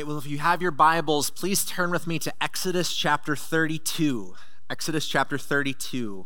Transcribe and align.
right, 0.00 0.06
well, 0.06 0.16
if 0.16 0.26
you 0.26 0.38
have 0.38 0.62
your 0.62 0.70
Bibles, 0.70 1.28
please 1.28 1.62
turn 1.62 1.90
with 1.90 2.06
me 2.06 2.18
to 2.20 2.32
Exodus 2.40 2.96
chapter 2.96 3.36
32. 3.36 4.34
Exodus 4.70 5.06
chapter 5.06 5.36
32. 5.36 6.24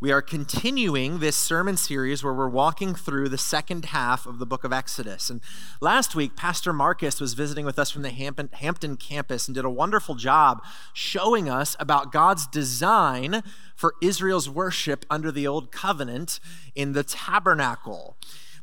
We 0.00 0.10
are 0.10 0.20
continuing 0.20 1.20
this 1.20 1.36
sermon 1.36 1.76
series 1.76 2.24
where 2.24 2.34
we're 2.34 2.48
walking 2.48 2.96
through 2.96 3.28
the 3.28 3.38
second 3.38 3.86
half 3.86 4.26
of 4.26 4.40
the 4.40 4.46
book 4.46 4.64
of 4.64 4.72
Exodus. 4.72 5.30
And 5.30 5.40
last 5.80 6.16
week, 6.16 6.34
Pastor 6.34 6.72
Marcus 6.72 7.20
was 7.20 7.34
visiting 7.34 7.64
with 7.64 7.78
us 7.78 7.92
from 7.92 8.02
the 8.02 8.10
Hampton, 8.10 8.50
Hampton 8.54 8.96
campus 8.96 9.46
and 9.46 9.54
did 9.54 9.64
a 9.64 9.70
wonderful 9.70 10.16
job 10.16 10.64
showing 10.92 11.48
us 11.48 11.76
about 11.78 12.10
God's 12.10 12.48
design 12.48 13.44
for 13.76 13.94
Israel's 14.02 14.50
worship 14.50 15.06
under 15.08 15.30
the 15.30 15.46
old 15.46 15.70
covenant 15.70 16.40
in 16.74 16.92
the 16.92 17.04
tabernacle. 17.04 18.16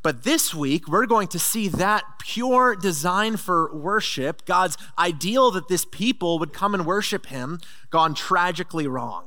But 0.04 0.22
this 0.22 0.54
week, 0.54 0.86
we're 0.86 1.06
going 1.06 1.28
to 1.28 1.38
see 1.38 1.66
that 1.68 2.04
pure 2.18 2.76
design 2.76 3.38
for 3.38 3.74
worship, 3.74 4.44
God's 4.44 4.76
ideal 4.98 5.50
that 5.52 5.68
this 5.68 5.86
people 5.86 6.38
would 6.38 6.52
come 6.52 6.74
and 6.74 6.84
worship 6.84 7.24
Him, 7.26 7.58
gone 7.88 8.14
tragically 8.14 8.86
wrong. 8.86 9.24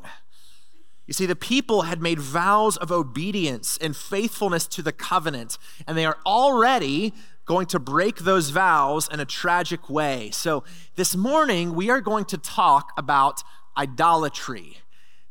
You 1.07 1.15
see, 1.15 1.25
the 1.25 1.35
people 1.35 1.83
had 1.83 1.99
made 1.99 2.19
vows 2.19 2.77
of 2.77 2.91
obedience 2.91 3.79
and 3.81 3.97
faithfulness 3.97 4.67
to 4.67 4.83
the 4.83 4.91
covenant, 4.91 5.57
and 5.87 5.97
they 5.97 6.05
are 6.05 6.19
already 6.27 7.11
going 7.45 7.65
to 7.67 7.79
break 7.79 8.19
those 8.19 8.51
vows 8.51 9.09
in 9.11 9.19
a 9.19 9.25
tragic 9.25 9.89
way. 9.89 10.29
So, 10.29 10.63
this 10.95 11.15
morning, 11.15 11.73
we 11.73 11.89
are 11.89 12.01
going 12.01 12.25
to 12.25 12.37
talk 12.37 12.91
about 12.95 13.41
idolatry. 13.75 14.77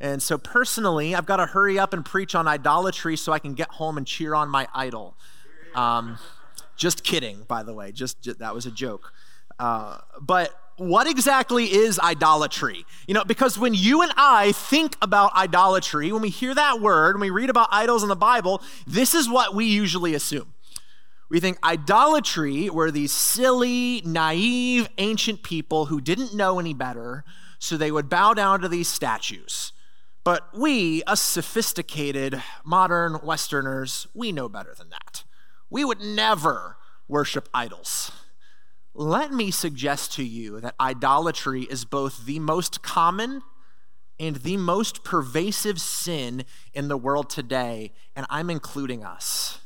And 0.01 0.21
so, 0.21 0.39
personally, 0.39 1.15
I've 1.15 1.25
got 1.25 1.37
to 1.37 1.47
hurry 1.47 1.79
up 1.79 1.93
and 1.93 2.05
preach 2.05 2.35
on 2.35 2.49
idolatry 2.49 3.17
so 3.17 3.33
I 3.33 3.39
can 3.39 3.55
get 3.55 3.71
home 3.71 3.97
and 3.97 4.05
cheer 4.05 4.35
on 4.35 4.49
my 4.49 4.67
idol. 4.75 5.17
Um, 5.77 6.19
just 6.77 7.05
kidding, 7.05 7.45
by 7.47 7.63
the 7.63 7.73
way. 7.73 7.93
Just, 7.93 8.21
just 8.23 8.39
that 8.41 8.55
was 8.55 8.67
a 8.67 8.71
joke. 8.71 9.13
Uh, 9.59 9.99
but 10.21 10.51
what 10.77 11.07
exactly 11.07 11.65
is 11.73 11.99
idolatry? 11.99 12.85
You 13.07 13.15
know, 13.15 13.25
because 13.25 13.59
when 13.59 13.73
you 13.73 14.03
and 14.03 14.13
I 14.17 14.53
think 14.53 14.97
about 15.01 15.35
idolatry, 15.35 16.13
when 16.13 16.23
we 16.23 16.29
hear 16.29 16.55
that 16.55 16.81
word, 16.81 17.15
when 17.15 17.23
we 17.23 17.31
read 17.31 17.49
about 17.49 17.69
idols 17.71 18.03
in 18.03 18.09
the 18.09 18.17
Bible, 18.17 18.63
this 18.87 19.15
is 19.15 19.29
what 19.29 19.55
we 19.55 19.65
usually 19.65 20.15
assume. 20.15 20.53
We 21.29 21.41
think 21.41 21.59
idolatry 21.65 22.71
were 22.71 22.91
these 22.91 23.13
silly, 23.13 24.03
naive, 24.05 24.89
ancient 24.99 25.43
people 25.43 25.87
who 25.87 26.01
didn't 26.01 26.35
know 26.35 26.61
any 26.61 26.75
better, 26.75 27.25
so 27.59 27.77
they 27.77 27.91
would 27.91 28.09
bow 28.09 28.35
down 28.35 28.61
to 28.61 28.69
these 28.69 28.87
statues. 28.87 29.73
But 30.23 30.57
we, 30.57 31.03
us 31.05 31.23
sophisticated, 31.23 32.43
modern 32.65 33.19
Westerners, 33.23 34.07
we 34.15 34.31
know 34.31 34.49
better 34.49 34.75
than 34.77 34.91
that. 34.91 35.25
We 35.71 35.85
would 35.85 36.01
never 36.01 36.77
worship 37.09 37.49
idols. 37.53 38.13
Let 38.95 39.33
me 39.33 39.51
suggest 39.51 40.13
to 40.15 40.25
you 40.25 40.61
that 40.61 40.75
idolatry 40.81 41.63
is 41.63 41.85
both 41.85 42.25
the 42.25 42.39
most 42.39 42.83
common 42.83 43.43
and 44.19 44.37
the 44.37 44.57
most 44.57 45.05
pervasive 45.05 45.81
sin 45.81 46.45
in 46.73 46.89
the 46.89 46.97
world 46.97 47.29
today, 47.29 47.93
and 48.15 48.25
I'm 48.31 48.49
including 48.49 49.05
us. 49.05 49.59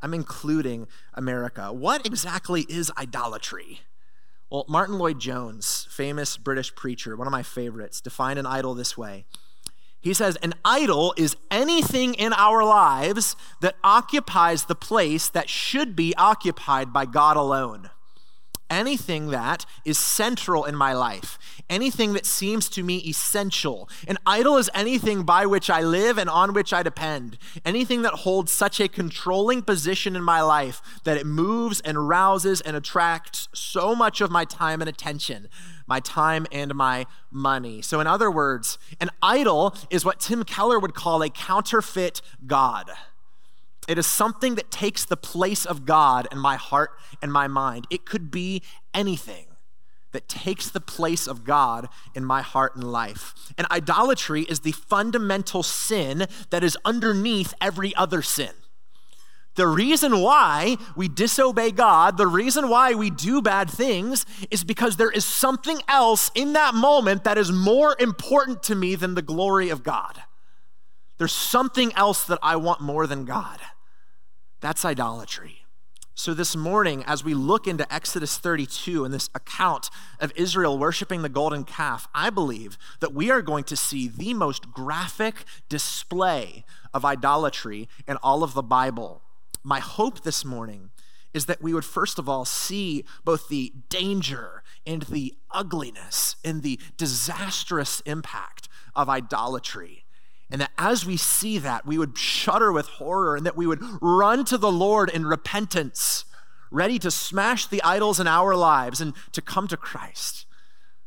I'm 0.00 0.14
including 0.14 0.86
America. 1.14 1.72
What 1.72 2.06
exactly 2.06 2.66
is 2.68 2.92
idolatry? 2.96 3.80
Well, 4.50 4.66
Martyn 4.68 4.98
Lloyd-Jones, 4.98 5.88
famous 5.90 6.36
British 6.36 6.74
preacher, 6.76 7.16
one 7.16 7.26
of 7.26 7.32
my 7.32 7.42
favorites, 7.42 8.00
defined 8.00 8.38
an 8.38 8.46
idol 8.46 8.74
this 8.74 8.96
way 8.96 9.24
he 10.04 10.12
says, 10.12 10.36
An 10.36 10.52
idol 10.66 11.14
is 11.16 11.34
anything 11.50 12.12
in 12.12 12.34
our 12.34 12.62
lives 12.62 13.36
that 13.62 13.76
occupies 13.82 14.64
the 14.64 14.74
place 14.74 15.30
that 15.30 15.48
should 15.48 15.96
be 15.96 16.14
occupied 16.16 16.92
by 16.92 17.06
God 17.06 17.38
alone. 17.38 17.88
Anything 18.68 19.28
that 19.28 19.64
is 19.86 19.98
central 19.98 20.64
in 20.64 20.76
my 20.76 20.92
life, 20.92 21.38
anything 21.70 22.12
that 22.12 22.26
seems 22.26 22.68
to 22.70 22.82
me 22.82 22.98
essential. 22.98 23.88
An 24.06 24.18
idol 24.26 24.58
is 24.58 24.70
anything 24.74 25.22
by 25.22 25.46
which 25.46 25.70
I 25.70 25.80
live 25.80 26.18
and 26.18 26.28
on 26.28 26.52
which 26.52 26.74
I 26.74 26.82
depend. 26.82 27.38
Anything 27.64 28.02
that 28.02 28.12
holds 28.12 28.52
such 28.52 28.80
a 28.80 28.88
controlling 28.88 29.62
position 29.62 30.16
in 30.16 30.22
my 30.22 30.42
life 30.42 30.82
that 31.04 31.16
it 31.16 31.24
moves 31.24 31.80
and 31.80 32.08
rouses 32.08 32.60
and 32.60 32.76
attracts 32.76 33.48
so 33.54 33.94
much 33.94 34.20
of 34.20 34.30
my 34.30 34.44
time 34.44 34.82
and 34.82 34.88
attention 34.88 35.48
my 35.86 36.00
time 36.00 36.46
and 36.52 36.74
my 36.74 37.06
money. 37.30 37.82
So, 37.82 38.00
in 38.00 38.06
other 38.06 38.30
words, 38.30 38.78
an 39.00 39.10
idol 39.22 39.74
is 39.90 40.04
what 40.04 40.20
Tim 40.20 40.44
Keller 40.44 40.78
would 40.78 40.94
call 40.94 41.22
a 41.22 41.30
counterfeit 41.30 42.20
God. 42.46 42.90
It 43.86 43.98
is 43.98 44.06
something 44.06 44.54
that 44.54 44.70
takes 44.70 45.04
the 45.04 45.16
place 45.16 45.66
of 45.66 45.84
God 45.84 46.26
in 46.32 46.38
my 46.38 46.56
heart 46.56 46.92
and 47.20 47.32
my 47.32 47.48
mind. 47.48 47.86
It 47.90 48.06
could 48.06 48.30
be 48.30 48.62
anything 48.94 49.46
that 50.12 50.28
takes 50.28 50.70
the 50.70 50.80
place 50.80 51.26
of 51.26 51.44
God 51.44 51.88
in 52.14 52.24
my 52.24 52.40
heart 52.40 52.76
and 52.76 52.84
life. 52.84 53.34
And 53.58 53.66
idolatry 53.70 54.42
is 54.42 54.60
the 54.60 54.72
fundamental 54.72 55.62
sin 55.62 56.26
that 56.50 56.64
is 56.64 56.78
underneath 56.84 57.52
every 57.60 57.94
other 57.96 58.22
sin. 58.22 58.52
The 59.54 59.66
reason 59.68 60.20
why 60.20 60.76
we 60.96 61.06
disobey 61.08 61.70
God, 61.70 62.16
the 62.16 62.26
reason 62.26 62.68
why 62.68 62.94
we 62.94 63.10
do 63.10 63.40
bad 63.40 63.70
things, 63.70 64.26
is 64.50 64.64
because 64.64 64.96
there 64.96 65.10
is 65.10 65.24
something 65.24 65.80
else 65.86 66.30
in 66.34 66.54
that 66.54 66.74
moment 66.74 67.24
that 67.24 67.38
is 67.38 67.52
more 67.52 67.94
important 68.00 68.64
to 68.64 68.74
me 68.74 68.96
than 68.96 69.14
the 69.14 69.22
glory 69.22 69.70
of 69.70 69.84
God. 69.84 70.22
There's 71.18 71.32
something 71.32 71.92
else 71.94 72.24
that 72.24 72.40
I 72.42 72.56
want 72.56 72.80
more 72.80 73.06
than 73.06 73.24
God. 73.24 73.60
That's 74.60 74.84
idolatry. 74.84 75.58
So, 76.16 76.32
this 76.32 76.54
morning, 76.54 77.04
as 77.06 77.24
we 77.24 77.34
look 77.34 77.66
into 77.66 77.92
Exodus 77.92 78.38
32 78.38 79.04
and 79.04 79.12
this 79.12 79.30
account 79.34 79.90
of 80.20 80.32
Israel 80.36 80.78
worshiping 80.78 81.22
the 81.22 81.28
golden 81.28 81.64
calf, 81.64 82.06
I 82.14 82.30
believe 82.30 82.78
that 83.00 83.12
we 83.12 83.32
are 83.32 83.42
going 83.42 83.64
to 83.64 83.76
see 83.76 84.06
the 84.06 84.32
most 84.32 84.70
graphic 84.72 85.44
display 85.68 86.64
of 86.92 87.04
idolatry 87.04 87.88
in 88.06 88.16
all 88.18 88.44
of 88.44 88.54
the 88.54 88.62
Bible 88.62 89.23
my 89.64 89.80
hope 89.80 90.22
this 90.22 90.44
morning 90.44 90.90
is 91.32 91.46
that 91.46 91.60
we 91.60 91.74
would 91.74 91.84
first 91.84 92.18
of 92.18 92.28
all 92.28 92.44
see 92.44 93.04
both 93.24 93.48
the 93.48 93.72
danger 93.88 94.62
and 94.86 95.02
the 95.02 95.34
ugliness 95.50 96.36
and 96.44 96.62
the 96.62 96.78
disastrous 96.96 98.00
impact 98.02 98.68
of 98.94 99.08
idolatry. 99.08 100.04
And 100.50 100.60
that 100.60 100.70
as 100.78 101.04
we 101.04 101.16
see 101.16 101.58
that, 101.58 101.84
we 101.84 101.98
would 101.98 102.16
shudder 102.16 102.70
with 102.70 102.86
horror 102.86 103.34
and 103.34 103.44
that 103.44 103.56
we 103.56 103.66
would 103.66 103.82
run 104.00 104.44
to 104.44 104.58
the 104.58 104.70
Lord 104.70 105.10
in 105.10 105.26
repentance, 105.26 106.24
ready 106.70 106.98
to 107.00 107.10
smash 107.10 107.66
the 107.66 107.82
idols 107.82 108.20
in 108.20 108.28
our 108.28 108.54
lives 108.54 109.00
and 109.00 109.14
to 109.32 109.42
come 109.42 109.66
to 109.68 109.76
Christ. 109.76 110.46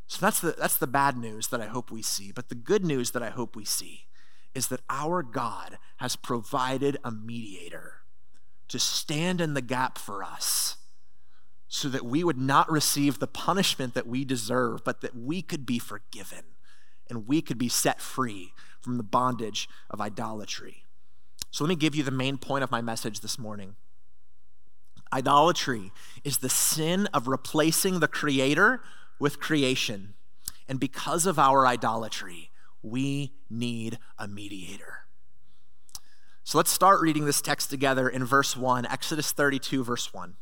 So 0.07 0.25
that's 0.25 0.41
the, 0.41 0.55
that's 0.57 0.77
the 0.77 0.87
bad 0.87 1.17
news 1.17 1.47
that 1.47 1.61
I 1.61 1.67
hope 1.67 1.91
we 1.91 2.01
see. 2.01 2.31
But 2.33 2.49
the 2.49 2.55
good 2.55 2.83
news 2.83 3.11
that 3.11 3.23
I 3.23 3.29
hope 3.29 3.55
we 3.55 3.65
see 3.65 4.07
is 4.53 4.67
that 4.67 4.81
our 4.89 5.21
God 5.21 5.77
has 5.97 6.15
provided 6.15 6.97
a 7.03 7.11
mediator 7.11 7.96
to 8.69 8.79
stand 8.79 9.41
in 9.41 9.53
the 9.53 9.61
gap 9.61 9.97
for 9.97 10.23
us 10.23 10.77
so 11.67 11.89
that 11.89 12.05
we 12.05 12.23
would 12.23 12.37
not 12.37 12.71
receive 12.71 13.19
the 13.19 13.27
punishment 13.27 13.93
that 13.93 14.07
we 14.07 14.23
deserve, 14.23 14.83
but 14.83 15.01
that 15.01 15.15
we 15.15 15.41
could 15.41 15.65
be 15.65 15.79
forgiven 15.79 16.43
and 17.09 17.27
we 17.27 17.41
could 17.41 17.57
be 17.57 17.69
set 17.69 18.01
free 18.01 18.53
from 18.79 18.97
the 18.97 19.03
bondage 19.03 19.67
of 19.89 20.01
idolatry. 20.01 20.83
So 21.51 21.63
let 21.63 21.69
me 21.69 21.75
give 21.75 21.95
you 21.95 22.03
the 22.03 22.11
main 22.11 22.37
point 22.37 22.63
of 22.63 22.71
my 22.71 22.81
message 22.81 23.21
this 23.21 23.39
morning. 23.39 23.75
Idolatry 25.11 25.91
is 26.23 26.39
the 26.39 26.49
sin 26.49 27.07
of 27.13 27.27
replacing 27.27 27.99
the 27.99 28.07
Creator 28.07 28.81
with 29.19 29.39
creation. 29.39 30.13
And 30.67 30.79
because 30.79 31.25
of 31.25 31.39
our 31.39 31.65
idolatry, 31.65 32.51
we 32.81 33.33
need 33.49 33.99
a 34.17 34.27
mediator. 34.27 35.06
So 36.47 36.57
let's 36.57 36.71
start 36.71 37.01
reading 37.01 37.25
this 37.25 37.41
text 37.41 37.69
together 37.69 38.07
in 38.07 38.23
verse 38.23 38.55
1, 38.55 38.85
Exodus 38.85 39.33
32, 39.33 39.83
verse 39.83 40.13
1. 40.13 40.35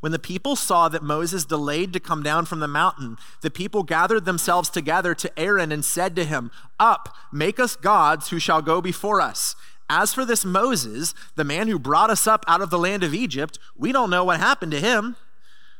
When 0.00 0.12
the 0.12 0.18
people 0.18 0.56
saw 0.56 0.90
that 0.90 1.02
Moses 1.02 1.46
delayed 1.46 1.94
to 1.94 2.00
come 2.00 2.22
down 2.22 2.44
from 2.44 2.60
the 2.60 2.68
mountain, 2.68 3.16
the 3.40 3.50
people 3.50 3.82
gathered 3.82 4.26
themselves 4.26 4.68
together 4.68 5.14
to 5.14 5.38
Aaron 5.38 5.72
and 5.72 5.82
said 5.82 6.14
to 6.16 6.26
him, 6.26 6.50
Up, 6.78 7.16
make 7.32 7.58
us 7.58 7.76
gods 7.76 8.28
who 8.28 8.38
shall 8.38 8.60
go 8.60 8.82
before 8.82 9.22
us. 9.22 9.56
As 9.88 10.12
for 10.12 10.26
this 10.26 10.44
Moses, 10.44 11.14
the 11.34 11.44
man 11.44 11.68
who 11.68 11.78
brought 11.78 12.10
us 12.10 12.26
up 12.26 12.44
out 12.46 12.60
of 12.60 12.68
the 12.68 12.78
land 12.78 13.02
of 13.02 13.14
Egypt, 13.14 13.58
we 13.74 13.90
don't 13.90 14.10
know 14.10 14.22
what 14.22 14.38
happened 14.38 14.72
to 14.72 14.80
him. 14.80 15.16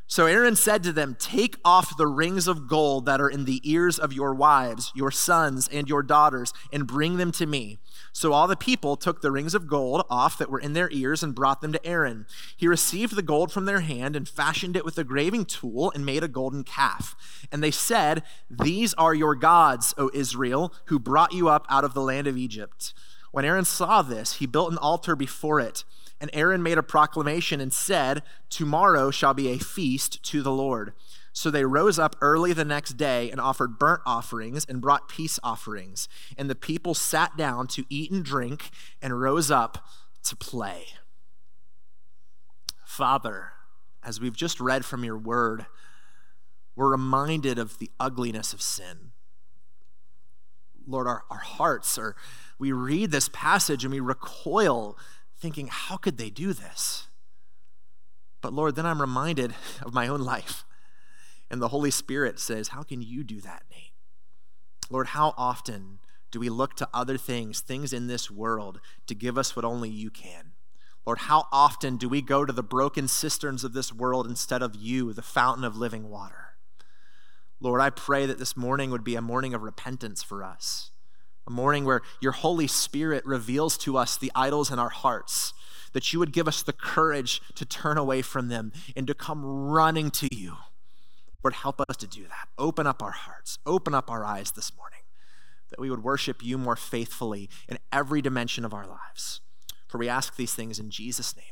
So 0.07 0.25
Aaron 0.25 0.55
said 0.55 0.81
to 0.83 0.91
them, 0.91 1.15
Take 1.19 1.57
off 1.63 1.95
the 1.95 2.07
rings 2.07 2.47
of 2.47 2.67
gold 2.67 3.05
that 3.05 3.21
are 3.21 3.29
in 3.29 3.45
the 3.45 3.61
ears 3.63 3.99
of 3.99 4.13
your 4.13 4.33
wives, 4.33 4.91
your 4.95 5.11
sons, 5.11 5.69
and 5.71 5.87
your 5.87 6.01
daughters, 6.01 6.53
and 6.71 6.87
bring 6.87 7.17
them 7.17 7.31
to 7.33 7.45
me. 7.45 7.77
So 8.15 8.31
all 8.31 8.47
the 8.47 8.55
people 8.55 8.95
took 8.95 9.21
the 9.21 9.31
rings 9.31 9.55
of 9.55 9.67
gold 9.67 10.05
off 10.07 10.37
that 10.37 10.49
were 10.49 10.59
in 10.59 10.73
their 10.73 10.89
ears 10.91 11.23
and 11.23 11.33
brought 11.33 11.61
them 11.61 11.73
to 11.73 11.85
Aaron. 11.85 12.27
He 12.55 12.67
received 12.67 13.15
the 13.15 13.23
gold 13.23 13.51
from 13.51 13.65
their 13.65 13.79
hand 13.79 14.15
and 14.15 14.29
fashioned 14.29 14.77
it 14.77 14.85
with 14.85 14.99
a 14.99 15.03
graving 15.03 15.45
tool 15.45 15.91
and 15.95 16.05
made 16.05 16.23
a 16.23 16.27
golden 16.27 16.63
calf. 16.63 17.15
And 17.51 17.63
they 17.63 17.71
said, 17.71 18.21
These 18.51 18.93
are 18.93 19.15
your 19.15 19.33
gods, 19.33 19.95
O 19.97 20.11
Israel, 20.13 20.73
who 20.85 20.99
brought 20.99 21.33
you 21.33 21.49
up 21.49 21.65
out 21.69 21.83
of 21.83 21.95
the 21.95 22.01
land 22.01 22.27
of 22.27 22.37
Egypt. 22.37 22.93
When 23.31 23.45
Aaron 23.45 23.65
saw 23.65 24.03
this, 24.03 24.33
he 24.33 24.45
built 24.45 24.71
an 24.71 24.77
altar 24.77 25.15
before 25.15 25.59
it 25.59 25.83
And 26.21 26.29
Aaron 26.33 26.61
made 26.61 26.77
a 26.77 26.83
proclamation 26.83 27.59
and 27.59 27.73
said, 27.73 28.21
Tomorrow 28.49 29.09
shall 29.09 29.33
be 29.33 29.49
a 29.49 29.57
feast 29.57 30.21
to 30.25 30.43
the 30.43 30.51
Lord. 30.51 30.93
So 31.35 31.49
they 31.49 31.65
rose 31.65 31.97
up 31.97 32.15
early 32.21 32.53
the 32.53 32.63
next 32.63 32.91
day 32.91 33.31
and 33.31 33.41
offered 33.41 33.79
burnt 33.79 34.01
offerings 34.05 34.65
and 34.69 34.79
brought 34.79 35.09
peace 35.09 35.39
offerings. 35.43 36.07
And 36.37 36.47
the 36.47 36.55
people 36.55 36.93
sat 36.93 37.35
down 37.35 37.65
to 37.69 37.85
eat 37.89 38.11
and 38.11 38.23
drink 38.23 38.69
and 39.01 39.19
rose 39.19 39.49
up 39.49 39.87
to 40.25 40.35
play. 40.35 40.85
Father, 42.85 43.53
as 44.03 44.21
we've 44.21 44.35
just 44.35 44.59
read 44.59 44.85
from 44.85 45.03
your 45.03 45.17
word, 45.17 45.65
we're 46.75 46.91
reminded 46.91 47.57
of 47.57 47.79
the 47.79 47.89
ugliness 47.99 48.53
of 48.53 48.61
sin. 48.61 49.11
Lord, 50.85 51.07
our, 51.07 51.23
our 51.31 51.37
hearts 51.37 51.97
are, 51.97 52.15
we 52.59 52.71
read 52.71 53.09
this 53.09 53.29
passage 53.33 53.83
and 53.83 53.91
we 53.91 53.99
recoil 53.99 54.97
thinking, 55.39 55.67
how 55.71 55.97
could 55.97 56.19
they 56.19 56.29
do 56.29 56.53
this? 56.53 57.07
But 58.41 58.53
Lord, 58.53 58.75
then 58.75 58.85
I'm 58.85 59.01
reminded 59.01 59.55
of 59.81 59.95
my 59.95 60.07
own 60.07 60.21
life. 60.21 60.63
And 61.53 61.61
the 61.61 61.67
Holy 61.67 61.91
Spirit 61.91 62.39
says, 62.39 62.69
How 62.69 62.81
can 62.81 63.03
you 63.03 63.23
do 63.23 63.39
that, 63.41 63.61
Nate? 63.69 63.91
Lord, 64.89 65.09
how 65.09 65.35
often 65.37 65.99
do 66.31 66.39
we 66.39 66.49
look 66.49 66.73
to 66.77 66.89
other 66.91 67.15
things, 67.15 67.61
things 67.61 67.93
in 67.93 68.07
this 68.07 68.31
world, 68.31 68.81
to 69.05 69.13
give 69.13 69.37
us 69.37 69.55
what 69.55 69.63
only 69.63 69.87
you 69.87 70.09
can? 70.09 70.53
Lord, 71.05 71.19
how 71.19 71.45
often 71.51 71.97
do 71.97 72.09
we 72.09 72.23
go 72.23 72.43
to 72.43 72.51
the 72.51 72.63
broken 72.63 73.07
cisterns 73.07 73.63
of 73.63 73.73
this 73.73 73.93
world 73.93 74.25
instead 74.25 74.63
of 74.63 74.73
you, 74.73 75.13
the 75.13 75.21
fountain 75.21 75.63
of 75.63 75.77
living 75.77 76.09
water? 76.09 76.55
Lord, 77.59 77.81
I 77.81 77.91
pray 77.91 78.25
that 78.25 78.39
this 78.39 78.57
morning 78.57 78.89
would 78.89 79.03
be 79.03 79.15
a 79.15 79.21
morning 79.21 79.53
of 79.53 79.61
repentance 79.61 80.23
for 80.23 80.43
us, 80.43 80.89
a 81.45 81.51
morning 81.51 81.85
where 81.85 82.01
your 82.19 82.31
Holy 82.31 82.65
Spirit 82.65 83.23
reveals 83.27 83.77
to 83.77 83.95
us 83.95 84.17
the 84.17 84.31
idols 84.33 84.71
in 84.71 84.79
our 84.79 84.89
hearts, 84.89 85.53
that 85.91 86.13
you 86.13 86.17
would 86.17 86.33
give 86.33 86.47
us 86.47 86.63
the 86.63 86.73
courage 86.73 87.43
to 87.53 87.63
turn 87.63 87.99
away 87.99 88.23
from 88.23 88.47
them 88.47 88.71
and 88.95 89.05
to 89.05 89.13
come 89.13 89.45
running 89.45 90.09
to 90.09 90.27
you. 90.35 90.55
Lord, 91.43 91.55
help 91.55 91.81
us 91.81 91.97
to 91.97 92.07
do 92.07 92.23
that. 92.23 92.47
Open 92.57 92.87
up 92.87 93.03
our 93.03 93.11
hearts, 93.11 93.59
open 93.65 93.93
up 93.93 94.09
our 94.09 94.23
eyes 94.23 94.51
this 94.51 94.71
morning, 94.77 94.99
that 95.69 95.79
we 95.79 95.89
would 95.89 96.03
worship 96.03 96.43
you 96.43 96.57
more 96.57 96.75
faithfully 96.75 97.49
in 97.67 97.79
every 97.91 98.21
dimension 98.21 98.63
of 98.63 98.73
our 98.73 98.87
lives. 98.87 99.41
For 99.87 99.97
we 99.97 100.09
ask 100.09 100.35
these 100.35 100.53
things 100.53 100.79
in 100.79 100.89
Jesus' 100.89 101.35
name. 101.35 101.45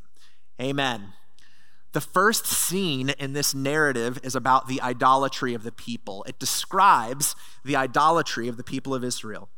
Amen. 0.59 1.13
The 1.93 2.01
first 2.01 2.45
scene 2.45 3.09
in 3.09 3.33
this 3.33 3.53
narrative 3.53 4.19
is 4.23 4.35
about 4.35 4.67
the 4.67 4.81
idolatry 4.81 5.53
of 5.53 5.63
the 5.63 5.73
people. 5.73 6.23
It 6.23 6.39
describes 6.39 7.35
the 7.65 7.75
idolatry 7.75 8.47
of 8.47 8.55
the 8.55 8.63
people 8.63 8.95
of 8.95 9.03
Israel. 9.03 9.49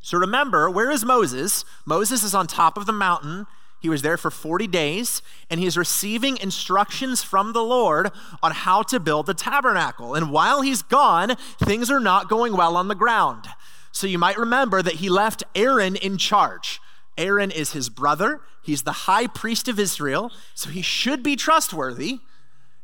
So 0.00 0.18
remember, 0.18 0.68
where 0.70 0.90
is 0.90 1.04
Moses? 1.04 1.64
Moses 1.86 2.22
is 2.22 2.34
on 2.34 2.46
top 2.46 2.76
of 2.76 2.84
the 2.84 2.92
mountain. 2.92 3.46
He 3.86 3.90
was 3.90 4.02
there 4.02 4.16
for 4.16 4.32
40 4.32 4.66
days, 4.66 5.22
and 5.48 5.60
he's 5.60 5.76
receiving 5.76 6.38
instructions 6.38 7.22
from 7.22 7.52
the 7.52 7.62
Lord 7.62 8.10
on 8.42 8.50
how 8.50 8.82
to 8.82 8.98
build 8.98 9.26
the 9.26 9.32
tabernacle. 9.32 10.16
And 10.16 10.32
while 10.32 10.60
he's 10.60 10.82
gone, 10.82 11.36
things 11.60 11.88
are 11.88 12.00
not 12.00 12.28
going 12.28 12.56
well 12.56 12.76
on 12.76 12.88
the 12.88 12.96
ground. 12.96 13.46
So 13.92 14.08
you 14.08 14.18
might 14.18 14.38
remember 14.38 14.82
that 14.82 14.94
he 14.94 15.08
left 15.08 15.44
Aaron 15.54 15.94
in 15.94 16.18
charge. 16.18 16.80
Aaron 17.16 17.52
is 17.52 17.74
his 17.74 17.88
brother. 17.88 18.40
He's 18.60 18.82
the 18.82 18.90
high 19.06 19.28
priest 19.28 19.68
of 19.68 19.78
Israel, 19.78 20.32
so 20.52 20.70
he 20.70 20.82
should 20.82 21.22
be 21.22 21.36
trustworthy. 21.36 22.18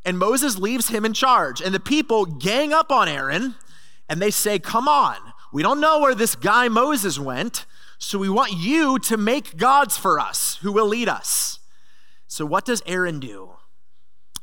And 0.05 0.21
Moses 0.21 0.57
leaves 0.57 0.91
him 0.91 1.05
in 1.05 1.15
charge. 1.15 1.61
And 1.61 1.75
the 1.75 1.81
people 1.81 2.27
gang 2.27 2.73
up 2.73 2.93
on 2.93 3.09
Aaron 3.09 3.57
and 4.09 4.23
they 4.23 4.31
say, 4.31 4.61
Come 4.61 4.87
on, 4.87 5.17
we 5.53 5.65
don't 5.65 5.81
know 5.81 5.99
where 5.99 6.15
this 6.15 6.37
guy 6.37 6.69
Moses 6.69 7.19
went, 7.19 7.67
so 8.03 8.19
we 8.19 8.29
want 8.29 8.53
you 8.53 8.99
to 8.99 9.17
make 9.17 9.57
gods 9.57 9.97
for 9.97 10.19
us 10.19 10.59
who 10.61 10.73
will 10.73 10.89
lead 10.89 11.09
us. 11.09 11.61
So, 12.27 12.45
what 12.45 12.65
does 12.65 12.83
Aaron 12.85 13.21
do? 13.21 13.53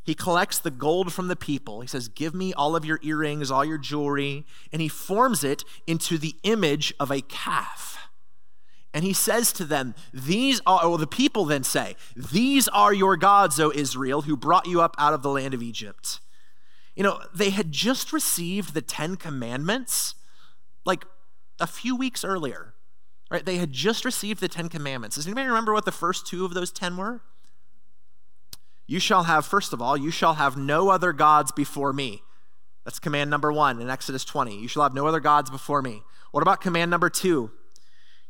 He 0.05 0.15
collects 0.15 0.59
the 0.59 0.71
gold 0.71 1.11
from 1.11 1.27
the 1.27 1.35
people. 1.35 1.81
He 1.81 1.87
says, 1.87 2.07
Give 2.07 2.33
me 2.33 2.53
all 2.53 2.73
of 2.73 2.85
your 2.85 3.01
earrings, 3.03 3.51
all 3.51 3.65
your 3.65 3.77
jewelry, 3.77 4.45
and 4.71 4.81
he 4.81 4.87
forms 4.87 5.43
it 5.43 5.65
into 5.85 6.17
the 6.17 6.35
image 6.43 6.93
of 7.01 7.11
a 7.11 7.19
calf. 7.19 8.09
And 8.93 9.03
he 9.03 9.11
says 9.11 9.51
to 9.53 9.65
them, 9.65 9.93
These 10.13 10.61
are, 10.65 10.87
well, 10.87 10.97
the 10.97 11.05
people 11.05 11.43
then 11.43 11.65
say, 11.65 11.97
These 12.15 12.69
are 12.69 12.93
your 12.93 13.17
gods, 13.17 13.59
O 13.59 13.73
Israel, 13.75 14.21
who 14.21 14.37
brought 14.37 14.67
you 14.67 14.79
up 14.81 14.95
out 14.97 15.13
of 15.13 15.21
the 15.21 15.29
land 15.29 15.53
of 15.53 15.61
Egypt. 15.61 16.21
You 16.95 17.03
know, 17.03 17.19
they 17.35 17.49
had 17.49 17.73
just 17.73 18.13
received 18.13 18.73
the 18.73 18.81
Ten 18.81 19.17
Commandments 19.17 20.15
like 20.85 21.03
a 21.59 21.67
few 21.67 21.93
weeks 21.95 22.23
earlier, 22.23 22.73
right? 23.29 23.45
They 23.45 23.57
had 23.57 23.71
just 23.71 24.05
received 24.05 24.41
the 24.41 24.47
Ten 24.47 24.69
Commandments. 24.69 25.15
Does 25.15 25.27
anybody 25.27 25.47
remember 25.47 25.73
what 25.73 25.85
the 25.85 25.91
first 25.91 26.27
two 26.27 26.45
of 26.45 26.53
those 26.53 26.71
ten 26.71 26.97
were? 26.97 27.21
You 28.87 28.99
shall 28.99 29.23
have, 29.23 29.45
first 29.45 29.71
of 29.71 29.81
all, 29.81 29.95
you 29.95 30.09
shall 30.09 30.33
have 30.35 30.57
no 30.57 30.89
other 30.89 31.13
gods 31.13 31.51
before 31.51 31.93
me. 31.93 32.23
That's 32.83 32.97
command 32.97 33.29
number 33.29 33.53
one 33.53 33.79
in 33.79 33.89
Exodus 33.89 34.25
20. 34.25 34.59
You 34.59 34.67
shall 34.67 34.81
have 34.81 34.95
no 34.95 35.05
other 35.05 35.19
gods 35.19 35.51
before 35.51 35.83
me. 35.83 36.01
What 36.31 36.41
about 36.41 36.59
command 36.59 36.89
number 36.89 37.09
two? 37.09 37.51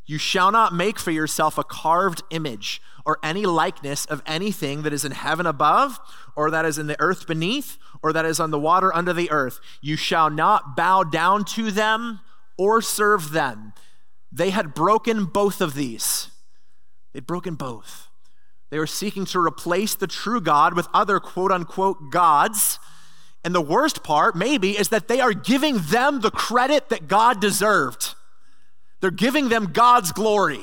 You 0.05 0.17
shall 0.17 0.51
not 0.51 0.73
make 0.73 0.99
for 0.99 1.11
yourself 1.11 1.57
a 1.57 1.63
carved 1.63 2.23
image 2.29 2.81
or 3.05 3.19
any 3.23 3.45
likeness 3.45 4.05
of 4.05 4.21
anything 4.25 4.81
that 4.81 4.91
is 4.91 5.05
in 5.05 5.11
heaven 5.11 5.45
above, 5.45 5.99
or 6.35 6.51
that 6.51 6.65
is 6.65 6.77
in 6.77 6.87
the 6.87 6.99
earth 6.99 7.25
beneath, 7.25 7.77
or 8.01 8.11
that 8.11 8.25
is 8.25 8.39
on 8.39 8.51
the 8.51 8.59
water 8.59 8.93
under 8.93 9.13
the 9.13 9.31
earth. 9.31 9.59
You 9.81 9.95
shall 9.95 10.29
not 10.29 10.75
bow 10.75 11.03
down 11.03 11.45
to 11.45 11.71
them 11.71 12.19
or 12.57 12.81
serve 12.81 13.31
them. 13.31 13.71
They 14.31 14.51
had 14.51 14.73
broken 14.73 15.25
both 15.25 15.61
of 15.61 15.73
these. 15.73 16.29
They'd 17.13 17.25
broken 17.25 17.55
both. 17.55 18.07
They 18.69 18.77
were 18.77 18.87
seeking 18.87 19.25
to 19.25 19.39
replace 19.39 19.95
the 19.95 20.07
true 20.07 20.41
God 20.41 20.75
with 20.75 20.87
other 20.93 21.19
quote 21.19 21.51
unquote 21.51 22.11
gods. 22.11 22.79
And 23.43 23.55
the 23.55 23.61
worst 23.61 24.03
part, 24.03 24.35
maybe, 24.35 24.77
is 24.77 24.89
that 24.89 25.07
they 25.07 25.19
are 25.19 25.33
giving 25.33 25.79
them 25.79 26.19
the 26.19 26.31
credit 26.31 26.89
that 26.89 27.07
God 27.07 27.39
deserved. 27.39 28.15
They're 29.01 29.11
giving 29.11 29.49
them 29.49 29.71
God's 29.71 30.11
glory. 30.11 30.59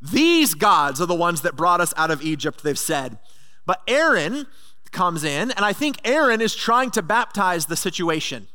These 0.00 0.54
gods 0.54 1.00
are 1.00 1.06
the 1.06 1.14
ones 1.14 1.40
that 1.40 1.56
brought 1.56 1.80
us 1.80 1.94
out 1.96 2.10
of 2.10 2.22
Egypt, 2.22 2.62
they've 2.62 2.78
said. 2.78 3.18
But 3.66 3.82
Aaron 3.88 4.46
comes 4.92 5.24
in, 5.24 5.50
and 5.50 5.64
I 5.64 5.72
think 5.72 5.96
Aaron 6.04 6.40
is 6.40 6.54
trying 6.54 6.90
to 6.92 7.02
baptize 7.02 7.66
the 7.66 7.76
situation. 7.76 8.48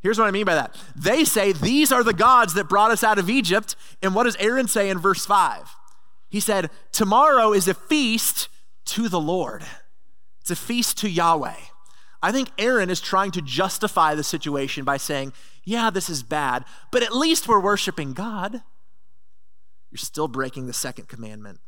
Here's 0.00 0.18
what 0.18 0.28
I 0.28 0.30
mean 0.30 0.44
by 0.44 0.54
that. 0.54 0.76
They 0.94 1.24
say, 1.24 1.52
These 1.52 1.90
are 1.92 2.04
the 2.04 2.12
gods 2.12 2.54
that 2.54 2.68
brought 2.68 2.90
us 2.90 3.02
out 3.02 3.18
of 3.18 3.28
Egypt. 3.28 3.74
And 4.02 4.14
what 4.14 4.24
does 4.24 4.36
Aaron 4.36 4.68
say 4.68 4.90
in 4.90 4.98
verse 4.98 5.26
5? 5.26 5.68
He 6.28 6.40
said, 6.40 6.70
Tomorrow 6.92 7.52
is 7.52 7.66
a 7.68 7.74
feast 7.74 8.48
to 8.86 9.08
the 9.08 9.20
Lord, 9.20 9.64
it's 10.40 10.50
a 10.50 10.56
feast 10.56 10.98
to 10.98 11.10
Yahweh. 11.10 11.56
I 12.20 12.32
think 12.32 12.50
Aaron 12.58 12.90
is 12.90 13.00
trying 13.00 13.30
to 13.32 13.42
justify 13.42 14.14
the 14.14 14.24
situation 14.24 14.84
by 14.84 14.96
saying, 14.96 15.32
yeah, 15.64 15.90
this 15.90 16.10
is 16.10 16.22
bad, 16.22 16.64
but 16.90 17.02
at 17.02 17.14
least 17.14 17.46
we're 17.46 17.60
worshiping 17.60 18.12
God. 18.12 18.62
You're 19.90 19.98
still 19.98 20.28
breaking 20.28 20.66
the 20.66 20.72
second 20.72 21.08
commandment. 21.08 21.60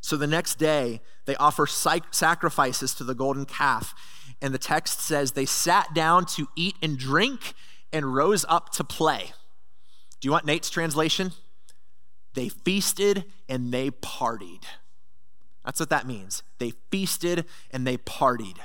So 0.00 0.16
the 0.16 0.26
next 0.26 0.58
day, 0.58 1.02
they 1.26 1.36
offer 1.36 1.66
sacrifices 1.66 2.94
to 2.94 3.04
the 3.04 3.14
golden 3.14 3.44
calf. 3.44 3.94
And 4.42 4.54
the 4.54 4.58
text 4.58 5.00
says 5.00 5.32
they 5.32 5.46
sat 5.46 5.94
down 5.94 6.24
to 6.26 6.48
eat 6.56 6.76
and 6.82 6.98
drink 6.98 7.54
and 7.92 8.14
rose 8.14 8.44
up 8.48 8.70
to 8.72 8.84
play. 8.84 9.32
Do 10.20 10.28
you 10.28 10.32
want 10.32 10.46
Nate's 10.46 10.70
translation? 10.70 11.32
They 12.34 12.48
feasted 12.48 13.24
and 13.48 13.72
they 13.72 13.90
partied. 13.90 14.64
That's 15.64 15.80
what 15.80 15.90
that 15.90 16.06
means. 16.06 16.42
They 16.58 16.72
feasted 16.90 17.44
and 17.70 17.86
they 17.86 17.96
partied. 17.98 18.58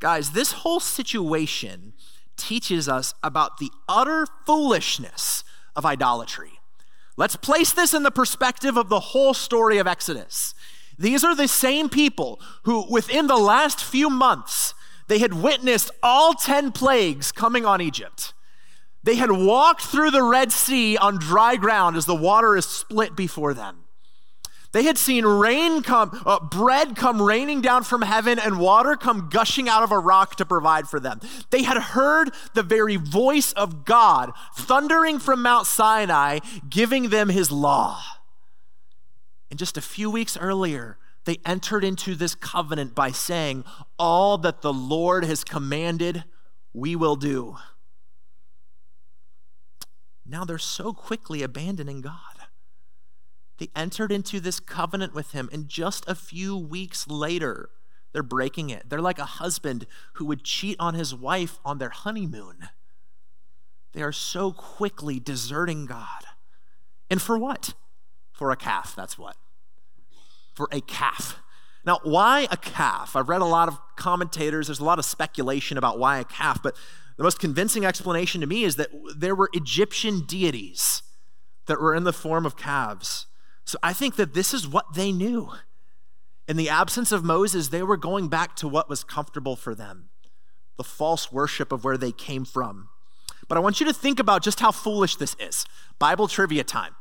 Guys, 0.00 0.30
this 0.30 0.52
whole 0.52 0.80
situation 0.80 1.92
teaches 2.36 2.88
us 2.88 3.14
about 3.22 3.58
the 3.58 3.70
utter 3.88 4.26
foolishness 4.46 5.44
of 5.76 5.86
idolatry. 5.86 6.60
Let's 7.16 7.36
place 7.36 7.72
this 7.72 7.94
in 7.94 8.02
the 8.02 8.10
perspective 8.10 8.76
of 8.76 8.88
the 8.88 9.00
whole 9.00 9.34
story 9.34 9.78
of 9.78 9.86
Exodus. 9.86 10.54
These 11.02 11.24
are 11.24 11.34
the 11.34 11.48
same 11.48 11.88
people 11.88 12.40
who, 12.62 12.86
within 12.88 13.26
the 13.26 13.36
last 13.36 13.82
few 13.82 14.08
months, 14.08 14.72
they 15.08 15.18
had 15.18 15.34
witnessed 15.34 15.90
all 16.00 16.32
10 16.32 16.70
plagues 16.70 17.32
coming 17.32 17.66
on 17.66 17.80
Egypt. 17.80 18.32
They 19.02 19.16
had 19.16 19.32
walked 19.32 19.82
through 19.82 20.12
the 20.12 20.22
Red 20.22 20.52
Sea 20.52 20.96
on 20.96 21.18
dry 21.18 21.56
ground 21.56 21.96
as 21.96 22.06
the 22.06 22.14
water 22.14 22.56
is 22.56 22.66
split 22.66 23.16
before 23.16 23.52
them. 23.52 23.78
They 24.70 24.84
had 24.84 24.96
seen 24.96 25.26
rain 25.26 25.82
come, 25.82 26.22
uh, 26.24 26.38
bread 26.38 26.94
come 26.94 27.20
raining 27.20 27.62
down 27.62 27.82
from 27.82 28.02
heaven, 28.02 28.38
and 28.38 28.60
water 28.60 28.94
come 28.94 29.28
gushing 29.28 29.68
out 29.68 29.82
of 29.82 29.90
a 29.90 29.98
rock 29.98 30.36
to 30.36 30.46
provide 30.46 30.88
for 30.88 31.00
them. 31.00 31.18
They 31.50 31.64
had 31.64 31.78
heard 31.78 32.30
the 32.54 32.62
very 32.62 32.94
voice 32.94 33.50
of 33.52 33.84
God 33.84 34.30
thundering 34.56 35.18
from 35.18 35.42
Mount 35.42 35.66
Sinai, 35.66 36.38
giving 36.70 37.08
them 37.08 37.28
his 37.28 37.50
law. 37.50 38.00
And 39.52 39.58
just 39.58 39.76
a 39.76 39.82
few 39.82 40.10
weeks 40.10 40.38
earlier, 40.38 40.96
they 41.26 41.36
entered 41.44 41.84
into 41.84 42.14
this 42.14 42.34
covenant 42.34 42.94
by 42.94 43.10
saying, 43.10 43.64
All 43.98 44.38
that 44.38 44.62
the 44.62 44.72
Lord 44.72 45.26
has 45.26 45.44
commanded, 45.44 46.24
we 46.72 46.96
will 46.96 47.16
do. 47.16 47.58
Now 50.24 50.46
they're 50.46 50.56
so 50.56 50.94
quickly 50.94 51.42
abandoning 51.42 52.00
God. 52.00 52.14
They 53.58 53.68
entered 53.76 54.10
into 54.10 54.40
this 54.40 54.58
covenant 54.58 55.12
with 55.12 55.32
him, 55.32 55.50
and 55.52 55.68
just 55.68 56.08
a 56.08 56.14
few 56.14 56.56
weeks 56.56 57.06
later, 57.06 57.68
they're 58.14 58.22
breaking 58.22 58.70
it. 58.70 58.88
They're 58.88 59.02
like 59.02 59.18
a 59.18 59.26
husband 59.26 59.86
who 60.14 60.24
would 60.24 60.44
cheat 60.44 60.78
on 60.80 60.94
his 60.94 61.14
wife 61.14 61.58
on 61.62 61.76
their 61.76 61.90
honeymoon. 61.90 62.70
They 63.92 64.00
are 64.00 64.12
so 64.12 64.50
quickly 64.50 65.20
deserting 65.20 65.84
God. 65.84 66.24
And 67.10 67.20
for 67.20 67.36
what? 67.36 67.74
For 68.42 68.50
a 68.50 68.56
calf, 68.56 68.96
that's 68.96 69.16
what. 69.16 69.36
For 70.56 70.66
a 70.72 70.80
calf. 70.80 71.38
Now, 71.86 72.00
why 72.02 72.48
a 72.50 72.56
calf? 72.56 73.14
I've 73.14 73.28
read 73.28 73.40
a 73.40 73.44
lot 73.44 73.68
of 73.68 73.78
commentators, 73.94 74.66
there's 74.66 74.80
a 74.80 74.84
lot 74.84 74.98
of 74.98 75.04
speculation 75.04 75.78
about 75.78 75.96
why 75.96 76.18
a 76.18 76.24
calf, 76.24 76.60
but 76.60 76.74
the 77.16 77.22
most 77.22 77.38
convincing 77.38 77.84
explanation 77.84 78.40
to 78.40 78.48
me 78.48 78.64
is 78.64 78.74
that 78.74 78.88
there 79.16 79.36
were 79.36 79.48
Egyptian 79.52 80.24
deities 80.26 81.04
that 81.66 81.80
were 81.80 81.94
in 81.94 82.02
the 82.02 82.12
form 82.12 82.44
of 82.44 82.56
calves. 82.56 83.26
So 83.64 83.78
I 83.80 83.92
think 83.92 84.16
that 84.16 84.34
this 84.34 84.52
is 84.52 84.66
what 84.66 84.94
they 84.94 85.12
knew. 85.12 85.52
In 86.48 86.56
the 86.56 86.68
absence 86.68 87.12
of 87.12 87.22
Moses, 87.22 87.68
they 87.68 87.84
were 87.84 87.96
going 87.96 88.26
back 88.26 88.56
to 88.56 88.66
what 88.66 88.88
was 88.88 89.04
comfortable 89.04 89.54
for 89.54 89.72
them 89.72 90.08
the 90.76 90.82
false 90.82 91.30
worship 91.30 91.70
of 91.70 91.84
where 91.84 91.96
they 91.96 92.10
came 92.10 92.44
from. 92.44 92.88
But 93.46 93.56
I 93.56 93.60
want 93.60 93.78
you 93.78 93.86
to 93.86 93.92
think 93.92 94.18
about 94.18 94.42
just 94.42 94.58
how 94.58 94.72
foolish 94.72 95.14
this 95.14 95.36
is. 95.38 95.64
Bible 96.00 96.26
trivia 96.26 96.64
time. 96.64 96.96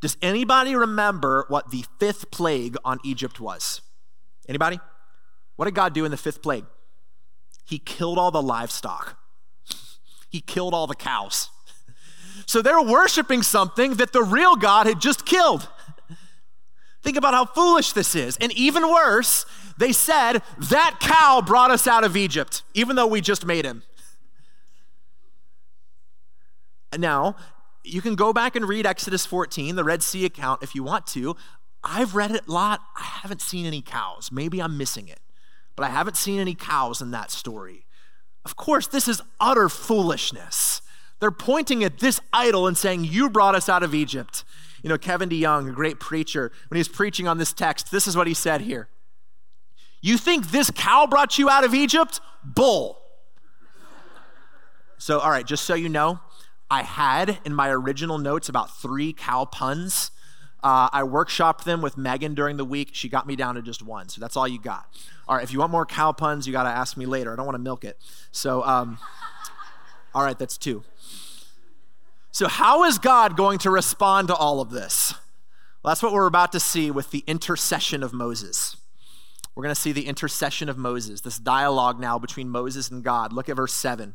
Does 0.00 0.16
anybody 0.20 0.76
remember 0.76 1.46
what 1.48 1.70
the 1.70 1.84
fifth 1.98 2.30
plague 2.30 2.76
on 2.84 2.98
Egypt 3.04 3.40
was? 3.40 3.80
Anybody? 4.48 4.78
What 5.56 5.64
did 5.64 5.74
God 5.74 5.94
do 5.94 6.04
in 6.04 6.10
the 6.10 6.16
fifth 6.16 6.42
plague? 6.42 6.66
He 7.64 7.78
killed 7.78 8.18
all 8.18 8.30
the 8.30 8.42
livestock. 8.42 9.18
He 10.28 10.40
killed 10.40 10.74
all 10.74 10.86
the 10.86 10.94
cows. 10.94 11.50
So 12.44 12.62
they're 12.62 12.82
worshiping 12.82 13.42
something 13.42 13.94
that 13.94 14.12
the 14.12 14.22
real 14.22 14.54
God 14.54 14.86
had 14.86 15.00
just 15.00 15.24
killed. 15.26 15.68
Think 17.02 17.16
about 17.16 17.34
how 17.34 17.46
foolish 17.46 17.92
this 17.92 18.14
is. 18.14 18.36
And 18.36 18.52
even 18.52 18.88
worse, 18.88 19.46
they 19.78 19.90
said, 19.90 20.42
That 20.70 20.98
cow 21.00 21.42
brought 21.44 21.70
us 21.72 21.88
out 21.88 22.04
of 22.04 22.16
Egypt, 22.16 22.62
even 22.74 22.94
though 22.94 23.06
we 23.06 23.20
just 23.20 23.46
made 23.46 23.64
him. 23.64 23.82
Now, 26.96 27.36
you 27.86 28.02
can 28.02 28.14
go 28.14 28.32
back 28.32 28.56
and 28.56 28.68
read 28.68 28.86
Exodus 28.86 29.24
14, 29.26 29.76
the 29.76 29.84
Red 29.84 30.02
Sea 30.02 30.24
account, 30.24 30.62
if 30.62 30.74
you 30.74 30.82
want 30.82 31.06
to. 31.08 31.36
I've 31.84 32.14
read 32.14 32.32
it 32.32 32.46
a 32.48 32.52
lot. 32.52 32.80
I 32.96 33.02
haven't 33.02 33.40
seen 33.40 33.64
any 33.64 33.80
cows. 33.80 34.30
Maybe 34.32 34.60
I'm 34.60 34.76
missing 34.76 35.08
it, 35.08 35.20
but 35.76 35.84
I 35.84 35.90
haven't 35.90 36.16
seen 36.16 36.40
any 36.40 36.54
cows 36.54 37.00
in 37.00 37.12
that 37.12 37.30
story. 37.30 37.86
Of 38.44 38.56
course, 38.56 38.86
this 38.86 39.08
is 39.08 39.22
utter 39.40 39.68
foolishness. 39.68 40.82
They're 41.20 41.30
pointing 41.30 41.82
at 41.84 41.98
this 41.98 42.20
idol 42.32 42.66
and 42.66 42.76
saying, 42.76 43.04
You 43.04 43.30
brought 43.30 43.54
us 43.54 43.68
out 43.68 43.82
of 43.82 43.94
Egypt. 43.94 44.44
You 44.82 44.90
know, 44.90 44.98
Kevin 44.98 45.28
DeYoung, 45.28 45.68
a 45.68 45.72
great 45.72 45.98
preacher, 45.98 46.52
when 46.68 46.76
he 46.76 46.80
was 46.80 46.88
preaching 46.88 47.26
on 47.26 47.38
this 47.38 47.52
text, 47.52 47.90
this 47.90 48.06
is 48.06 48.16
what 48.16 48.26
he 48.26 48.34
said 48.34 48.60
here. 48.60 48.88
You 50.00 50.18
think 50.18 50.50
this 50.50 50.70
cow 50.70 51.06
brought 51.06 51.38
you 51.38 51.48
out 51.48 51.64
of 51.64 51.74
Egypt? 51.74 52.20
Bull. 52.44 52.98
So, 54.98 55.18
all 55.18 55.30
right, 55.30 55.46
just 55.46 55.64
so 55.64 55.74
you 55.74 55.88
know, 55.88 56.20
I 56.70 56.82
had 56.82 57.38
in 57.44 57.54
my 57.54 57.68
original 57.70 58.18
notes 58.18 58.48
about 58.48 58.76
three 58.76 59.12
cow 59.12 59.44
puns. 59.44 60.10
Uh, 60.62 60.88
I 60.92 61.02
workshopped 61.02 61.64
them 61.64 61.80
with 61.80 61.96
Megan 61.96 62.34
during 62.34 62.56
the 62.56 62.64
week. 62.64 62.90
She 62.92 63.08
got 63.08 63.26
me 63.26 63.36
down 63.36 63.54
to 63.54 63.62
just 63.62 63.82
one. 63.82 64.08
So 64.08 64.20
that's 64.20 64.36
all 64.36 64.48
you 64.48 64.60
got. 64.60 64.86
All 65.28 65.36
right, 65.36 65.44
if 65.44 65.52
you 65.52 65.60
want 65.60 65.70
more 65.70 65.86
cow 65.86 66.12
puns, 66.12 66.46
you 66.46 66.52
got 66.52 66.64
to 66.64 66.70
ask 66.70 66.96
me 66.96 67.06
later. 67.06 67.32
I 67.32 67.36
don't 67.36 67.46
want 67.46 67.54
to 67.54 67.62
milk 67.62 67.84
it. 67.84 67.98
So, 68.32 68.64
um, 68.64 68.98
all 70.14 70.24
right, 70.24 70.38
that's 70.38 70.58
two. 70.58 70.82
So, 72.32 72.48
how 72.48 72.84
is 72.84 72.98
God 72.98 73.36
going 73.36 73.58
to 73.60 73.70
respond 73.70 74.28
to 74.28 74.34
all 74.34 74.60
of 74.60 74.70
this? 74.70 75.14
Well, 75.82 75.92
that's 75.92 76.02
what 76.02 76.12
we're 76.12 76.26
about 76.26 76.52
to 76.52 76.60
see 76.60 76.90
with 76.90 77.10
the 77.10 77.22
intercession 77.26 78.02
of 78.02 78.12
Moses. 78.12 78.76
We're 79.54 79.62
going 79.62 79.74
to 79.74 79.80
see 79.80 79.92
the 79.92 80.06
intercession 80.06 80.68
of 80.68 80.76
Moses, 80.76 81.22
this 81.22 81.38
dialogue 81.38 81.98
now 81.98 82.18
between 82.18 82.48
Moses 82.48 82.90
and 82.90 83.02
God. 83.02 83.32
Look 83.32 83.48
at 83.48 83.56
verse 83.56 83.72
7. 83.72 84.14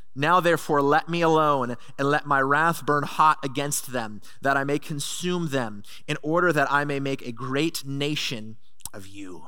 Now, 0.13 0.39
therefore, 0.39 0.81
let 0.81 1.07
me 1.07 1.21
alone 1.21 1.77
and 1.97 2.09
let 2.09 2.25
my 2.25 2.41
wrath 2.41 2.85
burn 2.85 3.03
hot 3.03 3.37
against 3.43 3.93
them, 3.93 4.21
that 4.41 4.57
I 4.57 4.63
may 4.63 4.77
consume 4.77 5.49
them, 5.49 5.83
in 6.07 6.17
order 6.21 6.51
that 6.51 6.71
I 6.71 6.83
may 6.83 6.99
make 6.99 7.21
a 7.21 7.31
great 7.31 7.85
nation 7.85 8.57
of 8.93 9.07
you. 9.07 9.47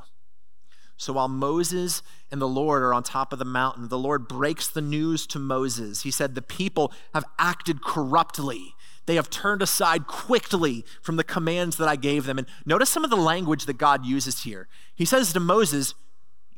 So 0.96 1.12
while 1.14 1.28
Moses 1.28 2.02
and 2.30 2.40
the 2.40 2.48
Lord 2.48 2.82
are 2.82 2.94
on 2.94 3.02
top 3.02 3.32
of 3.32 3.38
the 3.38 3.44
mountain, 3.44 3.88
the 3.88 3.98
Lord 3.98 4.28
breaks 4.28 4.68
the 4.68 4.80
news 4.80 5.26
to 5.28 5.38
Moses. 5.38 6.02
He 6.02 6.10
said, 6.10 6.34
The 6.34 6.42
people 6.42 6.92
have 7.12 7.24
acted 7.38 7.82
corruptly. 7.82 8.74
They 9.06 9.16
have 9.16 9.28
turned 9.28 9.60
aside 9.60 10.06
quickly 10.06 10.84
from 11.02 11.16
the 11.16 11.24
commands 11.24 11.76
that 11.76 11.88
I 11.88 11.96
gave 11.96 12.24
them. 12.24 12.38
And 12.38 12.46
notice 12.64 12.88
some 12.88 13.04
of 13.04 13.10
the 13.10 13.16
language 13.16 13.66
that 13.66 13.76
God 13.76 14.06
uses 14.06 14.44
here. 14.44 14.68
He 14.94 15.04
says 15.04 15.32
to 15.32 15.40
Moses, 15.40 15.94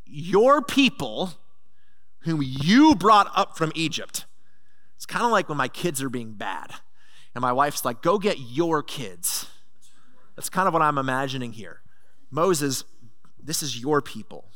Your 0.05 0.63
people, 0.63 1.33
whom 2.27 2.43
you 2.45 2.95
brought 2.95 3.31
up 3.35 3.57
from 3.57 3.73
Egypt. 3.75 4.27
It's 4.97 5.07
kind 5.07 5.25
of 5.25 5.31
like 5.31 5.49
when 5.49 5.59
my 5.59 5.69
kids 5.69 6.03
are 6.03 6.11
being 6.11 6.35
bad. 6.35 6.71
And 7.35 7.43
my 7.43 7.53
wife's 7.53 7.85
like, 7.85 8.03
Go 8.03 8.19
get 8.19 8.39
your 8.39 8.83
kids. 8.83 9.47
That's 10.37 10.51
kind 10.51 10.69
of 10.69 10.75
what 10.75 10.83
I'm 10.83 10.99
imagining 10.99 11.53
here. 11.53 11.81
Moses 12.31 12.85
this 13.47 13.63
is 13.63 13.81
your 13.81 14.03
people. 14.03 14.51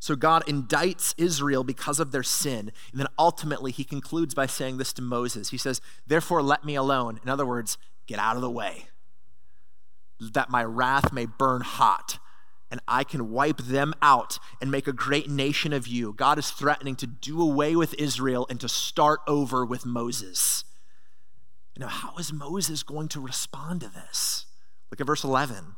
So 0.00 0.16
God 0.16 0.44
indicts 0.46 1.14
Israel 1.16 1.62
because 1.64 2.00
of 2.00 2.10
their 2.10 2.22
sin. 2.22 2.72
And 2.90 3.00
then 3.00 3.06
ultimately, 3.18 3.70
he 3.70 3.84
concludes 3.84 4.34
by 4.34 4.46
saying 4.46 4.78
this 4.78 4.92
to 4.94 5.02
Moses. 5.02 5.50
He 5.50 5.58
says, 5.58 5.80
Therefore, 6.06 6.42
let 6.42 6.64
me 6.64 6.74
alone. 6.74 7.20
In 7.22 7.28
other 7.28 7.46
words, 7.46 7.78
get 8.06 8.18
out 8.18 8.36
of 8.36 8.42
the 8.42 8.50
way, 8.50 8.86
that 10.20 10.50
my 10.50 10.64
wrath 10.64 11.12
may 11.12 11.26
burn 11.26 11.62
hot 11.62 12.18
and 12.74 12.80
I 12.88 13.04
can 13.04 13.30
wipe 13.30 13.58
them 13.58 13.94
out 14.02 14.40
and 14.60 14.68
make 14.68 14.88
a 14.88 14.92
great 14.92 15.30
nation 15.30 15.72
of 15.72 15.86
you. 15.86 16.12
God 16.12 16.40
is 16.40 16.50
threatening 16.50 16.96
to 16.96 17.06
do 17.06 17.40
away 17.40 17.76
with 17.76 17.94
Israel 18.00 18.48
and 18.50 18.58
to 18.58 18.68
start 18.68 19.20
over 19.28 19.64
with 19.64 19.86
Moses. 19.86 20.64
Now, 21.78 21.86
how 21.86 22.16
is 22.16 22.32
Moses 22.32 22.82
going 22.82 23.06
to 23.10 23.20
respond 23.20 23.82
to 23.82 23.88
this? 23.88 24.46
Look 24.90 25.00
at 25.00 25.06
verse 25.06 25.22
11. 25.22 25.76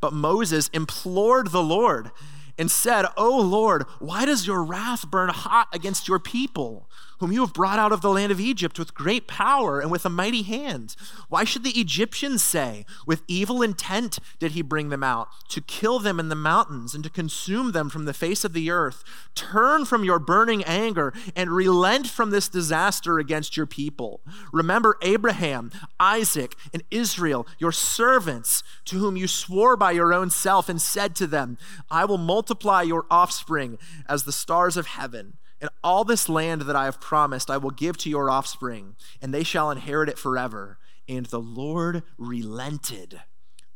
But 0.00 0.14
Moses 0.14 0.68
implored 0.68 1.50
the 1.50 1.62
Lord 1.62 2.10
and 2.56 2.70
said, 2.70 3.04
O 3.18 3.38
Lord, 3.38 3.84
why 3.98 4.24
does 4.24 4.46
your 4.46 4.64
wrath 4.64 5.10
burn 5.10 5.28
hot 5.28 5.68
against 5.74 6.08
your 6.08 6.18
people? 6.18 6.88
Whom 7.20 7.32
you 7.32 7.42
have 7.42 7.52
brought 7.52 7.78
out 7.78 7.92
of 7.92 8.00
the 8.00 8.10
land 8.10 8.32
of 8.32 8.40
Egypt 8.40 8.78
with 8.78 8.94
great 8.94 9.28
power 9.28 9.78
and 9.78 9.90
with 9.90 10.04
a 10.06 10.10
mighty 10.10 10.42
hand. 10.42 10.96
Why 11.28 11.44
should 11.44 11.62
the 11.62 11.78
Egyptians 11.78 12.42
say, 12.42 12.86
With 13.06 13.22
evil 13.28 13.62
intent 13.62 14.18
did 14.38 14.52
he 14.52 14.62
bring 14.62 14.88
them 14.88 15.04
out, 15.04 15.28
to 15.50 15.60
kill 15.60 15.98
them 15.98 16.18
in 16.18 16.30
the 16.30 16.34
mountains 16.34 16.94
and 16.94 17.04
to 17.04 17.10
consume 17.10 17.72
them 17.72 17.90
from 17.90 18.06
the 18.06 18.14
face 18.14 18.42
of 18.42 18.54
the 18.54 18.70
earth? 18.70 19.04
Turn 19.34 19.84
from 19.84 20.02
your 20.02 20.18
burning 20.18 20.64
anger 20.64 21.12
and 21.36 21.50
relent 21.50 22.08
from 22.08 22.30
this 22.30 22.48
disaster 22.48 23.18
against 23.18 23.56
your 23.56 23.66
people. 23.66 24.22
Remember 24.50 24.96
Abraham, 25.02 25.70
Isaac, 26.00 26.56
and 26.72 26.82
Israel, 26.90 27.46
your 27.58 27.72
servants, 27.72 28.62
to 28.86 28.96
whom 28.98 29.18
you 29.18 29.28
swore 29.28 29.76
by 29.76 29.92
your 29.92 30.14
own 30.14 30.30
self 30.30 30.70
and 30.70 30.80
said 30.80 31.14
to 31.16 31.26
them, 31.26 31.58
I 31.90 32.06
will 32.06 32.18
multiply 32.18 32.80
your 32.80 33.04
offspring 33.10 33.76
as 34.08 34.24
the 34.24 34.32
stars 34.32 34.78
of 34.78 34.86
heaven 34.86 35.34
and 35.60 35.70
all 35.84 36.04
this 36.04 36.28
land 36.28 36.62
that 36.62 36.76
I 36.76 36.84
have 36.84 37.00
promised 37.00 37.50
I 37.50 37.56
will 37.56 37.70
give 37.70 37.96
to 37.98 38.10
your 38.10 38.30
offspring, 38.30 38.96
and 39.20 39.32
they 39.32 39.44
shall 39.44 39.70
inherit 39.70 40.08
it 40.08 40.18
forever. 40.18 40.78
And 41.08 41.26
the 41.26 41.40
Lord 41.40 42.02
relented 42.18 43.22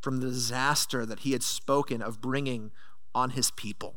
from 0.01 0.21
the 0.21 0.29
disaster 0.29 1.05
that 1.05 1.21
he 1.21 1.33
had 1.33 1.43
spoken 1.43 2.01
of 2.03 2.21
bringing 2.21 2.71
on 3.15 3.31
his 3.31 3.51
people. 3.51 3.97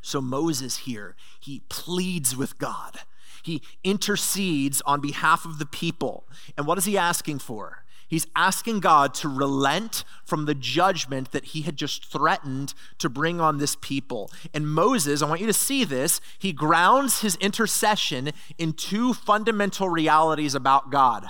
So 0.00 0.20
Moses 0.20 0.78
here, 0.78 1.14
he 1.40 1.62
pleads 1.68 2.36
with 2.36 2.58
God. 2.58 3.00
He 3.42 3.62
intercedes 3.84 4.80
on 4.82 5.00
behalf 5.00 5.44
of 5.44 5.58
the 5.58 5.66
people. 5.66 6.26
And 6.56 6.66
what 6.66 6.78
is 6.78 6.84
he 6.84 6.96
asking 6.96 7.40
for? 7.40 7.84
He's 8.12 8.26
asking 8.36 8.80
God 8.80 9.14
to 9.14 9.28
relent 9.30 10.04
from 10.26 10.44
the 10.44 10.54
judgment 10.54 11.32
that 11.32 11.46
he 11.46 11.62
had 11.62 11.76
just 11.76 12.04
threatened 12.04 12.74
to 12.98 13.08
bring 13.08 13.40
on 13.40 13.56
this 13.56 13.74
people. 13.74 14.30
And 14.52 14.68
Moses, 14.68 15.22
I 15.22 15.26
want 15.26 15.40
you 15.40 15.46
to 15.46 15.52
see 15.54 15.82
this, 15.82 16.20
he 16.38 16.52
grounds 16.52 17.22
his 17.22 17.36
intercession 17.36 18.32
in 18.58 18.74
two 18.74 19.14
fundamental 19.14 19.88
realities 19.88 20.54
about 20.54 20.90
God. 20.90 21.24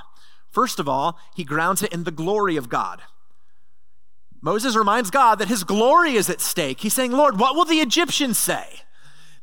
First 0.51 0.81
of 0.81 0.89
all, 0.89 1.21
he 1.37 1.45
grounds 1.45 1.85
it 1.85 1.93
in 1.93 2.03
the 2.03 2.11
glory 2.11 2.57
of 2.57 2.69
God. 2.69 3.01
Moses 4.41 4.75
reminds 4.75 5.13
God 5.13 5.39
that 5.39 5.47
his 5.47 5.63
glory 5.63 6.15
is 6.15 6.29
at 6.29 6.41
stake. 6.41 6.81
He's 6.81 6.95
saying, 6.95 7.13
Lord, 7.13 7.39
what 7.39 7.55
will 7.55 7.65
the 7.65 7.79
Egyptians 7.79 8.39
say? 8.39 8.81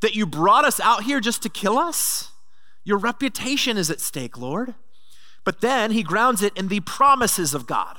That 0.01 0.13
you 0.13 0.25
brought 0.25 0.65
us 0.65 0.81
out 0.81 1.03
here 1.03 1.21
just 1.21 1.41
to 1.43 1.49
kill 1.49 1.77
us? 1.77 2.33
Your 2.83 2.97
reputation 2.97 3.77
is 3.77 3.89
at 3.89 4.01
stake, 4.01 4.37
Lord. 4.37 4.75
But 5.43 5.61
then 5.61 5.91
he 5.91 6.03
grounds 6.03 6.41
it 6.43 6.55
in 6.55 6.67
the 6.67 6.81
promises 6.81 7.53
of 7.53 7.65
God. 7.65 7.97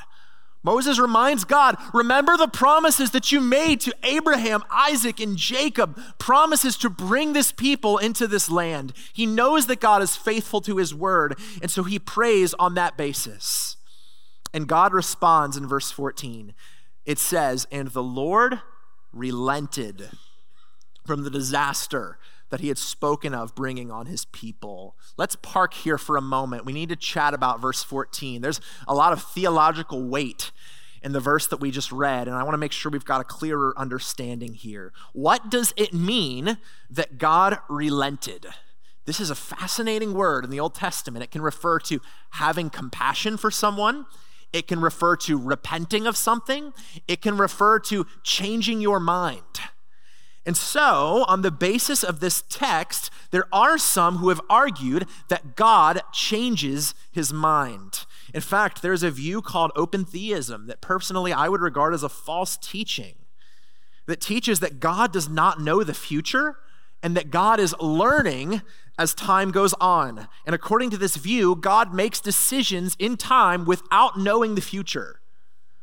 Moses 0.63 0.99
reminds 0.99 1.45
God, 1.45 1.77
remember 1.95 2.37
the 2.37 2.47
promises 2.47 3.13
that 3.13 3.33
you 3.33 3.41
made 3.41 3.81
to 3.81 3.95
Abraham, 4.03 4.63
Isaac, 4.71 5.19
and 5.19 5.37
Jacob, 5.37 5.99
promises 6.19 6.77
to 6.79 6.91
bring 6.91 7.33
this 7.33 7.51
people 7.51 7.97
into 7.97 8.27
this 8.27 8.51
land. 8.51 8.93
He 9.15 9.25
knows 9.25 9.67
that 9.67 9.81
God 9.81 10.03
is 10.03 10.17
faithful 10.17 10.61
to 10.63 10.77
his 10.77 10.95
word, 10.95 11.39
and 11.63 11.71
so 11.71 11.83
he 11.83 11.99
prays 11.99 12.53
on 12.55 12.75
that 12.75 12.99
basis. 12.99 13.77
And 14.53 14.69
God 14.69 14.93
responds 14.93 15.57
in 15.57 15.67
verse 15.67 15.91
14. 15.91 16.53
It 17.07 17.19
says, 17.19 17.67
And 17.71 17.89
the 17.89 18.03
Lord 18.03 18.61
relented 19.13 20.11
from 21.07 21.25
the 21.25 21.31
disaster 21.31 22.19
that 22.51 22.61
he 22.61 22.69
had 22.69 22.79
spoken 22.79 23.35
of 23.35 23.55
bringing 23.55 23.91
on 23.91 24.07
his 24.07 24.25
people. 24.27 24.97
Let's 25.17 25.37
park 25.37 25.75
here 25.75 25.99
for 25.99 26.17
a 26.17 26.21
moment. 26.21 26.65
We 26.65 26.73
need 26.73 26.91
to 26.91 26.97
chat 26.97 27.33
about 27.33 27.61
verse 27.61 27.83
14. 27.83 28.43
There's 28.43 28.61
a 28.87 28.95
lot 28.95 29.13
of 29.13 29.23
theological 29.23 30.03
weight 30.03 30.51
in 31.03 31.13
the 31.13 31.21
verse 31.21 31.47
that 31.47 31.61
we 31.61 31.71
just 31.71 31.91
read, 31.91 32.29
and 32.29 32.37
I 32.37 32.43
want 32.43 32.53
to 32.55 32.59
make 32.59 32.73
sure 32.73 32.91
we've 32.91 33.05
got 33.05 33.21
a 33.21 33.25
clearer 33.25 33.73
understanding 33.77 34.53
here. 34.53 34.93
What 35.13 35.51
does 35.51 35.73
it 35.77 35.95
mean 35.95 36.59
that 36.91 37.17
God 37.19 37.59
relented? 37.69 38.47
This 39.07 39.19
is 39.19 39.31
a 39.31 39.35
fascinating 39.35 40.13
word 40.13 40.45
in 40.45 40.51
the 40.51 40.61
Old 40.61 40.75
Testament. 40.75 41.25
It 41.25 41.31
can 41.31 41.43
refer 41.43 41.79
to 41.81 42.01
having 42.31 42.69
compassion 42.69 43.39
for 43.39 43.51
someone. 43.51 44.07
It 44.53 44.69
can 44.69 44.81
refer 44.81 45.17
to 45.17 45.39
repenting 45.39 46.07
of 46.07 46.17
something. 46.17 46.73
It 47.09 47.23
can 47.23 47.39
refer 47.39 47.79
to 47.81 48.07
changing 48.23 48.81
your 48.81 49.01
mind. 49.01 49.41
And 50.47 50.57
so, 50.57 51.25
on 51.29 51.43
the 51.43 51.51
basis 51.51 52.03
of 52.03 52.21
this 52.21 52.43
text, 52.49 53.11
there 53.31 53.47
are 53.53 53.77
some 53.77 54.17
who 54.17 54.31
have 54.31 54.41
argued 54.49 55.07
that 55.29 55.55
God 55.55 56.01
changes 56.13 56.95
his 57.13 57.33
mind. 57.33 58.07
In 58.33 58.41
fact, 58.41 58.81
there's 58.81 59.03
a 59.03 59.11
view 59.11 59.43
called 59.43 59.71
open 59.77 60.05
theism 60.05 60.67
that 60.67 60.81
personally 60.81 61.33
I 61.33 61.49
would 61.49 61.61
regard 61.61 61.93
as 61.93 62.03
a 62.03 62.09
false 62.09 62.57
teaching 62.57 63.15
that 64.07 64.21
teaches 64.21 64.61
that 64.61 64.81
God 64.81 65.13
does 65.13 65.29
not 65.29 65.61
know 65.61 65.85
the 65.85 65.95
future 65.95 66.57
and 67.03 67.17
that 67.17 67.31
God 67.31 67.61
is 67.61 67.75
learning 67.79 68.63
as 68.99 69.15
time 69.15 69.51
goes 69.51 69.75
on. 69.75 70.27
And 70.45 70.55
according 70.55 70.91
to 70.91 70.97
this 70.97 71.17
view, 71.17 71.55
God 71.55 71.95
makes 71.95 72.21
decisions 72.21 72.97
in 72.99 73.17
time 73.17 73.65
without 73.65 74.19
knowing 74.19 74.55
the 74.55 74.61
future. 74.61 75.20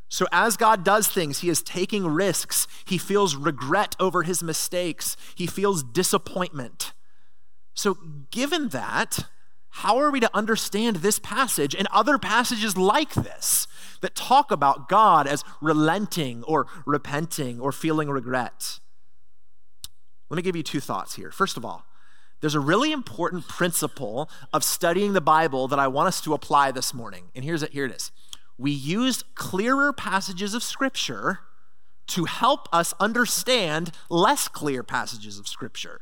So, 0.09 0.25
as 0.31 0.55
God 0.55 0.85
does 0.85 1.07
things, 1.07 1.39
He 1.39 1.49
is 1.49 1.61
taking 1.61 2.07
risks. 2.07 2.67
He 2.85 2.97
feels 2.97 3.35
regret 3.35 3.95
over 3.99 4.23
His 4.23 4.41
mistakes, 4.41 5.17
He 5.35 5.47
feels 5.47 5.83
disappointment. 5.83 6.93
So, 7.73 7.97
given 8.31 8.69
that, 8.69 9.19
how 9.69 9.97
are 9.97 10.09
we 10.09 10.19
to 10.19 10.35
understand 10.35 10.97
this 10.97 11.19
passage 11.19 11.75
and 11.75 11.87
other 11.91 12.17
passages 12.17 12.77
like 12.77 13.13
this 13.13 13.67
that 14.01 14.15
talk 14.15 14.49
about 14.49 14.89
God 14.89 15.27
as 15.27 15.43
relenting 15.61 16.43
or 16.43 16.65
repenting 16.85 17.59
or 17.59 17.71
feeling 17.71 18.09
regret? 18.09 18.79
Let 20.29 20.37
me 20.37 20.41
give 20.41 20.55
you 20.55 20.63
two 20.63 20.79
thoughts 20.79 21.15
here. 21.15 21.31
First 21.31 21.57
of 21.57 21.65
all, 21.65 21.85
there's 22.41 22.55
a 22.55 22.59
really 22.59 22.91
important 22.91 23.47
principle 23.47 24.29
of 24.53 24.63
studying 24.63 25.13
the 25.13 25.21
Bible 25.21 25.67
that 25.67 25.79
I 25.79 25.87
want 25.87 26.07
us 26.07 26.21
to 26.21 26.33
apply 26.33 26.71
this 26.71 26.93
morning. 26.93 27.25
And 27.35 27.43
here's 27.43 27.63
it, 27.63 27.71
here 27.71 27.85
it 27.85 27.91
is 27.91 28.11
we 28.57 28.71
used 28.71 29.23
clearer 29.35 29.93
passages 29.93 30.53
of 30.53 30.63
Scripture 30.63 31.39
to 32.07 32.25
help 32.25 32.67
us 32.73 32.93
understand 32.99 33.91
less 34.09 34.47
clear 34.47 34.81
passages 34.83 35.37
of 35.37 35.47
Scripture. 35.47 36.01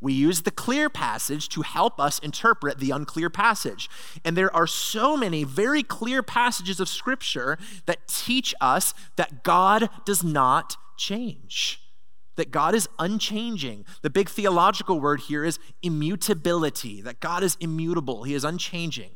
We 0.00 0.12
use 0.12 0.42
the 0.42 0.50
clear 0.50 0.90
passage 0.90 1.48
to 1.50 1.62
help 1.62 2.00
us 2.00 2.18
interpret 2.18 2.78
the 2.78 2.90
unclear 2.90 3.30
passage. 3.30 3.88
And 4.24 4.36
there 4.36 4.54
are 4.54 4.66
so 4.66 5.16
many 5.16 5.44
very 5.44 5.84
clear 5.84 6.24
passages 6.24 6.80
of 6.80 6.88
Scripture 6.88 7.56
that 7.86 8.08
teach 8.08 8.52
us 8.60 8.94
that 9.16 9.44
God 9.44 9.88
does 10.04 10.24
not 10.24 10.76
change, 10.98 11.80
that 12.34 12.50
God 12.50 12.74
is 12.74 12.88
unchanging. 12.98 13.84
The 14.02 14.10
big 14.10 14.28
theological 14.28 15.00
word 15.00 15.20
here 15.20 15.44
is 15.44 15.60
immutability, 15.82 17.00
that 17.02 17.20
God 17.20 17.44
is 17.44 17.56
immutable, 17.60 18.24
He 18.24 18.34
is 18.34 18.44
unchanging. 18.44 19.12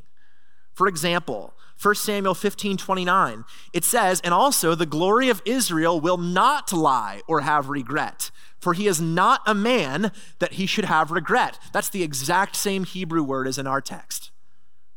For 0.77 0.87
example, 0.87 1.55
1 1.81 1.95
Samuel 1.95 2.35
15 2.35 2.77
29, 2.77 3.45
it 3.73 3.83
says, 3.83 4.21
And 4.21 4.31
also 4.31 4.75
the 4.75 4.85
glory 4.85 5.27
of 5.27 5.41
Israel 5.43 5.99
will 5.99 6.17
not 6.19 6.71
lie 6.71 7.21
or 7.27 7.41
have 7.41 7.67
regret, 7.67 8.29
for 8.59 8.73
he 8.73 8.85
is 8.85 9.01
not 9.01 9.41
a 9.47 9.55
man 9.55 10.11
that 10.37 10.53
he 10.53 10.67
should 10.67 10.85
have 10.85 11.09
regret. 11.09 11.57
That's 11.73 11.89
the 11.89 12.03
exact 12.03 12.55
same 12.55 12.83
Hebrew 12.83 13.23
word 13.23 13.47
as 13.47 13.57
in 13.57 13.65
our 13.65 13.81
text. 13.81 14.29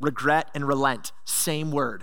Regret 0.00 0.50
and 0.54 0.68
relent, 0.68 1.12
same 1.24 1.70
word. 1.70 2.02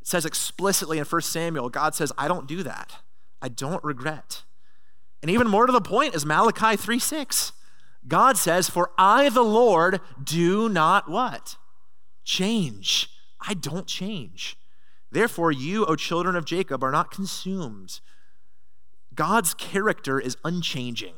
It 0.00 0.08
says 0.08 0.24
explicitly 0.24 0.98
in 0.98 1.04
1 1.04 1.20
Samuel, 1.22 1.68
God 1.68 1.94
says, 1.94 2.12
I 2.18 2.26
don't 2.26 2.48
do 2.48 2.64
that. 2.64 2.96
I 3.40 3.46
don't 3.46 3.84
regret. 3.84 4.42
And 5.22 5.30
even 5.30 5.46
more 5.46 5.66
to 5.66 5.72
the 5.72 5.80
point 5.80 6.16
is 6.16 6.26
Malachi 6.26 6.76
3 6.76 6.98
6. 6.98 7.52
God 8.08 8.36
says, 8.36 8.68
For 8.68 8.90
I, 8.98 9.28
the 9.28 9.44
Lord, 9.44 10.00
do 10.20 10.68
not 10.68 11.08
what? 11.08 11.56
Change. 12.26 13.08
I 13.40 13.54
don't 13.54 13.86
change. 13.86 14.58
Therefore, 15.10 15.50
you, 15.50 15.86
O 15.86 15.96
children 15.96 16.36
of 16.36 16.44
Jacob, 16.44 16.84
are 16.84 16.90
not 16.90 17.10
consumed. 17.10 18.00
God's 19.14 19.54
character 19.54 20.20
is 20.20 20.36
unchanging. 20.44 21.14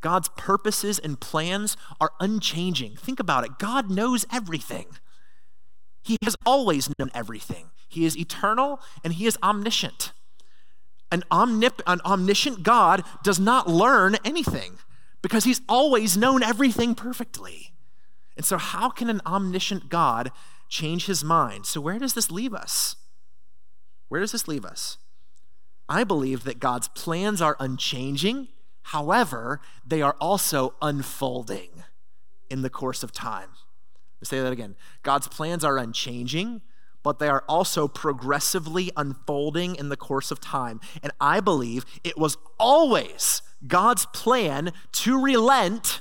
God's 0.00 0.30
purposes 0.36 0.98
and 0.98 1.20
plans 1.20 1.76
are 2.00 2.12
unchanging. 2.18 2.96
Think 2.96 3.20
about 3.20 3.44
it. 3.44 3.58
God 3.58 3.90
knows 3.90 4.26
everything. 4.32 4.86
He 6.02 6.16
has 6.24 6.34
always 6.46 6.90
known 6.98 7.10
everything. 7.14 7.70
He 7.86 8.06
is 8.06 8.16
eternal 8.16 8.80
and 9.04 9.12
he 9.12 9.26
is 9.26 9.36
omniscient. 9.42 10.12
An, 11.12 11.22
omnip- 11.30 11.82
an 11.86 12.00
omniscient 12.04 12.62
God 12.62 13.04
does 13.22 13.38
not 13.38 13.68
learn 13.68 14.16
anything 14.24 14.78
because 15.22 15.44
he's 15.44 15.60
always 15.68 16.16
known 16.16 16.42
everything 16.42 16.94
perfectly. 16.94 17.74
And 18.40 18.46
so, 18.46 18.56
how 18.56 18.88
can 18.88 19.10
an 19.10 19.20
omniscient 19.26 19.90
God 19.90 20.32
change 20.66 21.04
his 21.04 21.22
mind? 21.22 21.66
So, 21.66 21.78
where 21.78 21.98
does 21.98 22.14
this 22.14 22.30
leave 22.30 22.54
us? 22.54 22.96
Where 24.08 24.22
does 24.22 24.32
this 24.32 24.48
leave 24.48 24.64
us? 24.64 24.96
I 25.90 26.04
believe 26.04 26.44
that 26.44 26.58
God's 26.58 26.88
plans 26.88 27.42
are 27.42 27.54
unchanging. 27.60 28.48
However, 28.80 29.60
they 29.86 30.00
are 30.00 30.16
also 30.22 30.72
unfolding 30.80 31.68
in 32.48 32.62
the 32.62 32.70
course 32.70 33.02
of 33.02 33.12
time. 33.12 33.50
Let's 34.22 34.30
say 34.30 34.40
that 34.40 34.54
again. 34.54 34.74
God's 35.02 35.28
plans 35.28 35.62
are 35.62 35.76
unchanging, 35.76 36.62
but 37.02 37.18
they 37.18 37.28
are 37.28 37.44
also 37.46 37.88
progressively 37.88 38.90
unfolding 38.96 39.76
in 39.76 39.90
the 39.90 39.98
course 39.98 40.30
of 40.30 40.40
time. 40.40 40.80
And 41.02 41.12
I 41.20 41.40
believe 41.40 41.84
it 42.02 42.16
was 42.16 42.38
always 42.58 43.42
God's 43.66 44.06
plan 44.06 44.72
to 44.92 45.22
relent 45.22 46.00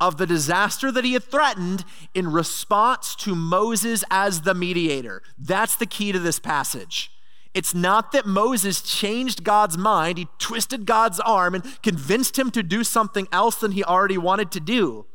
of 0.00 0.16
the 0.16 0.26
disaster 0.26 0.92
that 0.92 1.04
he 1.04 1.14
had 1.14 1.24
threatened 1.24 1.84
in 2.14 2.32
response 2.32 3.14
to 3.16 3.34
Moses 3.34 4.04
as 4.10 4.42
the 4.42 4.54
mediator. 4.54 5.22
That's 5.38 5.76
the 5.76 5.86
key 5.86 6.12
to 6.12 6.18
this 6.18 6.38
passage. 6.38 7.10
It's 7.54 7.74
not 7.74 8.12
that 8.12 8.26
Moses 8.26 8.82
changed 8.82 9.42
God's 9.42 9.76
mind, 9.76 10.18
he 10.18 10.28
twisted 10.38 10.86
God's 10.86 11.18
arm 11.18 11.54
and 11.54 11.82
convinced 11.82 12.38
him 12.38 12.50
to 12.52 12.62
do 12.62 12.84
something 12.84 13.26
else 13.32 13.56
than 13.56 13.72
he 13.72 13.82
already 13.82 14.18
wanted 14.18 14.52
to 14.52 14.60
do. 14.60 15.06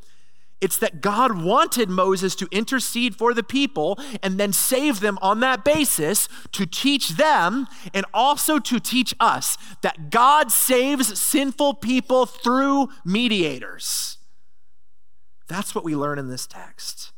It's 0.60 0.78
that 0.78 1.00
God 1.00 1.42
wanted 1.42 1.90
Moses 1.90 2.34
to 2.36 2.48
intercede 2.50 3.16
for 3.16 3.34
the 3.34 3.42
people 3.42 3.98
and 4.22 4.38
then 4.38 4.52
save 4.52 5.00
them 5.00 5.18
on 5.20 5.40
that 5.40 5.64
basis 5.64 6.28
to 6.52 6.64
teach 6.64 7.10
them 7.10 7.66
and 7.92 8.06
also 8.14 8.58
to 8.58 8.80
teach 8.80 9.14
us 9.20 9.58
that 9.82 10.10
God 10.10 10.50
saves 10.50 11.20
sinful 11.20 11.74
people 11.74 12.24
through 12.24 12.88
mediators. 13.04 14.16
That's 15.46 15.74
what 15.74 15.84
we 15.84 15.94
learn 15.94 16.18
in 16.18 16.28
this 16.28 16.46
text. 16.46 17.12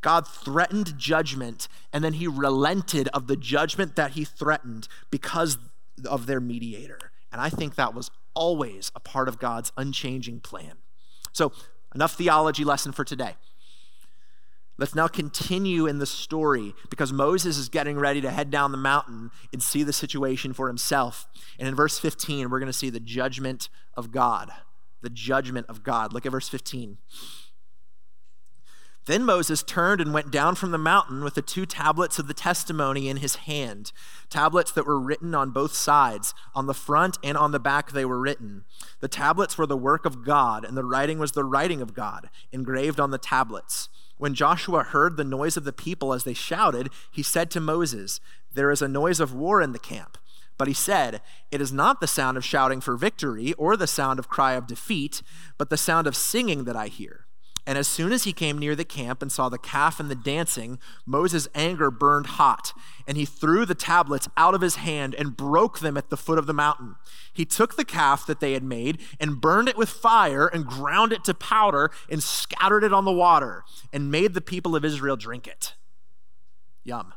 God 0.00 0.26
threatened 0.26 0.96
judgment, 0.96 1.68
and 1.92 2.04
then 2.04 2.14
he 2.14 2.26
relented 2.26 3.08
of 3.08 3.26
the 3.26 3.36
judgment 3.36 3.96
that 3.96 4.12
he 4.12 4.24
threatened 4.24 4.88
because 5.10 5.58
of 6.04 6.26
their 6.26 6.40
mediator. 6.40 7.10
And 7.32 7.40
I 7.40 7.50
think 7.50 7.74
that 7.74 7.94
was 7.94 8.10
always 8.34 8.92
a 8.94 9.00
part 9.00 9.28
of 9.28 9.38
God's 9.38 9.72
unchanging 9.76 10.40
plan. 10.40 10.74
So, 11.32 11.52
enough 11.94 12.14
theology 12.14 12.64
lesson 12.64 12.92
for 12.92 13.04
today. 13.04 13.34
Let's 14.78 14.94
now 14.94 15.08
continue 15.08 15.86
in 15.86 15.98
the 15.98 16.06
story 16.06 16.72
because 16.88 17.12
Moses 17.12 17.58
is 17.58 17.68
getting 17.68 17.98
ready 17.98 18.20
to 18.20 18.30
head 18.30 18.48
down 18.50 18.70
the 18.70 18.78
mountain 18.78 19.32
and 19.52 19.60
see 19.60 19.82
the 19.82 19.92
situation 19.92 20.52
for 20.52 20.68
himself. 20.68 21.26
And 21.58 21.66
in 21.66 21.74
verse 21.74 21.98
15, 21.98 22.48
we're 22.48 22.60
going 22.60 22.70
to 22.70 22.78
see 22.78 22.88
the 22.88 23.00
judgment 23.00 23.68
of 23.96 24.12
God 24.12 24.52
the 25.00 25.10
judgment 25.10 25.66
of 25.68 25.82
God. 25.82 26.12
Look 26.12 26.26
at 26.26 26.32
verse 26.32 26.48
15. 26.48 26.98
Then 29.08 29.24
Moses 29.24 29.62
turned 29.62 30.02
and 30.02 30.12
went 30.12 30.30
down 30.30 30.54
from 30.54 30.70
the 30.70 30.76
mountain 30.76 31.24
with 31.24 31.32
the 31.32 31.40
two 31.40 31.64
tablets 31.64 32.18
of 32.18 32.28
the 32.28 32.34
testimony 32.34 33.08
in 33.08 33.16
his 33.16 33.36
hand, 33.36 33.90
tablets 34.28 34.70
that 34.72 34.86
were 34.86 35.00
written 35.00 35.34
on 35.34 35.50
both 35.50 35.72
sides. 35.72 36.34
On 36.54 36.66
the 36.66 36.74
front 36.74 37.16
and 37.24 37.34
on 37.34 37.52
the 37.52 37.58
back 37.58 37.92
they 37.92 38.04
were 38.04 38.20
written. 38.20 38.66
The 39.00 39.08
tablets 39.08 39.56
were 39.56 39.66
the 39.66 39.78
work 39.78 40.04
of 40.04 40.26
God, 40.26 40.62
and 40.62 40.76
the 40.76 40.84
writing 40.84 41.18
was 41.18 41.32
the 41.32 41.42
writing 41.42 41.80
of 41.80 41.94
God, 41.94 42.28
engraved 42.52 43.00
on 43.00 43.10
the 43.10 43.16
tablets. 43.16 43.88
When 44.18 44.34
Joshua 44.34 44.82
heard 44.82 45.16
the 45.16 45.24
noise 45.24 45.56
of 45.56 45.64
the 45.64 45.72
people 45.72 46.12
as 46.12 46.24
they 46.24 46.34
shouted, 46.34 46.90
he 47.10 47.22
said 47.22 47.50
to 47.52 47.60
Moses, 47.60 48.20
There 48.52 48.70
is 48.70 48.82
a 48.82 48.88
noise 48.88 49.20
of 49.20 49.32
war 49.32 49.62
in 49.62 49.72
the 49.72 49.78
camp. 49.78 50.18
But 50.58 50.68
he 50.68 50.74
said, 50.74 51.22
It 51.50 51.60
is 51.60 51.72
not 51.72 52.00
the 52.00 52.06
sound 52.06 52.36
of 52.36 52.44
shouting 52.44 52.80
for 52.80 52.96
victory 52.96 53.54
or 53.54 53.76
the 53.76 53.86
sound 53.86 54.18
of 54.18 54.28
cry 54.28 54.52
of 54.52 54.66
defeat, 54.66 55.22
but 55.56 55.70
the 55.70 55.76
sound 55.76 56.06
of 56.06 56.16
singing 56.16 56.64
that 56.64 56.76
I 56.76 56.88
hear. 56.88 57.26
And 57.64 57.76
as 57.76 57.86
soon 57.86 58.12
as 58.12 58.24
he 58.24 58.32
came 58.32 58.56
near 58.56 58.74
the 58.74 58.84
camp 58.84 59.20
and 59.20 59.30
saw 59.30 59.50
the 59.50 59.58
calf 59.58 60.00
and 60.00 60.10
the 60.10 60.14
dancing, 60.14 60.78
Moses' 61.04 61.48
anger 61.54 61.90
burned 61.90 62.26
hot, 62.26 62.72
and 63.06 63.18
he 63.18 63.26
threw 63.26 63.66
the 63.66 63.74
tablets 63.74 64.26
out 64.38 64.54
of 64.54 64.62
his 64.62 64.76
hand 64.76 65.14
and 65.14 65.36
broke 65.36 65.80
them 65.80 65.98
at 65.98 66.08
the 66.08 66.16
foot 66.16 66.38
of 66.38 66.46
the 66.46 66.54
mountain. 66.54 66.96
He 67.30 67.44
took 67.44 67.76
the 67.76 67.84
calf 67.84 68.26
that 68.26 68.40
they 68.40 68.54
had 68.54 68.62
made 68.62 69.02
and 69.20 69.38
burned 69.38 69.68
it 69.68 69.76
with 69.76 69.90
fire 69.90 70.46
and 70.46 70.64
ground 70.64 71.12
it 71.12 71.24
to 71.24 71.34
powder 71.34 71.90
and 72.10 72.22
scattered 72.22 72.84
it 72.84 72.94
on 72.94 73.04
the 73.04 73.12
water 73.12 73.64
and 73.92 74.10
made 74.10 74.32
the 74.32 74.40
people 74.40 74.74
of 74.74 74.82
Israel 74.82 75.16
drink 75.16 75.46
it. 75.46 75.74
Yum. 76.84 77.12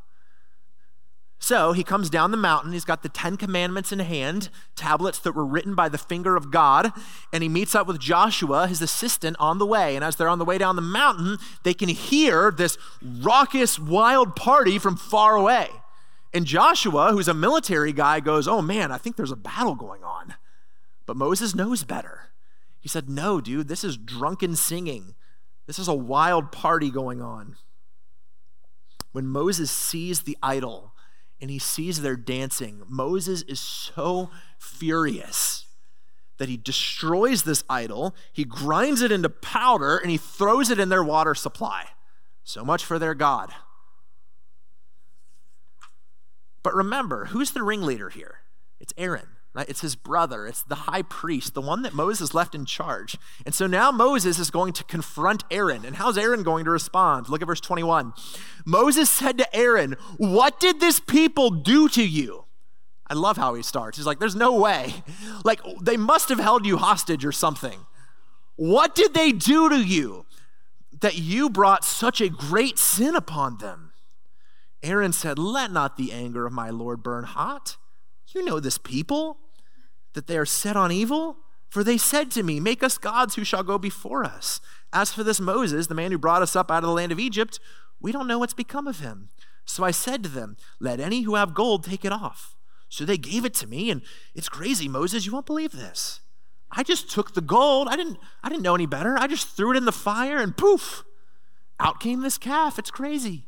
So 1.44 1.72
he 1.72 1.84
comes 1.84 2.12
down 2.12 2.30
the 2.30 2.38
mountain. 2.38 2.72
He's 2.72 2.86
got 2.86 3.02
the 3.02 3.10
Ten 3.10 3.36
Commandments 3.36 3.92
in 3.92 3.98
hand, 3.98 4.50
tablets 4.76 5.18
that 5.20 5.32
were 5.32 5.44
written 5.44 5.74
by 5.74 5.90
the 5.90 5.98
finger 5.98 6.36
of 6.36 6.52
God. 6.52 6.92
And 7.34 7.42
he 7.42 7.50
meets 7.50 7.74
up 7.74 7.88
with 7.88 8.00
Joshua, 8.00 8.68
his 8.68 8.80
assistant, 8.80 9.36
on 9.40 9.58
the 9.58 9.66
way. 9.66 9.96
And 9.96 10.06
as 10.06 10.16
they're 10.16 10.30
on 10.30 10.38
the 10.38 10.46
way 10.46 10.60
down 10.60 10.76
the 10.76 10.84
mountain, 10.84 11.40
they 11.64 11.74
can 11.74 11.90
hear 11.90 12.52
this 12.52 12.78
raucous, 13.02 13.80
wild 13.80 14.36
party 14.36 14.78
from 14.78 14.96
far 14.96 15.36
away. 15.36 15.70
And 16.32 16.46
Joshua, 16.46 17.12
who's 17.12 17.28
a 17.28 17.34
military 17.34 17.92
guy, 17.92 18.20
goes, 18.20 18.48
Oh 18.48 18.62
man, 18.62 18.92
I 18.92 19.00
think 19.00 19.16
there's 19.16 19.32
a 19.32 19.36
battle 19.36 19.74
going 19.74 20.04
on. 20.04 20.36
But 21.08 21.18
Moses 21.18 21.56
knows 21.56 21.84
better. 21.84 22.30
He 22.80 22.88
said, 22.88 23.10
No, 23.10 23.42
dude, 23.42 23.68
this 23.68 23.84
is 23.84 23.98
drunken 23.98 24.56
singing. 24.56 25.16
This 25.66 25.80
is 25.80 25.88
a 25.88 25.96
wild 25.96 26.52
party 26.52 26.92
going 26.92 27.20
on. 27.20 27.56
When 29.12 29.26
Moses 29.26 29.72
sees 29.72 30.22
the 30.22 30.38
idol, 30.44 30.91
and 31.42 31.50
he 31.50 31.60
sees 31.60 32.02
their 32.02 32.16
dancing. 32.16 32.84
Moses 32.88 33.42
is 33.44 33.60
so 33.60 34.30
furious 34.60 35.66
that 36.38 36.50
he 36.50 36.58
destroys 36.58 37.44
this 37.44 37.64
idol, 37.70 38.16
he 38.32 38.44
grinds 38.44 39.02
it 39.02 39.12
into 39.12 39.30
powder, 39.30 39.98
and 39.98 40.10
he 40.10 40.18
throws 40.18 40.70
it 40.70 40.80
in 40.80 40.90
their 40.90 41.04
water 41.04 41.36
supply. 41.36 41.86
So 42.44 42.64
much 42.66 42.84
for 42.84 42.98
their 42.98 43.14
God. 43.14 43.52
But 46.64 46.74
remember, 46.74 47.26
who's 47.26 47.52
the 47.52 47.64
ringleader 47.64 48.10
here? 48.10 48.40
It's 48.80 48.94
Aaron. 48.98 49.28
Right? 49.54 49.68
It's 49.68 49.82
his 49.82 49.96
brother, 49.96 50.48
it's 50.48 50.64
the 50.64 50.76
high 50.76 51.02
priest, 51.02 51.54
the 51.54 51.62
one 51.62 51.82
that 51.82 51.94
Moses 51.94 52.34
left 52.34 52.56
in 52.56 52.66
charge. 52.66 53.18
And 53.46 53.54
so 53.54 53.68
now 53.68 53.92
Moses 53.92 54.40
is 54.40 54.50
going 54.50 54.72
to 54.74 54.84
confront 54.86 55.44
Aaron. 55.52 55.84
And 55.84 55.98
how's 55.98 56.18
Aaron 56.18 56.44
going 56.44 56.64
to 56.66 56.72
respond? 56.72 57.28
Look 57.28 57.42
at 57.42 57.48
verse 57.48 57.60
21. 57.60 58.14
Moses 58.66 59.10
said 59.10 59.38
to 59.40 59.56
Aaron, 59.56 59.98
What 60.16 60.62
did 60.62 60.80
this 60.80 61.02
people 61.02 61.50
do 61.50 61.90
to 61.90 62.08
you? 62.08 62.46
I 63.08 63.14
love 63.14 63.36
how 63.36 63.56
he 63.56 63.62
starts. 63.62 63.98
He's 63.98 64.06
like, 64.06 64.20
There's 64.20 64.36
no 64.38 64.58
way. 64.58 65.04
Like, 65.44 65.60
they 65.82 65.98
must 65.98 66.30
have 66.30 66.40
held 66.40 66.66
you 66.66 66.78
hostage 66.78 67.26
or 67.26 67.34
something. 67.34 67.86
What 68.56 68.96
did 68.96 69.14
they 69.14 69.34
do 69.34 69.68
to 69.68 69.84
you 69.84 70.26
that 71.02 71.18
you 71.18 71.50
brought 71.50 71.84
such 71.84 72.22
a 72.22 72.30
great 72.30 72.78
sin 72.78 73.16
upon 73.16 73.58
them? 73.58 73.92
Aaron 74.82 75.12
said, 75.12 75.38
Let 75.38 75.72
not 75.72 75.98
the 75.98 76.14
anger 76.14 76.46
of 76.46 76.54
my 76.54 76.70
Lord 76.70 77.04
burn 77.04 77.26
hot. 77.26 77.76
You 78.34 78.46
know 78.46 78.60
this 78.60 78.78
people, 78.78 79.38
that 80.14 80.28
they 80.28 80.38
are 80.38 80.46
set 80.46 80.76
on 80.76 80.92
evil? 80.92 81.38
For 81.70 81.84
they 81.84 81.98
said 81.98 82.32
to 82.32 82.44
me, 82.44 82.60
Make 82.60 82.84
us 82.84 82.98
gods 82.98 83.36
who 83.36 83.44
shall 83.44 83.64
go 83.64 83.78
before 83.78 84.24
us. 84.24 84.60
As 84.92 85.14
for 85.14 85.24
this 85.24 85.40
Moses, 85.40 85.88
the 85.88 85.96
man 85.96 86.12
who 86.12 86.18
brought 86.18 86.42
us 86.42 86.56
up 86.56 86.70
out 86.70 86.84
of 86.84 86.88
the 86.88 86.96
land 86.96 87.12
of 87.12 87.20
Egypt, 87.20 87.60
we 88.00 88.12
don't 88.12 88.28
know 88.28 88.40
what's 88.40 88.54
become 88.54 88.88
of 88.88 89.00
him. 89.00 89.30
So 89.64 89.84
I 89.84 89.92
said 89.92 90.24
to 90.24 90.30
them, 90.30 90.58
Let 90.80 91.00
any 91.00 91.22
who 91.22 91.36
have 91.36 91.54
gold 91.54 91.86
take 91.86 92.04
it 92.04 92.12
off. 92.12 92.56
So 92.90 93.06
they 93.06 93.18
gave 93.18 93.46
it 93.46 93.54
to 93.56 93.68
me, 93.68 93.90
and 93.90 94.02
it's 94.36 94.50
crazy, 94.50 94.90
Moses, 94.90 95.26
you 95.26 95.32
won't 95.32 95.46
believe 95.46 95.72
this. 95.72 96.20
I 96.70 96.84
just 96.84 97.10
took 97.10 97.34
the 97.34 97.42
gold. 97.42 97.88
I 97.88 97.96
didn't, 97.96 98.18
I 98.44 98.50
didn't 98.50 98.64
know 98.64 98.76
any 98.76 98.86
better. 98.86 99.18
I 99.18 99.28
just 99.28 99.48
threw 99.48 99.72
it 99.72 99.78
in 99.78 99.86
the 99.86 99.94
fire, 99.94 100.40
and 100.40 100.58
poof, 100.58 101.06
out 101.80 102.02
came 102.02 102.22
this 102.22 102.38
calf. 102.38 102.78
It's 102.78 102.92
crazy. 102.92 103.46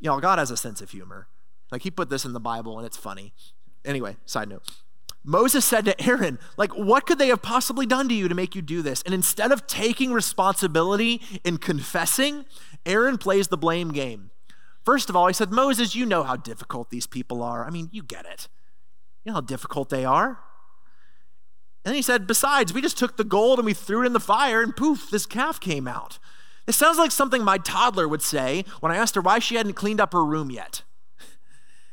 You 0.00 0.10
know, 0.10 0.20
God 0.20 0.38
has 0.38 0.50
a 0.50 0.56
sense 0.56 0.80
of 0.80 0.90
humor. 0.90 1.28
Like 1.70 1.82
he 1.82 1.90
put 1.90 2.10
this 2.10 2.24
in 2.24 2.32
the 2.32 2.40
Bible 2.40 2.78
and 2.78 2.86
it's 2.86 2.96
funny. 2.96 3.32
Anyway, 3.84 4.16
side 4.26 4.48
note. 4.48 4.62
Moses 5.24 5.64
said 5.64 5.84
to 5.86 6.00
Aaron, 6.00 6.38
like, 6.56 6.70
what 6.76 7.04
could 7.04 7.18
they 7.18 7.28
have 7.28 7.42
possibly 7.42 7.84
done 7.84 8.08
to 8.08 8.14
you 8.14 8.28
to 8.28 8.34
make 8.34 8.54
you 8.54 8.62
do 8.62 8.80
this? 8.80 9.02
And 9.02 9.12
instead 9.12 9.50
of 9.50 9.66
taking 9.66 10.12
responsibility 10.12 11.20
and 11.44 11.60
confessing, 11.60 12.44
Aaron 12.84 13.18
plays 13.18 13.48
the 13.48 13.56
blame 13.56 13.90
game. 13.90 14.30
First 14.84 15.10
of 15.10 15.16
all, 15.16 15.26
he 15.26 15.32
said, 15.32 15.50
Moses, 15.50 15.96
you 15.96 16.06
know 16.06 16.22
how 16.22 16.36
difficult 16.36 16.90
these 16.90 17.08
people 17.08 17.42
are. 17.42 17.66
I 17.66 17.70
mean, 17.70 17.88
you 17.90 18.04
get 18.04 18.24
it. 18.24 18.46
You 19.24 19.30
know 19.30 19.34
how 19.34 19.40
difficult 19.40 19.88
they 19.88 20.04
are. 20.04 20.38
And 21.84 21.92
then 21.92 21.94
he 21.94 22.02
said, 22.02 22.28
besides, 22.28 22.72
we 22.72 22.80
just 22.80 22.96
took 22.96 23.16
the 23.16 23.24
gold 23.24 23.58
and 23.58 23.66
we 23.66 23.74
threw 23.74 24.02
it 24.02 24.06
in 24.06 24.12
the 24.12 24.20
fire, 24.20 24.62
and 24.62 24.76
poof, 24.76 25.10
this 25.10 25.26
calf 25.26 25.58
came 25.58 25.88
out. 25.88 26.20
It 26.66 26.74
sounds 26.74 26.98
like 26.98 27.12
something 27.12 27.44
my 27.44 27.58
toddler 27.58 28.08
would 28.08 28.22
say 28.22 28.64
when 28.80 28.90
I 28.90 28.96
asked 28.96 29.14
her 29.14 29.20
why 29.20 29.38
she 29.38 29.54
hadn't 29.54 29.74
cleaned 29.74 30.00
up 30.00 30.12
her 30.12 30.24
room 30.24 30.50
yet. 30.50 30.82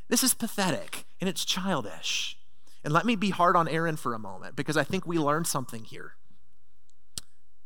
This 0.09 0.23
is 0.23 0.33
pathetic 0.33 1.05
and 1.19 1.29
it's 1.29 1.45
childish. 1.45 2.37
And 2.83 2.93
let 2.93 3.05
me 3.05 3.15
be 3.15 3.29
hard 3.29 3.55
on 3.55 3.67
Aaron 3.67 3.95
for 3.95 4.13
a 4.13 4.19
moment 4.19 4.55
because 4.55 4.77
I 4.77 4.83
think 4.83 5.07
we 5.07 5.17
learned 5.17 5.47
something 5.47 5.85
here. 5.85 6.15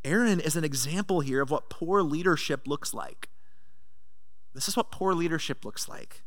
Aaron 0.05 0.39
is 0.39 0.55
an 0.55 0.63
example 0.63 1.19
here 1.19 1.41
of 1.41 1.49
what 1.49 1.69
poor 1.69 2.01
leadership 2.01 2.67
looks 2.67 2.93
like. 2.93 3.27
This 4.53 4.67
is 4.67 4.77
what 4.77 4.91
poor 4.91 5.13
leadership 5.13 5.65
looks 5.65 5.89
like. 5.89 6.23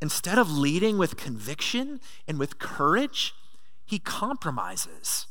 Instead 0.00 0.38
of 0.38 0.50
leading 0.50 0.96
with 0.96 1.16
conviction 1.16 2.00
and 2.26 2.38
with 2.38 2.58
courage, 2.58 3.34
he 3.84 3.98
compromises. 3.98 5.26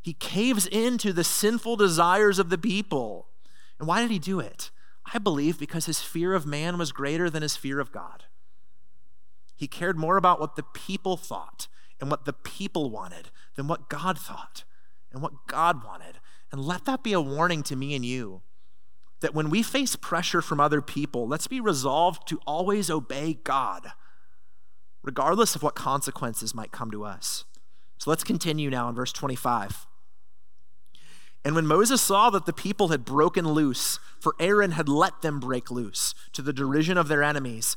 He 0.00 0.14
caves 0.14 0.66
into 0.66 1.12
the 1.12 1.22
sinful 1.22 1.76
desires 1.76 2.38
of 2.38 2.48
the 2.50 2.58
people. 2.58 3.28
And 3.80 3.88
why 3.88 4.02
did 4.02 4.10
he 4.10 4.18
do 4.18 4.38
it? 4.38 4.70
I 5.12 5.18
believe 5.18 5.58
because 5.58 5.86
his 5.86 6.00
fear 6.00 6.34
of 6.34 6.46
man 6.46 6.78
was 6.78 6.92
greater 6.92 7.30
than 7.30 7.42
his 7.42 7.56
fear 7.56 7.80
of 7.80 7.90
God. 7.90 8.24
He 9.56 9.66
cared 9.66 9.98
more 9.98 10.18
about 10.18 10.38
what 10.38 10.54
the 10.54 10.62
people 10.62 11.16
thought 11.16 11.66
and 11.98 12.10
what 12.10 12.26
the 12.26 12.34
people 12.34 12.90
wanted 12.90 13.30
than 13.56 13.66
what 13.66 13.88
God 13.88 14.18
thought 14.18 14.64
and 15.10 15.22
what 15.22 15.46
God 15.46 15.82
wanted. 15.82 16.18
And 16.52 16.60
let 16.60 16.84
that 16.84 17.02
be 17.02 17.14
a 17.14 17.20
warning 17.20 17.62
to 17.64 17.76
me 17.76 17.94
and 17.94 18.04
you 18.04 18.42
that 19.20 19.34
when 19.34 19.50
we 19.50 19.62
face 19.62 19.96
pressure 19.96 20.42
from 20.42 20.60
other 20.60 20.80
people, 20.80 21.26
let's 21.26 21.46
be 21.46 21.60
resolved 21.60 22.26
to 22.28 22.40
always 22.46 22.90
obey 22.90 23.38
God, 23.44 23.92
regardless 25.02 25.54
of 25.54 25.62
what 25.62 25.74
consequences 25.74 26.54
might 26.54 26.72
come 26.72 26.90
to 26.90 27.04
us. 27.04 27.44
So 27.98 28.10
let's 28.10 28.24
continue 28.24 28.70
now 28.70 28.88
in 28.88 28.94
verse 28.94 29.12
25. 29.12 29.86
And 31.44 31.54
when 31.54 31.66
Moses 31.66 32.02
saw 32.02 32.28
that 32.30 32.44
the 32.46 32.52
people 32.52 32.88
had 32.88 33.04
broken 33.04 33.52
loose, 33.52 33.98
for 34.18 34.34
Aaron 34.38 34.72
had 34.72 34.88
let 34.88 35.22
them 35.22 35.40
break 35.40 35.70
loose, 35.70 36.14
to 36.32 36.42
the 36.42 36.52
derision 36.52 36.98
of 36.98 37.08
their 37.08 37.22
enemies, 37.22 37.76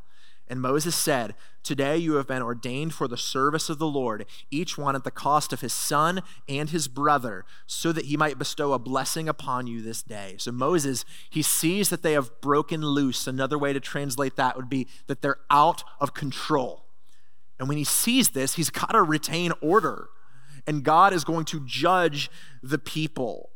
And 0.47 0.61
Moses 0.61 0.95
said, 0.95 1.35
Today 1.63 1.95
you 1.97 2.15
have 2.15 2.27
been 2.27 2.41
ordained 2.41 2.93
for 2.93 3.07
the 3.07 3.17
service 3.17 3.69
of 3.69 3.77
the 3.77 3.87
Lord, 3.87 4.25
each 4.49 4.77
one 4.77 4.95
at 4.95 5.03
the 5.03 5.11
cost 5.11 5.53
of 5.53 5.61
his 5.61 5.73
son 5.73 6.21
and 6.49 6.69
his 6.69 6.87
brother, 6.87 7.45
so 7.67 7.91
that 7.91 8.05
he 8.05 8.17
might 8.17 8.39
bestow 8.39 8.73
a 8.73 8.79
blessing 8.79 9.29
upon 9.29 9.67
you 9.67 9.81
this 9.81 10.01
day. 10.01 10.35
So 10.39 10.51
Moses, 10.51 11.05
he 11.29 11.41
sees 11.41 11.89
that 11.89 12.01
they 12.01 12.13
have 12.13 12.41
broken 12.41 12.81
loose. 12.81 13.27
Another 13.27 13.59
way 13.59 13.73
to 13.73 13.79
translate 13.79 14.35
that 14.37 14.57
would 14.57 14.69
be 14.69 14.87
that 15.07 15.21
they're 15.21 15.39
out 15.49 15.83
of 15.99 16.13
control. 16.13 16.85
And 17.59 17.67
when 17.67 17.77
he 17.77 17.83
sees 17.83 18.29
this, 18.29 18.55
he's 18.55 18.71
got 18.71 18.91
to 18.91 19.03
retain 19.03 19.53
order. 19.61 20.09
And 20.65 20.83
God 20.83 21.13
is 21.13 21.23
going 21.23 21.45
to 21.45 21.63
judge 21.65 22.29
the 22.63 22.79
people 22.79 23.51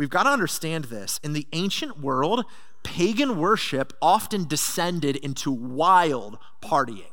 we've 0.00 0.08
got 0.08 0.22
to 0.22 0.30
understand 0.30 0.86
this. 0.86 1.20
In 1.22 1.34
the 1.34 1.46
ancient 1.52 2.00
world, 2.00 2.46
pagan 2.82 3.38
worship 3.38 3.92
often 4.00 4.46
descended 4.46 5.16
into 5.16 5.50
wild 5.50 6.38
partying, 6.62 7.12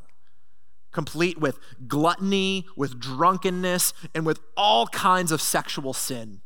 complete 0.91 1.39
with 1.39 1.59
gluttony, 1.87 2.65
with 2.75 2.99
drunkenness, 2.99 3.93
and 4.13 4.25
with 4.25 4.39
all 4.55 4.87
kinds 4.87 5.31
of 5.31 5.41
sexual 5.41 5.93
sin. 5.93 6.41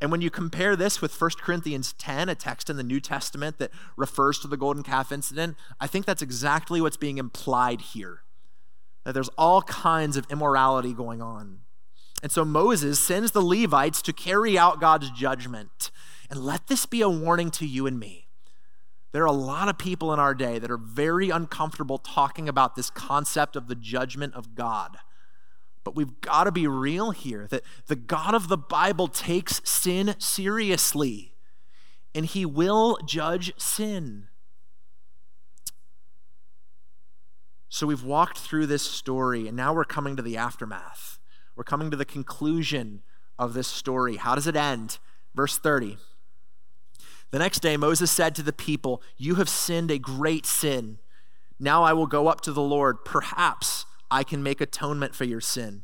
And 0.00 0.10
when 0.10 0.20
you 0.20 0.30
compare 0.30 0.76
this 0.76 1.00
with 1.00 1.18
1 1.18 1.30
Corinthians 1.40 1.94
10, 1.94 2.28
a 2.28 2.34
text 2.34 2.68
in 2.68 2.76
the 2.76 2.82
New 2.82 3.00
Testament 3.00 3.58
that 3.58 3.70
refers 3.96 4.38
to 4.40 4.48
the 4.48 4.56
golden 4.56 4.82
calf 4.82 5.10
incident, 5.10 5.56
I 5.80 5.86
think 5.86 6.04
that's 6.04 6.22
exactly 6.22 6.80
what's 6.80 6.98
being 6.98 7.18
implied 7.18 7.80
here. 7.80 8.20
That 9.04 9.12
there's 9.12 9.30
all 9.38 9.62
kinds 9.62 10.16
of 10.16 10.26
immorality 10.30 10.92
going 10.92 11.22
on. 11.22 11.60
And 12.22 12.30
so 12.32 12.44
Moses 12.44 12.98
sends 12.98 13.32
the 13.32 13.40
Levites 13.40 14.02
to 14.02 14.12
carry 14.12 14.58
out 14.58 14.80
God's 14.80 15.10
judgment. 15.10 15.90
And 16.28 16.40
let 16.40 16.66
this 16.66 16.84
be 16.84 17.00
a 17.00 17.08
warning 17.08 17.50
to 17.52 17.66
you 17.66 17.86
and 17.86 17.98
me. 17.98 18.25
There 19.16 19.22
are 19.22 19.28
a 19.28 19.32
lot 19.32 19.70
of 19.70 19.78
people 19.78 20.12
in 20.12 20.20
our 20.20 20.34
day 20.34 20.58
that 20.58 20.70
are 20.70 20.76
very 20.76 21.30
uncomfortable 21.30 21.96
talking 21.96 22.50
about 22.50 22.76
this 22.76 22.90
concept 22.90 23.56
of 23.56 23.66
the 23.66 23.74
judgment 23.74 24.34
of 24.34 24.54
God. 24.54 24.98
But 25.84 25.96
we've 25.96 26.20
got 26.20 26.44
to 26.44 26.52
be 26.52 26.66
real 26.66 27.12
here 27.12 27.46
that 27.46 27.62
the 27.86 27.96
God 27.96 28.34
of 28.34 28.48
the 28.48 28.58
Bible 28.58 29.08
takes 29.08 29.62
sin 29.64 30.16
seriously 30.18 31.32
and 32.14 32.26
he 32.26 32.44
will 32.44 32.98
judge 33.06 33.58
sin. 33.58 34.28
So 37.70 37.86
we've 37.86 38.04
walked 38.04 38.36
through 38.36 38.66
this 38.66 38.82
story 38.82 39.48
and 39.48 39.56
now 39.56 39.72
we're 39.72 39.86
coming 39.86 40.16
to 40.16 40.22
the 40.22 40.36
aftermath. 40.36 41.18
We're 41.54 41.64
coming 41.64 41.90
to 41.90 41.96
the 41.96 42.04
conclusion 42.04 43.02
of 43.38 43.54
this 43.54 43.66
story. 43.66 44.16
How 44.16 44.34
does 44.34 44.46
it 44.46 44.56
end? 44.56 44.98
Verse 45.34 45.56
30. 45.56 45.96
The 47.30 47.38
next 47.38 47.60
day, 47.60 47.76
Moses 47.76 48.10
said 48.10 48.34
to 48.36 48.42
the 48.42 48.52
people, 48.52 49.02
You 49.16 49.36
have 49.36 49.48
sinned 49.48 49.90
a 49.90 49.98
great 49.98 50.46
sin. 50.46 50.98
Now 51.58 51.82
I 51.82 51.92
will 51.92 52.06
go 52.06 52.28
up 52.28 52.40
to 52.42 52.52
the 52.52 52.62
Lord. 52.62 53.04
Perhaps 53.04 53.86
I 54.10 54.22
can 54.22 54.42
make 54.42 54.60
atonement 54.60 55.14
for 55.14 55.24
your 55.24 55.40
sin. 55.40 55.82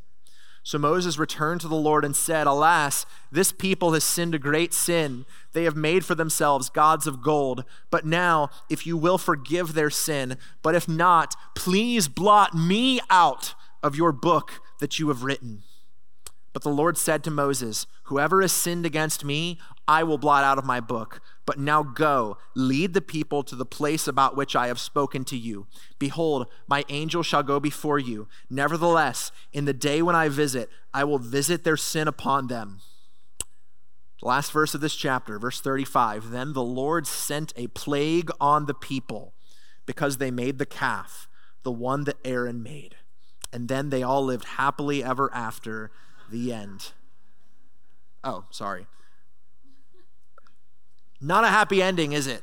So 0.65 0.79
Moses 0.79 1.19
returned 1.19 1.61
to 1.63 1.69
the 1.69 1.75
Lord 1.75 2.05
and 2.05 2.15
said, 2.15 2.47
Alas, 2.47 3.05
this 3.33 3.51
people 3.51 3.95
has 3.95 4.05
sinned 4.05 4.35
a 4.35 4.39
great 4.39 4.73
sin. 4.73 5.27
They 5.55 5.65
have 5.65 5.75
made 5.75 6.05
for 6.05 6.15
themselves 6.15 6.71
gods 6.71 7.09
of 7.09 7.21
gold. 7.21 7.65
But 7.91 8.07
now, 8.07 8.49
if 8.71 8.87
you 8.87 8.97
will 8.97 9.19
forgive 9.19 9.75
their 9.75 9.91
sin, 9.91 10.37
but 10.63 10.77
if 10.77 10.89
not, 10.89 11.35
please 11.57 12.07
blot 12.07 12.55
me 12.55 13.01
out 13.11 13.55
of 13.83 13.97
your 13.97 14.13
book 14.13 14.61
that 14.79 15.01
you 15.01 15.09
have 15.09 15.25
written. 15.25 15.65
But 16.53 16.63
the 16.63 16.71
Lord 16.71 16.97
said 16.97 17.25
to 17.25 17.31
Moses, 17.31 17.87
Whoever 18.05 18.41
has 18.41 18.53
sinned 18.53 18.87
against 18.87 19.25
me, 19.25 19.59
I 19.89 20.05
will 20.05 20.19
blot 20.19 20.45
out 20.45 20.59
of 20.59 20.65
my 20.65 20.79
book. 20.79 21.21
But 21.45 21.59
now 21.59 21.83
go, 21.83 22.39
lead 22.55 22.95
the 22.95 23.01
people 23.01 23.43
to 23.43 23.57
the 23.57 23.67
place 23.67 24.07
about 24.07 24.37
which 24.37 24.55
I 24.55 24.69
have 24.69 24.79
spoken 24.79 25.25
to 25.25 25.37
you. 25.37 25.67
Behold, 25.99 26.47
my 26.69 26.85
angel 26.89 27.23
shall 27.23 27.43
go 27.43 27.59
before 27.59 27.99
you. 27.99 28.29
Nevertheless, 28.49 29.33
in 29.53 29.65
the 29.65 29.73
day 29.73 30.03
when 30.03 30.15
I 30.15 30.29
visit, 30.29 30.71
I 30.95 31.05
will 31.05 31.19
visit 31.19 31.65
their 31.65 31.77
sin 31.77 32.07
upon 32.07 32.47
them. 32.47 32.81
The 34.21 34.29
last 34.29 34.53
verse 34.53 34.73
of 34.73 34.81
this 34.81 34.95
chapter, 34.95 35.39
verse 35.39 35.61
35 35.61 36.31
Then 36.31 36.53
the 36.53 36.63
Lord 36.63 37.09
sent 37.09 37.53
a 37.57 37.67
plague 37.69 38.31
on 38.41 38.67
the 38.67 38.75
people 38.75 39.35
because 39.85 40.19
they 40.19 40.31
made 40.31 40.59
the 40.59 40.67
calf, 40.67 41.29
the 41.65 41.73
one 41.73 42.05
that 42.05 42.19
Aaron 42.25 42.63
made. 42.63 42.95
And 43.53 43.69
then 43.69 43.91
they 43.91 44.05
all 44.05 44.25
lived 44.25 44.45
happily 44.45 45.03
ever 45.03 45.29
after 45.35 45.91
the 46.31 46.53
end. 46.53 46.93
Oh, 48.23 48.45
sorry. 48.51 48.87
Not 51.23 51.45
a 51.45 51.49
happy 51.49 51.81
ending, 51.81 52.13
is 52.13 52.27
it? 52.27 52.43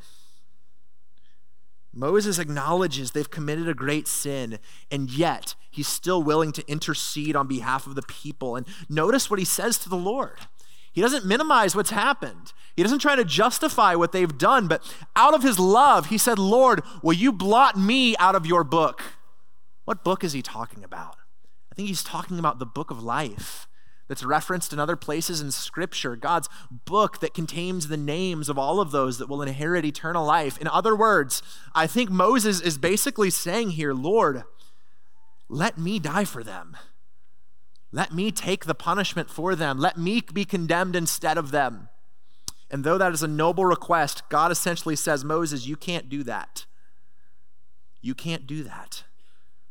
Moses 1.93 2.39
acknowledges 2.39 3.11
they've 3.11 3.29
committed 3.29 3.67
a 3.67 3.73
great 3.73 4.07
sin, 4.07 4.57
and 4.89 5.11
yet 5.11 5.55
he's 5.69 5.87
still 5.87 6.23
willing 6.23 6.53
to 6.53 6.71
intercede 6.71 7.35
on 7.35 7.47
behalf 7.47 7.85
of 7.87 7.95
the 7.95 8.03
people. 8.03 8.55
And 8.55 8.65
notice 8.87 9.29
what 9.29 9.39
he 9.39 9.45
says 9.45 9.77
to 9.79 9.89
the 9.89 9.97
Lord. 9.97 10.37
He 10.93 11.01
doesn't 11.01 11.25
minimize 11.25 11.75
what's 11.75 11.89
happened. 11.89 12.53
He 12.77 12.83
doesn't 12.83 12.99
try 12.99 13.15
to 13.15 13.25
justify 13.25 13.95
what 13.95 14.13
they've 14.13 14.37
done, 14.37 14.67
but 14.67 14.81
out 15.15 15.33
of 15.33 15.43
his 15.43 15.59
love, 15.59 16.07
he 16.07 16.17
said, 16.17 16.39
Lord, 16.39 16.81
will 17.03 17.13
you 17.13 17.33
blot 17.33 17.77
me 17.77 18.15
out 18.17 18.35
of 18.35 18.45
your 18.45 18.63
book? 18.63 19.01
What 19.83 20.03
book 20.03 20.23
is 20.23 20.33
he 20.33 20.41
talking 20.41 20.83
about? 20.83 21.17
I 21.71 21.75
think 21.75 21.89
he's 21.89 22.03
talking 22.03 22.39
about 22.39 22.59
the 22.59 22.65
book 22.65 22.91
of 22.91 23.03
life 23.03 23.67
that's 24.09 24.23
referenced 24.23 24.73
in 24.73 24.79
other 24.79 24.97
places 24.97 25.39
in 25.39 25.51
Scripture, 25.51 26.17
God's 26.17 26.49
book 26.69 27.19
that 27.21 27.35
contains 27.35 27.87
the 27.87 27.95
names 27.95 28.49
of 28.49 28.57
all 28.57 28.81
of 28.81 28.91
those 28.91 29.19
that 29.19 29.29
will 29.29 29.43
inherit 29.43 29.85
eternal 29.85 30.25
life. 30.25 30.57
In 30.57 30.67
other 30.67 30.95
words, 30.95 31.41
I 31.75 31.87
think 31.87 32.09
Moses 32.09 32.59
is 32.59 32.77
basically 32.79 33.29
saying 33.29 33.71
here, 33.71 33.93
Lord, 33.93 34.43
let 35.47 35.77
me 35.77 35.99
die 35.99 36.25
for 36.25 36.43
them. 36.43 36.75
Let 37.91 38.11
me 38.11 38.31
take 38.31 38.65
the 38.65 38.75
punishment 38.75 39.29
for 39.29 39.55
them. 39.55 39.77
Let 39.77 39.97
me 39.97 40.21
be 40.21 40.43
condemned 40.43 40.95
instead 40.95 41.37
of 41.37 41.51
them. 41.51 41.89
And 42.71 42.83
though 42.83 42.97
that 42.97 43.13
is 43.13 43.23
a 43.23 43.27
noble 43.27 43.65
request, 43.65 44.23
God 44.29 44.51
essentially 44.51 44.95
says, 44.95 45.23
Moses, 45.23 45.67
you 45.67 45.75
can't 45.75 46.09
do 46.09 46.23
that. 46.23 46.65
You 48.01 48.15
can't 48.15 48.47
do 48.47 48.63
that. 48.63 49.03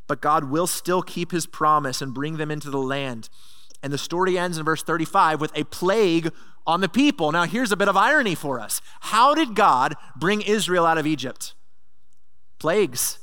But 0.07 0.21
God 0.21 0.45
will 0.45 0.67
still 0.67 1.03
keep 1.03 1.33
his 1.33 1.47
promise 1.47 2.01
and 2.01 2.15
bring 2.15 2.37
them 2.37 2.51
into 2.51 2.71
the 2.71 2.79
land 2.79 3.29
and 3.83 3.93
the 3.93 3.99
story 3.99 4.39
ends 4.39 4.59
in 4.59 4.65
verse 4.65 4.83
35 4.83 5.41
with 5.41 5.53
a 5.57 5.65
plague 5.65 6.33
on 6.67 6.81
the 6.81 6.89
people. 6.89 7.33
Now, 7.33 7.45
here's 7.45 7.73
a 7.73 7.77
bit 7.77 7.89
of 7.89 7.97
irony 7.97 8.35
for 8.35 8.61
us. 8.61 8.81
How 9.01 9.35
did 9.35 9.55
God 9.55 9.95
bring 10.17 10.43
Israel 10.43 10.85
out 10.85 10.99
of 10.99 11.07
Egypt? 11.07 11.55
Plagues. 12.59 13.19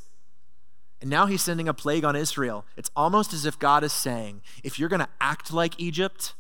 And 1.02 1.10
now 1.10 1.26
he's 1.26 1.42
sending 1.42 1.68
a 1.68 1.74
plague 1.74 2.04
on 2.04 2.16
Israel. 2.16 2.66
It's 2.78 2.90
almost 2.96 3.34
as 3.34 3.46
if 3.46 3.60
God 3.60 3.84
is 3.84 3.94
saying, 3.94 4.42
if 4.64 4.80
you're 4.80 4.90
going 4.90 5.02
to 5.02 5.10
act 5.22 5.54
like 5.54 5.80
Egypt, 5.80 6.34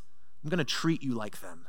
I'm 0.43 0.49
going 0.49 0.57
to 0.57 0.63
treat 0.63 1.03
you 1.03 1.13
like 1.13 1.41
them. 1.41 1.65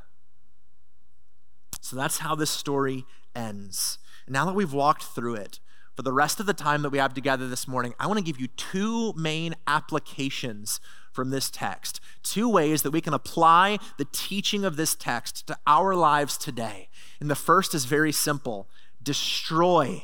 So 1.81 1.97
that's 1.97 2.19
how 2.19 2.35
this 2.35 2.51
story 2.51 3.05
ends. 3.35 3.99
Now 4.29 4.45
that 4.47 4.55
we've 4.55 4.73
walked 4.73 5.05
through 5.05 5.35
it, 5.35 5.61
for 5.97 6.03
the 6.03 6.13
rest 6.13 6.39
of 6.39 6.47
the 6.47 6.53
time 6.53 6.83
that 6.83 6.91
we 6.91 6.99
have 6.99 7.15
together 7.15 7.49
this 7.49 7.67
morning, 7.67 7.95
I 7.99 8.07
want 8.07 8.19
to 8.19 8.25
give 8.25 8.39
you 8.39 8.49
two 8.49 9.15
main 9.15 9.57
applications 9.67 10.79
from 11.11 11.31
this 11.31 11.51
text. 11.51 12.01
Two 12.23 12.51
ways 12.51 12.83
that 12.83 12.91
we 12.91 13.01
can 13.01 13.15
apply 13.15 13.79
the 13.97 14.05
teaching 14.13 14.63
of 14.63 14.77
this 14.77 14.95
text 14.95 15.47
to 15.47 15.59
our 15.67 15.95
lives 15.95 16.37
today. 16.37 16.91
And 17.19 17.31
the 17.31 17.35
first 17.35 17.75
is 17.75 17.87
very 17.87 18.13
simple 18.13 18.69
destroy 19.03 20.03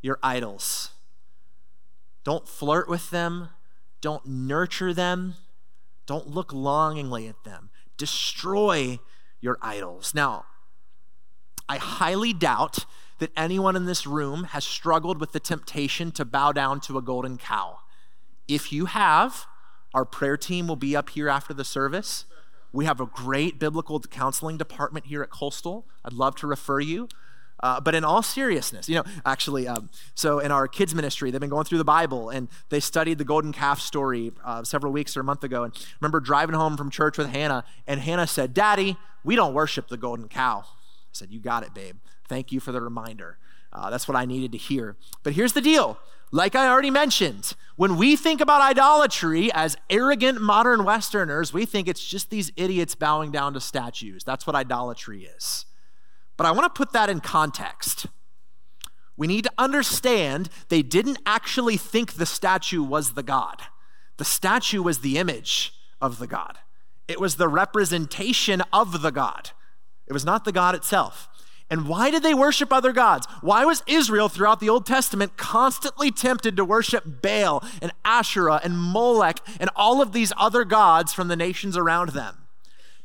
your 0.00 0.18
idols. 0.22 0.92
Don't 2.24 2.48
flirt 2.48 2.88
with 2.88 3.10
them, 3.10 3.50
don't 4.00 4.24
nurture 4.26 4.94
them, 4.94 5.34
don't 6.06 6.28
look 6.28 6.52
longingly 6.52 7.28
at 7.28 7.44
them. 7.44 7.70
Destroy 7.98 9.00
your 9.40 9.58
idols. 9.60 10.14
Now, 10.14 10.46
I 11.68 11.76
highly 11.76 12.32
doubt 12.32 12.86
that 13.18 13.30
anyone 13.36 13.76
in 13.76 13.86
this 13.86 14.06
room 14.06 14.44
has 14.44 14.64
struggled 14.64 15.20
with 15.20 15.32
the 15.32 15.40
temptation 15.40 16.10
to 16.12 16.24
bow 16.24 16.52
down 16.52 16.80
to 16.80 16.98
a 16.98 17.02
golden 17.02 17.38
cow. 17.38 17.78
If 18.48 18.72
you 18.72 18.86
have, 18.86 19.46
our 19.94 20.04
prayer 20.04 20.36
team 20.36 20.68
will 20.68 20.76
be 20.76 20.94
up 20.94 21.10
here 21.10 21.28
after 21.28 21.54
the 21.54 21.64
service. 21.64 22.26
We 22.72 22.84
have 22.84 23.00
a 23.00 23.06
great 23.06 23.58
biblical 23.58 24.00
counseling 24.00 24.58
department 24.58 25.06
here 25.06 25.22
at 25.22 25.30
Coastal. 25.30 25.86
I'd 26.04 26.12
love 26.12 26.36
to 26.36 26.46
refer 26.46 26.80
you. 26.80 27.08
Uh, 27.60 27.80
but 27.80 27.94
in 27.94 28.04
all 28.04 28.22
seriousness, 28.22 28.86
you 28.86 28.96
know, 28.96 29.04
actually, 29.24 29.66
um, 29.66 29.88
so 30.14 30.40
in 30.40 30.52
our 30.52 30.68
kids' 30.68 30.94
ministry, 30.94 31.30
they've 31.30 31.40
been 31.40 31.48
going 31.48 31.64
through 31.64 31.78
the 31.78 31.84
Bible 31.84 32.28
and 32.28 32.48
they 32.68 32.80
studied 32.80 33.16
the 33.16 33.24
golden 33.24 33.50
calf 33.50 33.80
story 33.80 34.30
uh, 34.44 34.62
several 34.62 34.92
weeks 34.92 35.16
or 35.16 35.20
a 35.20 35.24
month 35.24 35.42
ago. 35.42 35.64
And 35.64 35.72
I 35.74 35.80
remember 36.02 36.20
driving 36.20 36.54
home 36.54 36.76
from 36.76 36.90
church 36.90 37.16
with 37.16 37.28
Hannah, 37.28 37.64
and 37.86 38.00
Hannah 38.00 38.26
said, 38.26 38.52
Daddy, 38.52 38.98
we 39.24 39.36
don't 39.36 39.54
worship 39.54 39.88
the 39.88 39.96
golden 39.96 40.28
cow. 40.28 40.64
Said, 41.16 41.30
You 41.30 41.40
got 41.40 41.62
it, 41.62 41.74
babe. 41.74 41.96
Thank 42.28 42.52
you 42.52 42.60
for 42.60 42.72
the 42.72 42.80
reminder. 42.80 43.38
Uh, 43.72 43.90
that's 43.90 44.08
what 44.08 44.16
I 44.16 44.24
needed 44.24 44.52
to 44.52 44.58
hear. 44.58 44.96
But 45.22 45.34
here's 45.34 45.52
the 45.52 45.60
deal 45.60 45.98
like 46.32 46.56
I 46.56 46.68
already 46.68 46.90
mentioned, 46.90 47.54
when 47.76 47.96
we 47.96 48.16
think 48.16 48.40
about 48.40 48.60
idolatry 48.60 49.50
as 49.52 49.76
arrogant 49.88 50.40
modern 50.40 50.84
Westerners, 50.84 51.52
we 51.52 51.64
think 51.64 51.86
it's 51.86 52.04
just 52.04 52.30
these 52.30 52.50
idiots 52.56 52.94
bowing 52.94 53.30
down 53.30 53.54
to 53.54 53.60
statues. 53.60 54.24
That's 54.24 54.46
what 54.46 54.56
idolatry 54.56 55.24
is. 55.24 55.66
But 56.36 56.46
I 56.46 56.50
want 56.50 56.64
to 56.64 56.76
put 56.76 56.92
that 56.92 57.08
in 57.08 57.20
context. 57.20 58.06
We 59.16 59.26
need 59.26 59.44
to 59.44 59.52
understand 59.56 60.50
they 60.68 60.82
didn't 60.82 61.18
actually 61.24 61.76
think 61.76 62.14
the 62.14 62.26
statue 62.26 62.82
was 62.82 63.14
the 63.14 63.22
God, 63.22 63.62
the 64.16 64.24
statue 64.24 64.82
was 64.82 64.98
the 64.98 65.18
image 65.18 65.72
of 66.00 66.18
the 66.18 66.26
God, 66.26 66.58
it 67.08 67.20
was 67.20 67.36
the 67.36 67.48
representation 67.48 68.62
of 68.72 69.00
the 69.00 69.12
God, 69.12 69.52
it 70.06 70.12
was 70.12 70.24
not 70.24 70.44
the 70.44 70.52
God 70.52 70.74
itself. 70.74 71.28
And 71.68 71.88
why 71.88 72.10
did 72.10 72.22
they 72.22 72.34
worship 72.34 72.72
other 72.72 72.92
gods? 72.92 73.26
Why 73.40 73.64
was 73.64 73.82
Israel 73.88 74.28
throughout 74.28 74.60
the 74.60 74.68
Old 74.68 74.86
Testament 74.86 75.36
constantly 75.36 76.12
tempted 76.12 76.56
to 76.56 76.64
worship 76.64 77.20
Baal 77.22 77.64
and 77.82 77.92
Asherah 78.04 78.60
and 78.62 78.78
Molech 78.78 79.40
and 79.58 79.68
all 79.74 80.00
of 80.00 80.12
these 80.12 80.32
other 80.36 80.64
gods 80.64 81.12
from 81.12 81.26
the 81.26 81.36
nations 81.36 81.76
around 81.76 82.10
them? 82.10 82.46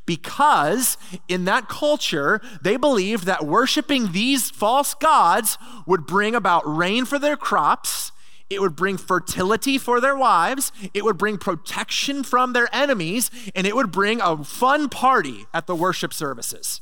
because 0.05 0.97
in 1.27 1.45
that 1.45 1.69
culture, 1.69 2.41
they 2.61 2.75
believed 2.75 3.25
that 3.25 3.45
worshiping 3.45 4.11
these 4.11 4.49
false 4.49 4.93
gods 4.93 5.57
would 5.85 6.05
bring 6.05 6.35
about 6.35 6.63
rain 6.65 7.05
for 7.05 7.17
their 7.17 7.37
crops, 7.37 8.11
it 8.49 8.59
would 8.59 8.75
bring 8.75 8.97
fertility 8.97 9.77
for 9.77 10.01
their 10.01 10.17
wives, 10.17 10.71
it 10.93 11.05
would 11.05 11.17
bring 11.17 11.37
protection 11.37 12.23
from 12.23 12.51
their 12.51 12.67
enemies, 12.75 13.31
and 13.55 13.65
it 13.65 13.75
would 13.75 13.91
bring 13.91 14.19
a 14.19 14.43
fun 14.43 14.89
party 14.89 15.45
at 15.53 15.67
the 15.67 15.75
worship 15.75 16.13
services. 16.13 16.81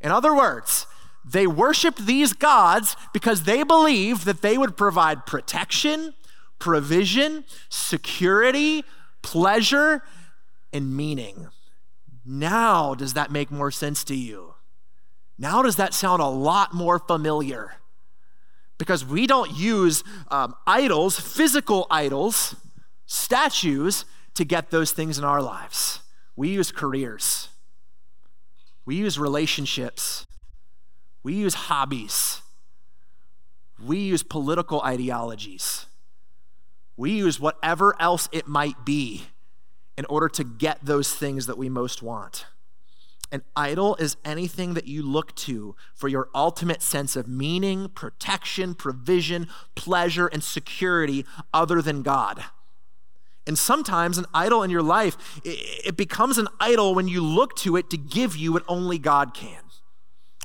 In 0.00 0.10
other 0.10 0.34
words, 0.34 0.86
they 1.24 1.46
worshiped 1.46 2.06
these 2.06 2.32
gods 2.32 2.96
because 3.12 3.42
they 3.42 3.62
believed 3.62 4.24
that 4.26 4.42
they 4.42 4.56
would 4.56 4.76
provide 4.76 5.26
protection, 5.26 6.14
provision, 6.58 7.44
security, 7.68 8.84
pleasure, 9.22 10.02
and 10.72 10.96
meaning. 10.96 11.48
Now, 12.24 12.94
does 12.94 13.14
that 13.14 13.30
make 13.30 13.50
more 13.50 13.70
sense 13.70 14.04
to 14.04 14.14
you? 14.14 14.54
Now, 15.38 15.62
does 15.62 15.76
that 15.76 15.94
sound 15.94 16.22
a 16.22 16.26
lot 16.28 16.72
more 16.72 16.98
familiar? 16.98 17.74
Because 18.78 19.04
we 19.04 19.26
don't 19.26 19.56
use 19.56 20.04
um, 20.30 20.54
idols, 20.66 21.18
physical 21.18 21.86
idols, 21.90 22.56
statues, 23.06 24.04
to 24.34 24.44
get 24.44 24.70
those 24.70 24.92
things 24.92 25.18
in 25.18 25.24
our 25.24 25.40
lives. 25.40 26.00
We 26.36 26.50
use 26.50 26.70
careers, 26.70 27.48
we 28.86 28.94
use 28.94 29.18
relationships, 29.18 30.26
we 31.22 31.34
use 31.34 31.54
hobbies, 31.54 32.40
we 33.84 33.98
use 33.98 34.22
political 34.22 34.80
ideologies, 34.82 35.86
we 36.96 37.10
use 37.10 37.38
whatever 37.38 38.00
else 38.00 38.28
it 38.32 38.46
might 38.46 38.86
be 38.86 39.26
in 39.98 40.04
order 40.06 40.28
to 40.28 40.44
get 40.44 40.78
those 40.82 41.14
things 41.14 41.46
that 41.46 41.58
we 41.58 41.68
most 41.68 42.02
want. 42.02 42.46
An 43.32 43.42
idol 43.56 43.96
is 43.96 44.16
anything 44.24 44.74
that 44.74 44.86
you 44.86 45.02
look 45.02 45.34
to 45.34 45.74
for 45.94 46.06
your 46.06 46.28
ultimate 46.32 46.80
sense 46.80 47.16
of 47.16 47.26
meaning, 47.26 47.88
protection, 47.88 48.74
provision, 48.74 49.48
pleasure, 49.74 50.28
and 50.28 50.44
security 50.44 51.26
other 51.52 51.82
than 51.82 52.02
God. 52.02 52.44
And 53.46 53.58
sometimes 53.58 54.18
an 54.18 54.26
idol 54.34 54.62
in 54.62 54.70
your 54.70 54.82
life, 54.82 55.16
it 55.44 55.96
becomes 55.96 56.36
an 56.38 56.48
idol 56.58 56.94
when 56.94 57.06
you 57.06 57.22
look 57.22 57.56
to 57.58 57.76
it 57.76 57.90
to 57.90 57.96
give 57.96 58.36
you 58.36 58.52
what 58.52 58.64
only 58.66 58.98
God 58.98 59.34
can. 59.34 59.62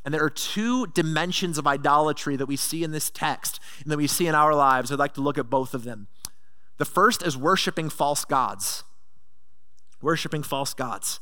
And 0.04 0.14
there 0.14 0.24
are 0.24 0.30
two 0.30 0.88
dimensions 0.88 1.58
of 1.58 1.68
idolatry 1.68 2.36
that 2.36 2.48
we 2.48 2.56
see 2.56 2.84
in 2.84 2.92
this 2.92 3.10
text 3.10 3.60
and 3.84 3.92
that 3.92 3.98
we 3.98 4.08
see 4.08 4.28
in 4.28 4.36
our 4.36 4.54
lives. 4.54 4.92
I'd 4.92 5.00
like 5.00 5.14
to 5.16 5.22
look 5.22 5.38
at 5.38 5.50
both 5.50 5.74
of 5.74 5.84
them. 5.84 6.08
The 6.78 6.86
first 6.86 7.22
is 7.24 7.38
worshiping 7.38 7.90
false 7.90 8.26
gods. 8.26 8.84
Worshiping 10.02 10.42
false 10.42 10.74
gods. 10.74 11.20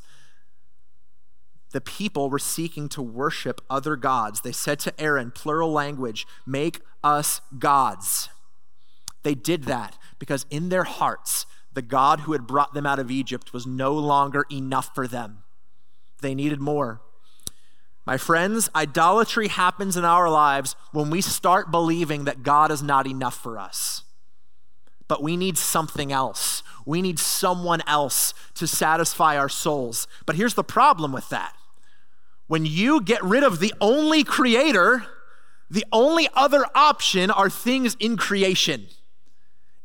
The 1.72 1.82
people 1.82 2.30
were 2.30 2.40
seeking 2.40 2.90
to 2.90 3.02
worship 3.02 3.62
other 3.70 3.96
gods. 3.96 4.42
They 4.42 4.54
said 4.54 4.80
to 4.80 5.00
Aaron, 5.00 5.32
plural 5.32 5.72
language, 5.72 6.26
make 6.46 6.80
us 7.04 7.42
gods. 7.60 8.30
They 9.24 9.36
did 9.36 9.66
that 9.66 9.98
because 10.18 10.46
in 10.50 10.70
their 10.70 10.86
hearts, 10.86 11.46
the 11.80 11.84
God 11.84 12.20
who 12.20 12.34
had 12.34 12.46
brought 12.46 12.74
them 12.74 12.86
out 12.86 13.00
of 13.00 13.10
Egypt 13.10 13.54
was 13.54 13.66
no 13.66 13.94
longer 13.94 14.46
enough 14.52 14.94
for 14.94 15.08
them. 15.08 15.44
They 16.22 16.36
needed 16.36 16.60
more. 16.60 17.00
My 18.06 18.18
friends, 18.18 18.70
idolatry 18.76 19.48
happens 19.48 19.96
in 19.96 20.04
our 20.04 20.30
lives 20.30 20.76
when 20.92 21.10
we 21.10 21.22
start 21.22 21.72
believing 21.72 22.26
that 22.26 22.44
God 22.44 22.70
is 22.70 22.84
not 22.84 23.08
enough 23.08 23.42
for 23.42 23.58
us. 23.58 24.04
But 25.08 25.24
we 25.24 25.38
need 25.38 25.58
something 25.58 26.12
else. 26.12 26.64
We 26.86 27.02
need 27.02 27.18
someone 27.18 27.82
else 27.88 28.34
to 28.56 28.68
satisfy 28.68 29.38
our 29.38 29.48
souls. 29.48 30.06
But 30.26 30.36
here's 30.36 30.56
the 30.56 30.66
problem 30.66 31.14
with 31.14 31.30
that 31.30 31.56
when 32.48 32.66
you 32.66 33.00
get 33.00 33.24
rid 33.24 33.46
of 33.46 33.62
the 33.62 33.74
only 33.80 34.26
creator, 34.26 35.06
the 35.72 35.86
only 35.94 36.28
other 36.34 36.66
option 36.76 37.32
are 37.32 37.50
things 37.50 37.96
in 38.02 38.18
creation. 38.18 38.88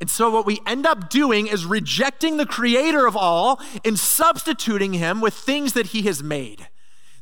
And 0.04 0.10
so, 0.10 0.28
what 0.28 0.44
we 0.44 0.60
end 0.66 0.84
up 0.84 1.08
doing 1.08 1.46
is 1.46 1.64
rejecting 1.64 2.36
the 2.36 2.44
creator 2.44 3.06
of 3.06 3.16
all 3.16 3.58
and 3.86 3.98
substituting 3.98 4.92
him 4.92 5.22
with 5.22 5.32
things 5.32 5.72
that 5.72 5.86
he 5.86 6.02
has 6.02 6.22
made. 6.22 6.68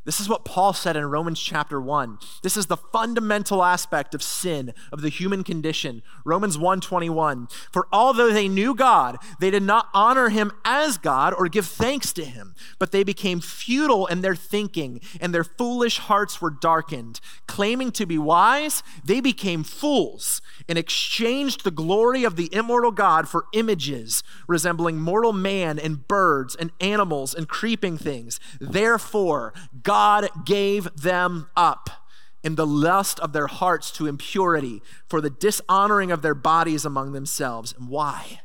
This 0.05 0.19
is 0.19 0.29
what 0.29 0.45
Paul 0.45 0.73
said 0.73 0.97
in 0.97 1.05
Romans 1.05 1.41
chapter 1.41 1.81
1. 1.81 2.19
This 2.43 2.57
is 2.57 2.67
the 2.67 2.77
fundamental 2.77 3.63
aspect 3.63 4.17
of 4.17 4.23
sin, 4.23 4.75
of 4.91 5.01
the 5.01 5.09
human 5.09 5.45
condition. 5.45 6.03
Romans 6.25 6.59
1:21. 6.59 7.47
For 7.71 7.87
although 7.93 8.33
they 8.33 8.49
knew 8.49 8.75
God, 8.75 9.17
they 9.39 9.53
did 9.53 9.63
not 9.63 9.89
honor 9.95 10.31
him 10.31 10.51
as 10.65 10.99
God 10.99 11.33
or 11.39 11.47
give 11.47 11.67
thanks 11.67 12.13
to 12.15 12.25
him, 12.25 12.57
but 12.81 12.91
they 12.91 13.05
became 13.05 13.41
futile 13.41 14.09
in 14.09 14.23
their 14.23 14.35
thinking, 14.35 15.01
and 15.21 15.33
their 15.33 15.45
foolish 15.45 15.99
hearts 15.99 16.41
were 16.41 16.51
darkened. 16.51 17.21
Claiming 17.47 17.93
to 17.93 18.05
be 18.05 18.19
wise, 18.19 18.83
they 19.05 19.21
became 19.21 19.63
fools 19.63 20.43
and 20.69 20.79
exchanged 20.79 21.65
the 21.65 21.71
glory 21.71 22.25
of 22.25 22.37
the 22.37 22.49
immortal 22.53 22.91
God 22.91 23.29
for 23.29 23.47
images 23.53 24.23
resembling 24.47 25.01
mortal 25.01 25.33
man 25.33 25.79
and 25.79 26.07
birds 26.07 26.55
and 26.55 26.71
animals 26.81 27.35
and 27.35 27.49
creeping 27.49 27.99
things. 27.99 28.41
Therefore, 28.61 29.53
God 29.83 30.29
gave 30.45 30.89
them 30.97 31.49
up 31.57 31.91
in 32.43 32.57
the 32.57 32.67
lust 32.67 33.21
of 33.21 33.33
their 33.33 33.47
hearts 33.47 33.91
to 33.93 34.07
impurity 34.07 34.83
for 35.09 35.21
the 35.21 35.31
dishonoring 35.31 36.11
of 36.11 36.23
their 36.23 36.35
bodies 36.35 36.85
among 36.85 37.13
themselves. 37.13 37.75
And 37.79 37.89
why? 37.89 38.41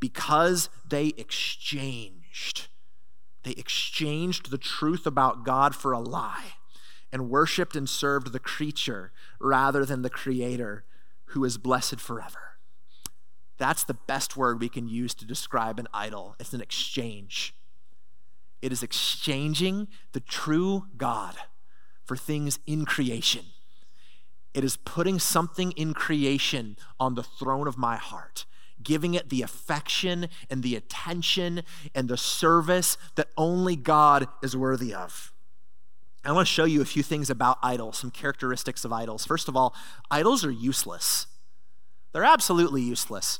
Because 0.00 0.68
they 0.88 1.08
exchanged. 1.16 2.68
They 3.42 3.52
exchanged 3.52 4.50
the 4.50 4.58
truth 4.58 5.06
about 5.06 5.44
God 5.44 5.74
for 5.74 5.92
a 5.92 6.00
lie 6.00 6.54
and 7.12 7.30
worshiped 7.30 7.76
and 7.76 7.88
served 7.88 8.32
the 8.32 8.40
creature 8.40 9.12
rather 9.38 9.84
than 9.84 10.02
the 10.02 10.10
creator 10.10 10.84
who 11.26 11.44
is 11.44 11.58
blessed 11.58 12.00
forever. 12.00 12.58
That's 13.58 13.84
the 13.84 13.94
best 13.94 14.36
word 14.36 14.60
we 14.60 14.68
can 14.68 14.88
use 14.88 15.14
to 15.14 15.24
describe 15.24 15.78
an 15.78 15.88
idol. 15.94 16.36
It's 16.38 16.52
an 16.52 16.60
exchange. 16.60 17.54
It 18.60 18.72
is 18.72 18.82
exchanging 18.82 19.88
the 20.12 20.20
true 20.20 20.86
God 20.96 21.36
for 22.04 22.16
things 22.16 22.58
in 22.66 22.84
creation. 22.84 23.46
It 24.54 24.64
is 24.64 24.76
putting 24.76 25.18
something 25.18 25.72
in 25.72 25.92
creation 25.92 26.76
on 26.98 27.14
the 27.14 27.22
throne 27.22 27.68
of 27.68 27.76
my 27.76 27.96
heart, 27.96 28.46
giving 28.82 29.14
it 29.14 29.28
the 29.28 29.42
affection 29.42 30.28
and 30.48 30.62
the 30.62 30.76
attention 30.76 31.62
and 31.94 32.08
the 32.08 32.16
service 32.16 32.96
that 33.16 33.28
only 33.36 33.76
God 33.76 34.28
is 34.42 34.56
worthy 34.56 34.94
of. 34.94 35.32
I 36.26 36.32
want 36.32 36.46
to 36.46 36.52
show 36.52 36.64
you 36.64 36.82
a 36.82 36.86
few 36.86 37.02
things 37.02 37.30
about 37.30 37.58
idols, 37.62 37.98
some 37.98 38.10
characteristics 38.10 38.84
of 38.84 38.92
idols. 38.92 39.24
First 39.24 39.48
of 39.48 39.56
all, 39.56 39.74
idols 40.10 40.44
are 40.44 40.50
useless. 40.50 41.26
They're 42.12 42.24
absolutely 42.24 42.82
useless. 42.82 43.38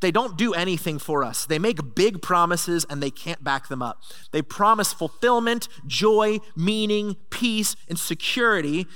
They 0.00 0.10
don't 0.10 0.38
do 0.38 0.54
anything 0.54 0.98
for 0.98 1.24
us. 1.24 1.44
They 1.44 1.58
make 1.58 1.94
big 1.94 2.22
promises 2.22 2.86
and 2.88 3.02
they 3.02 3.10
can't 3.10 3.44
back 3.44 3.68
them 3.68 3.82
up. 3.82 4.02
They 4.32 4.42
promise 4.42 4.92
fulfillment, 4.92 5.68
joy, 5.86 6.38
meaning, 6.56 7.16
peace, 7.30 7.76
and 7.88 7.98
security, 7.98 8.86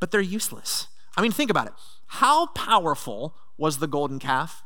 but 0.00 0.10
they're 0.10 0.20
useless. 0.20 0.88
I 1.16 1.22
mean, 1.22 1.32
think 1.32 1.50
about 1.50 1.66
it. 1.66 1.72
How 2.06 2.46
powerful 2.46 3.34
was 3.56 3.78
the 3.78 3.86
golden 3.86 4.18
calf? 4.18 4.62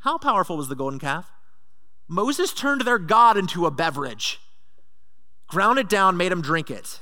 How 0.00 0.18
powerful 0.18 0.56
was 0.56 0.68
the 0.68 0.76
golden 0.76 0.98
calf? 0.98 1.30
Moses 2.08 2.52
turned 2.52 2.82
their 2.82 2.98
God 2.98 3.36
into 3.36 3.66
a 3.66 3.70
beverage, 3.70 4.40
ground 5.46 5.78
it 5.78 5.88
down, 5.88 6.16
made 6.16 6.32
him 6.32 6.42
drink 6.42 6.70
it. 6.70 7.00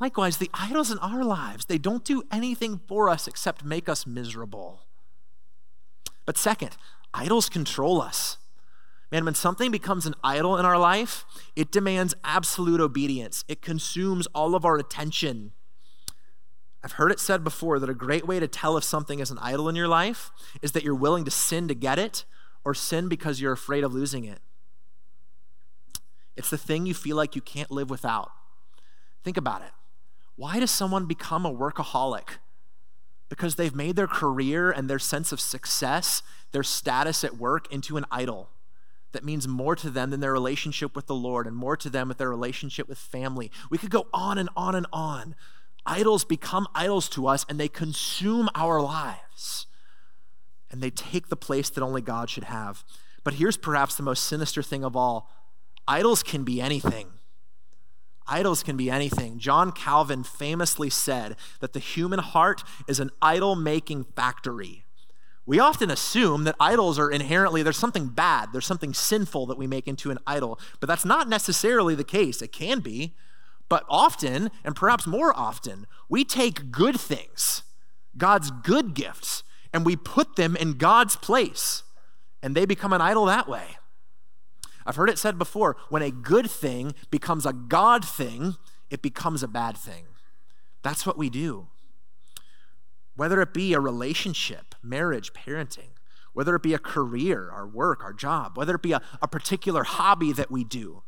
Likewise, 0.00 0.36
the 0.36 0.50
idols 0.54 0.90
in 0.90 0.98
our 0.98 1.24
lives, 1.24 1.64
they 1.64 1.78
don't 1.78 2.04
do 2.04 2.22
anything 2.30 2.80
for 2.86 3.08
us 3.08 3.26
except 3.26 3.64
make 3.64 3.88
us 3.88 4.06
miserable. 4.06 4.82
But 6.24 6.36
second, 6.36 6.76
idols 7.12 7.48
control 7.48 8.00
us. 8.00 8.36
Man, 9.10 9.24
when 9.24 9.34
something 9.34 9.70
becomes 9.70 10.06
an 10.06 10.14
idol 10.22 10.56
in 10.56 10.66
our 10.66 10.78
life, 10.78 11.24
it 11.56 11.72
demands 11.72 12.14
absolute 12.22 12.80
obedience. 12.80 13.44
It 13.48 13.62
consumes 13.62 14.26
all 14.34 14.54
of 14.54 14.64
our 14.64 14.76
attention. 14.76 15.52
I've 16.84 16.92
heard 16.92 17.10
it 17.10 17.18
said 17.18 17.42
before 17.42 17.78
that 17.80 17.90
a 17.90 17.94
great 17.94 18.26
way 18.26 18.38
to 18.38 18.46
tell 18.46 18.76
if 18.76 18.84
something 18.84 19.18
is 19.18 19.30
an 19.30 19.38
idol 19.38 19.68
in 19.68 19.74
your 19.74 19.88
life 19.88 20.30
is 20.62 20.72
that 20.72 20.84
you're 20.84 20.94
willing 20.94 21.24
to 21.24 21.30
sin 21.30 21.66
to 21.68 21.74
get 21.74 21.98
it 21.98 22.24
or 22.64 22.74
sin 22.74 23.08
because 23.08 23.40
you're 23.40 23.52
afraid 23.52 23.82
of 23.82 23.94
losing 23.94 24.24
it. 24.24 24.40
It's 26.36 26.50
the 26.50 26.58
thing 26.58 26.86
you 26.86 26.94
feel 26.94 27.16
like 27.16 27.34
you 27.34 27.42
can't 27.42 27.70
live 27.70 27.90
without. 27.90 28.30
Think 29.24 29.36
about 29.36 29.62
it. 29.62 29.70
Why 30.38 30.58
does 30.58 30.70
someone 30.70 31.04
become 31.04 31.44
a 31.44 31.52
workaholic? 31.52 32.38
because 33.28 33.56
they've 33.56 33.74
made 33.74 33.96
their 33.96 34.06
career 34.06 34.70
and 34.70 34.88
their 34.88 34.98
sense 34.98 35.32
of 35.32 35.40
success, 35.40 36.22
their 36.52 36.62
status 36.62 37.24
at 37.24 37.36
work, 37.36 37.70
into 37.72 37.96
an 37.96 38.06
idol 38.10 38.50
that 39.12 39.24
means 39.24 39.48
more 39.48 39.76
to 39.76 39.90
them 39.90 40.10
than 40.10 40.20
their 40.20 40.32
relationship 40.32 40.94
with 40.94 41.06
the 41.06 41.14
Lord 41.14 41.46
and 41.46 41.56
more 41.56 41.76
to 41.76 41.90
them 41.90 42.08
with 42.08 42.18
their 42.18 42.28
relationship 42.28 42.88
with 42.88 42.98
family. 42.98 43.50
We 43.70 43.78
could 43.78 43.90
go 43.90 44.06
on 44.12 44.38
and 44.38 44.48
on 44.56 44.74
and 44.74 44.86
on. 44.92 45.34
Idols 45.86 46.24
become 46.24 46.66
idols 46.74 47.08
to 47.10 47.26
us 47.26 47.46
and 47.48 47.58
they 47.58 47.68
consume 47.68 48.50
our 48.54 48.80
lives. 48.80 49.66
And 50.70 50.82
they 50.82 50.90
take 50.90 51.28
the 51.28 51.36
place 51.36 51.70
that 51.70 51.82
only 51.82 52.02
God 52.02 52.28
should 52.28 52.44
have. 52.44 52.84
But 53.24 53.34
here's 53.34 53.56
perhaps 53.56 53.94
the 53.94 54.02
most 54.02 54.24
sinister 54.24 54.62
thing 54.62 54.84
of 54.84 54.94
all 54.94 55.30
idols 55.86 56.22
can 56.22 56.44
be 56.44 56.60
anything. 56.60 57.08
Idols 58.28 58.62
can 58.62 58.76
be 58.76 58.90
anything. 58.90 59.38
John 59.38 59.72
Calvin 59.72 60.22
famously 60.22 60.90
said 60.90 61.36
that 61.60 61.72
the 61.72 61.78
human 61.78 62.18
heart 62.18 62.62
is 62.86 63.00
an 63.00 63.10
idol 63.22 63.56
making 63.56 64.04
factory. 64.04 64.84
We 65.46 65.58
often 65.58 65.90
assume 65.90 66.44
that 66.44 66.56
idols 66.60 66.98
are 66.98 67.10
inherently, 67.10 67.62
there's 67.62 67.78
something 67.78 68.08
bad, 68.08 68.50
there's 68.52 68.66
something 68.66 68.92
sinful 68.92 69.46
that 69.46 69.56
we 69.56 69.66
make 69.66 69.88
into 69.88 70.10
an 70.10 70.18
idol, 70.26 70.60
but 70.78 70.88
that's 70.88 71.06
not 71.06 71.26
necessarily 71.26 71.94
the 71.94 72.04
case. 72.04 72.42
It 72.42 72.52
can 72.52 72.80
be, 72.80 73.14
but 73.70 73.84
often, 73.88 74.50
and 74.62 74.76
perhaps 74.76 75.06
more 75.06 75.34
often, 75.34 75.86
we 76.06 76.22
take 76.22 76.70
good 76.70 77.00
things, 77.00 77.62
God's 78.18 78.50
good 78.50 78.92
gifts, 78.92 79.42
and 79.72 79.86
we 79.86 79.96
put 79.96 80.36
them 80.36 80.54
in 80.54 80.74
God's 80.74 81.16
place, 81.16 81.82
and 82.42 82.54
they 82.54 82.66
become 82.66 82.92
an 82.92 83.00
idol 83.00 83.24
that 83.24 83.48
way. 83.48 83.77
I've 84.88 84.96
heard 84.96 85.10
it 85.10 85.18
said 85.18 85.36
before 85.36 85.76
when 85.90 86.00
a 86.00 86.10
good 86.10 86.50
thing 86.50 86.94
becomes 87.10 87.44
a 87.44 87.52
God 87.52 88.02
thing, 88.02 88.56
it 88.88 89.02
becomes 89.02 89.42
a 89.42 89.48
bad 89.48 89.76
thing. 89.76 90.06
That's 90.82 91.04
what 91.04 91.18
we 91.18 91.28
do. 91.28 91.68
Whether 93.14 93.42
it 93.42 93.52
be 93.52 93.74
a 93.74 93.80
relationship, 93.80 94.74
marriage, 94.82 95.34
parenting, 95.34 95.90
whether 96.32 96.54
it 96.54 96.62
be 96.62 96.72
a 96.72 96.78
career, 96.78 97.50
our 97.50 97.66
work, 97.66 98.02
our 98.02 98.14
job, 98.14 98.56
whether 98.56 98.76
it 98.76 98.82
be 98.82 98.92
a, 98.92 99.02
a 99.20 99.28
particular 99.28 99.84
hobby 99.84 100.32
that 100.32 100.50
we 100.50 100.64
do, 100.64 101.02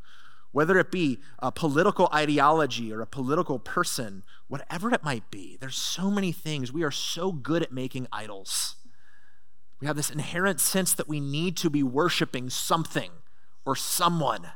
whether 0.53 0.79
it 0.79 0.91
be 0.91 1.21
a 1.39 1.51
political 1.51 2.11
ideology 2.13 2.93
or 2.93 3.01
a 3.01 3.07
political 3.07 3.59
person, 3.59 4.25
whatever 4.49 4.93
it 4.93 5.03
might 5.03 5.31
be, 5.31 5.57
there's 5.59 5.77
so 5.77 6.11
many 6.11 6.33
things. 6.33 6.71
We 6.71 6.83
are 6.83 6.91
so 6.91 7.33
good 7.33 7.63
at 7.63 7.73
making 7.73 8.09
idols. 8.13 8.77
We 9.81 9.87
have 9.87 9.97
this 9.97 10.11
inherent 10.11 10.61
sense 10.61 10.93
that 10.93 11.09
we 11.09 11.19
need 11.21 11.57
to 11.59 11.71
be 11.71 11.83
worshiping 11.83 12.51
something 12.51 13.13
or 13.65 13.77
someone. 13.77 14.49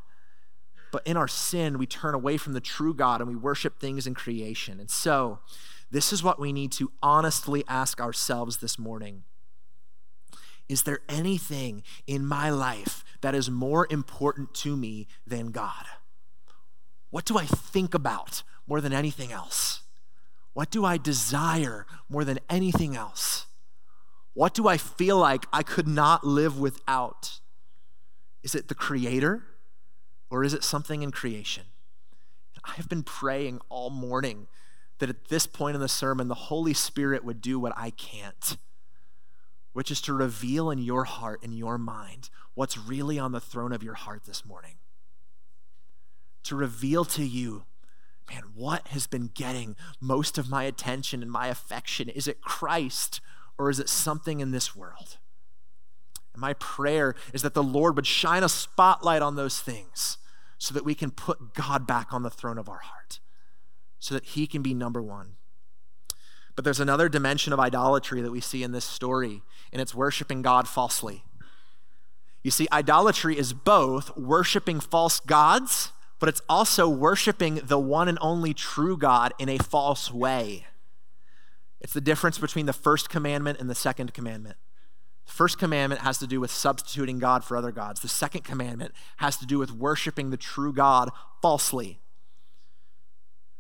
But 0.93 1.07
in 1.07 1.17
our 1.17 1.29
sin, 1.29 1.79
we 1.79 1.87
turn 1.87 2.15
away 2.15 2.37
from 2.37 2.53
the 2.53 2.61
true 2.61 2.95
God 2.95 3.21
and 3.21 3.29
we 3.29 3.37
worship 3.37 3.81
things 3.81 4.07
in 4.07 4.15
creation. 4.15 4.79
And 4.79 4.91
so, 4.91 5.41
this 5.91 6.13
is 6.13 6.23
what 6.23 6.41
we 6.41 6.53
need 6.53 6.73
to 6.73 6.91
honestly 7.03 7.65
ask 7.69 8.01
ourselves 8.01 8.59
this 8.59 8.79
morning. 8.79 9.25
Is 10.69 10.85
there 10.85 11.01
anything 11.09 11.83
in 12.07 12.27
my 12.27 12.51
life 12.51 13.05
that 13.21 13.35
is 13.35 13.51
more 13.51 13.87
important 13.91 14.55
to 14.55 14.77
me 14.77 15.07
than 15.27 15.51
God? 15.51 15.85
What 17.11 17.25
do 17.25 17.39
I 17.39 17.45
think 17.45 17.95
about 17.95 18.43
more 18.67 18.81
than 18.81 18.93
anything 18.93 19.31
else? 19.31 19.83
What 20.53 20.71
do 20.71 20.85
I 20.85 20.97
desire 20.97 21.87
more 22.09 22.25
than 22.25 22.39
anything 22.49 22.97
else? 22.97 23.47
What 24.33 24.55
do 24.55 24.67
I 24.67 24.77
feel 24.77 25.19
like 25.19 25.47
I 25.53 25.63
could 25.63 25.87
not 25.87 26.25
live 26.25 26.59
without? 26.59 27.41
Is 28.45 28.55
it 28.55 28.69
the 28.69 28.75
Creator 28.75 29.43
or 30.31 30.45
is 30.45 30.53
it 30.53 30.63
something 30.63 31.03
in 31.03 31.11
creation? 31.11 31.65
I 32.63 32.73
have 32.73 32.89
been 32.89 33.03
praying 33.03 33.61
all 33.71 33.91
morning 33.91 34.47
that 34.99 35.09
at 35.09 35.29
this 35.29 35.47
point 35.47 35.75
in 35.75 35.81
the 35.81 35.89
sermon, 35.89 36.29
the 36.29 36.35
Holy 36.35 36.75
Spirit 36.75 37.25
would 37.25 37.41
do 37.41 37.59
what 37.59 37.73
I 37.77 37.91
can't, 37.91 38.59
which 39.73 39.91
is 39.91 40.01
to 40.03 40.13
reveal 40.13 40.71
in 40.71 40.79
your 40.79 41.05
heart 41.05 41.43
in 41.43 41.53
your 41.53 41.79
mind 41.79 42.29
what's 42.55 42.79
really 42.79 43.19
on 43.19 43.33
the 43.33 43.41
throne 43.41 43.73
of 43.73 43.83
your 43.83 43.95
heart 43.95 44.25
this 44.25 44.45
morning. 44.45 44.75
To 46.45 46.55
reveal 46.55 47.05
to 47.07 47.25
you, 47.25 47.65
man, 48.31 48.45
what 48.55 48.89
has 48.89 49.07
been 49.07 49.31
getting 49.35 49.75
most 50.01 50.37
of 50.37 50.51
my 50.51 50.65
attention 50.65 51.23
and 51.23 51.33
my 51.33 51.49
affection? 51.49 52.11
Is 52.11 52.29
it 52.29 52.43
Christ 52.43 53.21
or 53.59 53.71
is 53.71 53.81
it 53.81 53.89
something 53.89 54.41
in 54.41 54.51
this 54.51 54.77
world? 54.77 55.17
And 56.35 56.41
my 56.41 56.53
prayer 56.55 57.15
is 57.33 57.43
that 57.43 57.55
the 57.55 57.63
Lord 57.63 57.97
would 57.97 58.07
shine 58.07 58.43
a 58.43 58.49
spotlight 58.49 59.23
on 59.23 59.37
those 59.37 59.61
things 59.61 60.19
so 60.59 60.75
that 60.75 60.85
we 60.85 60.95
can 60.95 61.11
put 61.11 61.55
God 61.55 61.87
back 61.87 62.13
on 62.13 62.23
the 62.23 62.31
throne 62.31 62.59
of 62.59 62.69
our 62.69 62.79
heart 62.79 63.21
so 63.99 64.15
that 64.15 64.25
he 64.25 64.47
can 64.47 64.61
be 64.61 64.75
number 64.75 65.01
one. 65.01 65.37
But 66.57 66.65
there's 66.65 66.81
another 66.81 67.09
dimension 67.09 67.53
of 67.53 67.59
idolatry 67.59 68.21
that 68.21 68.31
we 68.31 68.41
see 68.41 68.63
in 68.63 68.73
this 68.73 68.85
story, 68.85 69.43
and 69.73 69.81
it's 69.81 69.95
worshiping 69.95 70.43
God 70.43 70.69
falsely. 70.69 71.25
You 72.43 72.51
see, 72.51 72.69
idolatry 72.71 73.39
is 73.39 73.55
both 73.55 74.15
worshiping 74.17 74.79
false 74.79 75.21
gods, 75.21 75.93
but 76.21 76.29
it's 76.29 76.43
also 76.49 76.89
worshiping 76.89 77.63
the 77.65 77.79
one 77.79 78.09
and 78.09 78.19
only 78.21 78.53
true 78.53 78.99
God 78.99 79.33
in 79.39 79.49
a 79.49 79.59
false 79.59 80.13
way. 80.13 80.67
It's 81.81 81.95
the 81.95 82.01
difference 82.01 82.39
between 82.39 82.67
the 82.67 82.73
first 82.73 83.09
commandment 83.09 83.59
and 83.59 83.69
the 83.69 83.75
second 83.75 84.13
commandment. 84.15 84.57
The 85.27 85.33
first 85.33 85.59
commandment 85.59 86.03
has 86.03 86.19
to 86.19 86.27
do 86.27 86.41
with 86.41 86.51
substituting 86.51 87.19
God 87.19 87.45
for 87.45 87.57
other 87.57 87.73
gods. 87.73 88.01
The 88.01 88.09
second 88.09 88.45
commandment 88.45 88.93
has 89.19 89.37
to 89.39 89.47
do 89.47 89.59
with 89.59 89.73
worshiping 89.73 90.31
the 90.31 90.37
true 90.37 90.73
God 90.73 91.11
falsely. 91.41 92.01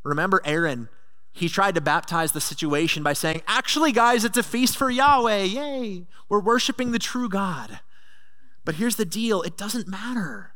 Remember 0.02 0.42
Aaron, 0.44 0.88
he 1.32 1.48
tried 1.48 1.74
to 1.74 1.80
baptize 1.80 2.32
the 2.32 2.40
situation 2.40 3.02
by 3.02 3.12
saying, 3.12 3.42
Actually, 3.48 3.92
guys, 3.92 4.24
it's 4.24 4.38
a 4.38 4.42
feast 4.42 4.76
for 4.76 4.90
Yahweh. 4.90 5.42
Yay. 5.42 6.06
We're 6.28 6.40
worshiping 6.40 6.92
the 6.92 6.98
true 6.98 7.28
God. 7.28 7.80
But 8.64 8.76
here's 8.76 8.96
the 8.96 9.04
deal 9.04 9.42
it 9.42 9.56
doesn't 9.56 9.88
matter. 9.88 10.52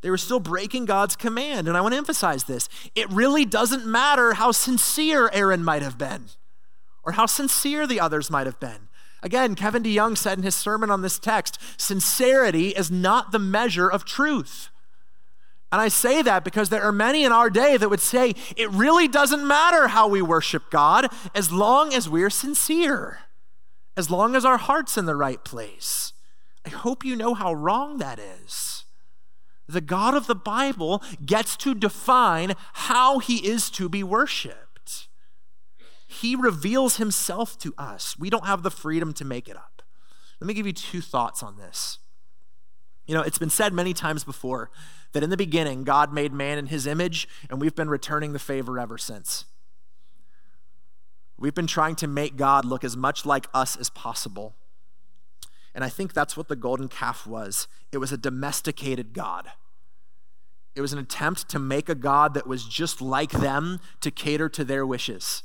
They 0.00 0.10
were 0.10 0.18
still 0.18 0.40
breaking 0.40 0.84
God's 0.84 1.16
command. 1.16 1.68
And 1.68 1.76
I 1.76 1.80
want 1.80 1.92
to 1.92 1.98
emphasize 1.98 2.44
this 2.44 2.68
it 2.94 3.10
really 3.10 3.44
doesn't 3.44 3.86
matter 3.86 4.34
how 4.34 4.52
sincere 4.52 5.30
Aaron 5.32 5.64
might 5.64 5.82
have 5.82 5.98
been 5.98 6.26
or 7.04 7.12
how 7.12 7.26
sincere 7.26 7.86
the 7.86 8.00
others 8.00 8.30
might 8.30 8.46
have 8.46 8.58
been. 8.58 8.87
Again, 9.22 9.54
Kevin 9.54 9.82
DeYoung 9.82 10.16
said 10.16 10.38
in 10.38 10.44
his 10.44 10.54
sermon 10.54 10.90
on 10.90 11.02
this 11.02 11.18
text 11.18 11.58
sincerity 11.76 12.68
is 12.68 12.90
not 12.90 13.32
the 13.32 13.38
measure 13.38 13.88
of 13.88 14.04
truth. 14.04 14.70
And 15.70 15.80
I 15.80 15.88
say 15.88 16.22
that 16.22 16.44
because 16.44 16.70
there 16.70 16.82
are 16.82 16.92
many 16.92 17.24
in 17.24 17.32
our 17.32 17.50
day 17.50 17.76
that 17.76 17.90
would 17.90 18.00
say 18.00 18.34
it 18.56 18.70
really 18.70 19.06
doesn't 19.06 19.46
matter 19.46 19.88
how 19.88 20.08
we 20.08 20.22
worship 20.22 20.70
God 20.70 21.08
as 21.34 21.52
long 21.52 21.92
as 21.92 22.08
we're 22.08 22.30
sincere, 22.30 23.20
as 23.96 24.10
long 24.10 24.34
as 24.34 24.44
our 24.44 24.56
heart's 24.56 24.96
in 24.96 25.04
the 25.04 25.16
right 25.16 25.42
place. 25.44 26.12
I 26.64 26.70
hope 26.70 27.04
you 27.04 27.16
know 27.16 27.34
how 27.34 27.52
wrong 27.52 27.98
that 27.98 28.18
is. 28.18 28.84
The 29.68 29.80
God 29.82 30.14
of 30.14 30.26
the 30.26 30.34
Bible 30.34 31.02
gets 31.24 31.54
to 31.58 31.74
define 31.74 32.54
how 32.72 33.18
he 33.18 33.46
is 33.46 33.68
to 33.70 33.90
be 33.90 34.02
worshiped. 34.02 34.67
He 36.08 36.34
reveals 36.34 36.96
himself 36.96 37.58
to 37.58 37.74
us. 37.76 38.18
We 38.18 38.30
don't 38.30 38.46
have 38.46 38.62
the 38.62 38.70
freedom 38.70 39.12
to 39.12 39.24
make 39.26 39.46
it 39.46 39.56
up. 39.56 39.82
Let 40.40 40.48
me 40.48 40.54
give 40.54 40.66
you 40.66 40.72
two 40.72 41.02
thoughts 41.02 41.42
on 41.42 41.58
this. 41.58 41.98
You 43.06 43.14
know, 43.14 43.20
it's 43.20 43.38
been 43.38 43.50
said 43.50 43.74
many 43.74 43.92
times 43.92 44.24
before 44.24 44.70
that 45.12 45.22
in 45.22 45.28
the 45.28 45.36
beginning, 45.36 45.84
God 45.84 46.12
made 46.12 46.32
man 46.32 46.56
in 46.56 46.66
his 46.66 46.86
image, 46.86 47.28
and 47.50 47.60
we've 47.60 47.74
been 47.74 47.90
returning 47.90 48.32
the 48.32 48.38
favor 48.38 48.78
ever 48.78 48.96
since. 48.96 49.44
We've 51.38 51.54
been 51.54 51.66
trying 51.66 51.96
to 51.96 52.06
make 52.06 52.36
God 52.36 52.64
look 52.64 52.84
as 52.84 52.96
much 52.96 53.26
like 53.26 53.46
us 53.52 53.76
as 53.76 53.90
possible. 53.90 54.56
And 55.74 55.84
I 55.84 55.90
think 55.90 56.14
that's 56.14 56.36
what 56.36 56.48
the 56.48 56.56
golden 56.56 56.88
calf 56.88 57.26
was 57.26 57.68
it 57.92 57.98
was 57.98 58.12
a 58.12 58.18
domesticated 58.18 59.12
God. 59.12 59.48
It 60.74 60.80
was 60.80 60.92
an 60.92 60.98
attempt 60.98 61.48
to 61.50 61.58
make 61.58 61.88
a 61.88 61.94
God 61.94 62.34
that 62.34 62.46
was 62.46 62.64
just 62.64 63.02
like 63.02 63.30
them 63.30 63.80
to 64.00 64.10
cater 64.10 64.48
to 64.50 64.64
their 64.64 64.86
wishes. 64.86 65.42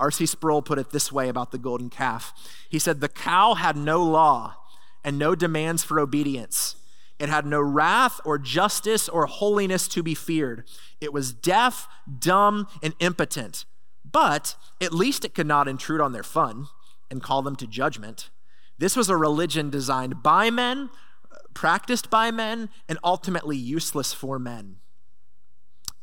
R.C. 0.00 0.26
Sproul 0.26 0.62
put 0.62 0.78
it 0.78 0.90
this 0.90 1.10
way 1.10 1.28
about 1.28 1.50
the 1.50 1.58
golden 1.58 1.90
calf. 1.90 2.32
He 2.68 2.78
said, 2.78 3.00
The 3.00 3.08
cow 3.08 3.54
had 3.54 3.76
no 3.76 4.02
law 4.02 4.56
and 5.04 5.18
no 5.18 5.34
demands 5.34 5.82
for 5.82 5.98
obedience. 5.98 6.76
It 7.18 7.28
had 7.28 7.46
no 7.46 7.60
wrath 7.60 8.20
or 8.24 8.38
justice 8.38 9.08
or 9.08 9.26
holiness 9.26 9.88
to 9.88 10.02
be 10.02 10.14
feared. 10.14 10.64
It 11.00 11.12
was 11.12 11.32
deaf, 11.32 11.88
dumb, 12.18 12.68
and 12.82 12.94
impotent. 13.00 13.64
But 14.10 14.54
at 14.80 14.92
least 14.92 15.24
it 15.24 15.34
could 15.34 15.46
not 15.46 15.68
intrude 15.68 16.00
on 16.00 16.12
their 16.12 16.22
fun 16.22 16.68
and 17.10 17.22
call 17.22 17.42
them 17.42 17.56
to 17.56 17.66
judgment. 17.66 18.30
This 18.78 18.96
was 18.96 19.08
a 19.08 19.16
religion 19.16 19.70
designed 19.70 20.22
by 20.22 20.50
men, 20.50 20.90
practiced 21.54 22.08
by 22.08 22.30
men, 22.30 22.68
and 22.88 22.98
ultimately 23.02 23.56
useless 23.56 24.12
for 24.12 24.38
men. 24.38 24.76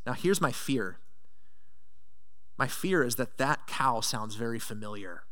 Now, 0.06 0.14
here's 0.14 0.42
my 0.42 0.52
fear. 0.52 0.98
My 2.58 2.68
fear 2.68 3.04
is 3.04 3.16
that 3.16 3.38
that 3.38 3.68
cow 3.68 4.00
sounds 4.00 4.36
very 4.36 4.60
familiar, 4.60 5.24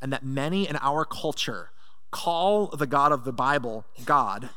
and 0.00 0.12
that 0.12 0.24
many 0.24 0.68
in 0.68 0.76
our 0.80 1.04
culture 1.04 1.70
call 2.10 2.68
the 2.68 2.86
God 2.86 3.12
of 3.12 3.24
the 3.24 3.32
Bible 3.32 3.84
God, 4.04 4.50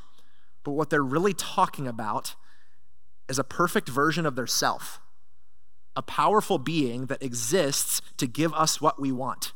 but 0.63 0.71
what 0.71 0.89
they're 0.89 1.01
really 1.03 1.33
talking 1.33 1.87
about 1.87 2.35
is 3.27 3.39
a 3.39 3.43
perfect 3.43 3.89
version 3.89 4.25
of 4.25 4.35
their 4.35 4.47
self, 4.47 4.99
a 5.95 6.01
powerful 6.01 6.57
being 6.57 7.07
that 7.07 7.23
exists 7.23 8.01
to 8.17 8.27
give 8.27 8.53
us 8.53 8.79
what 8.79 8.99
we 9.01 9.11
want. 9.11 9.53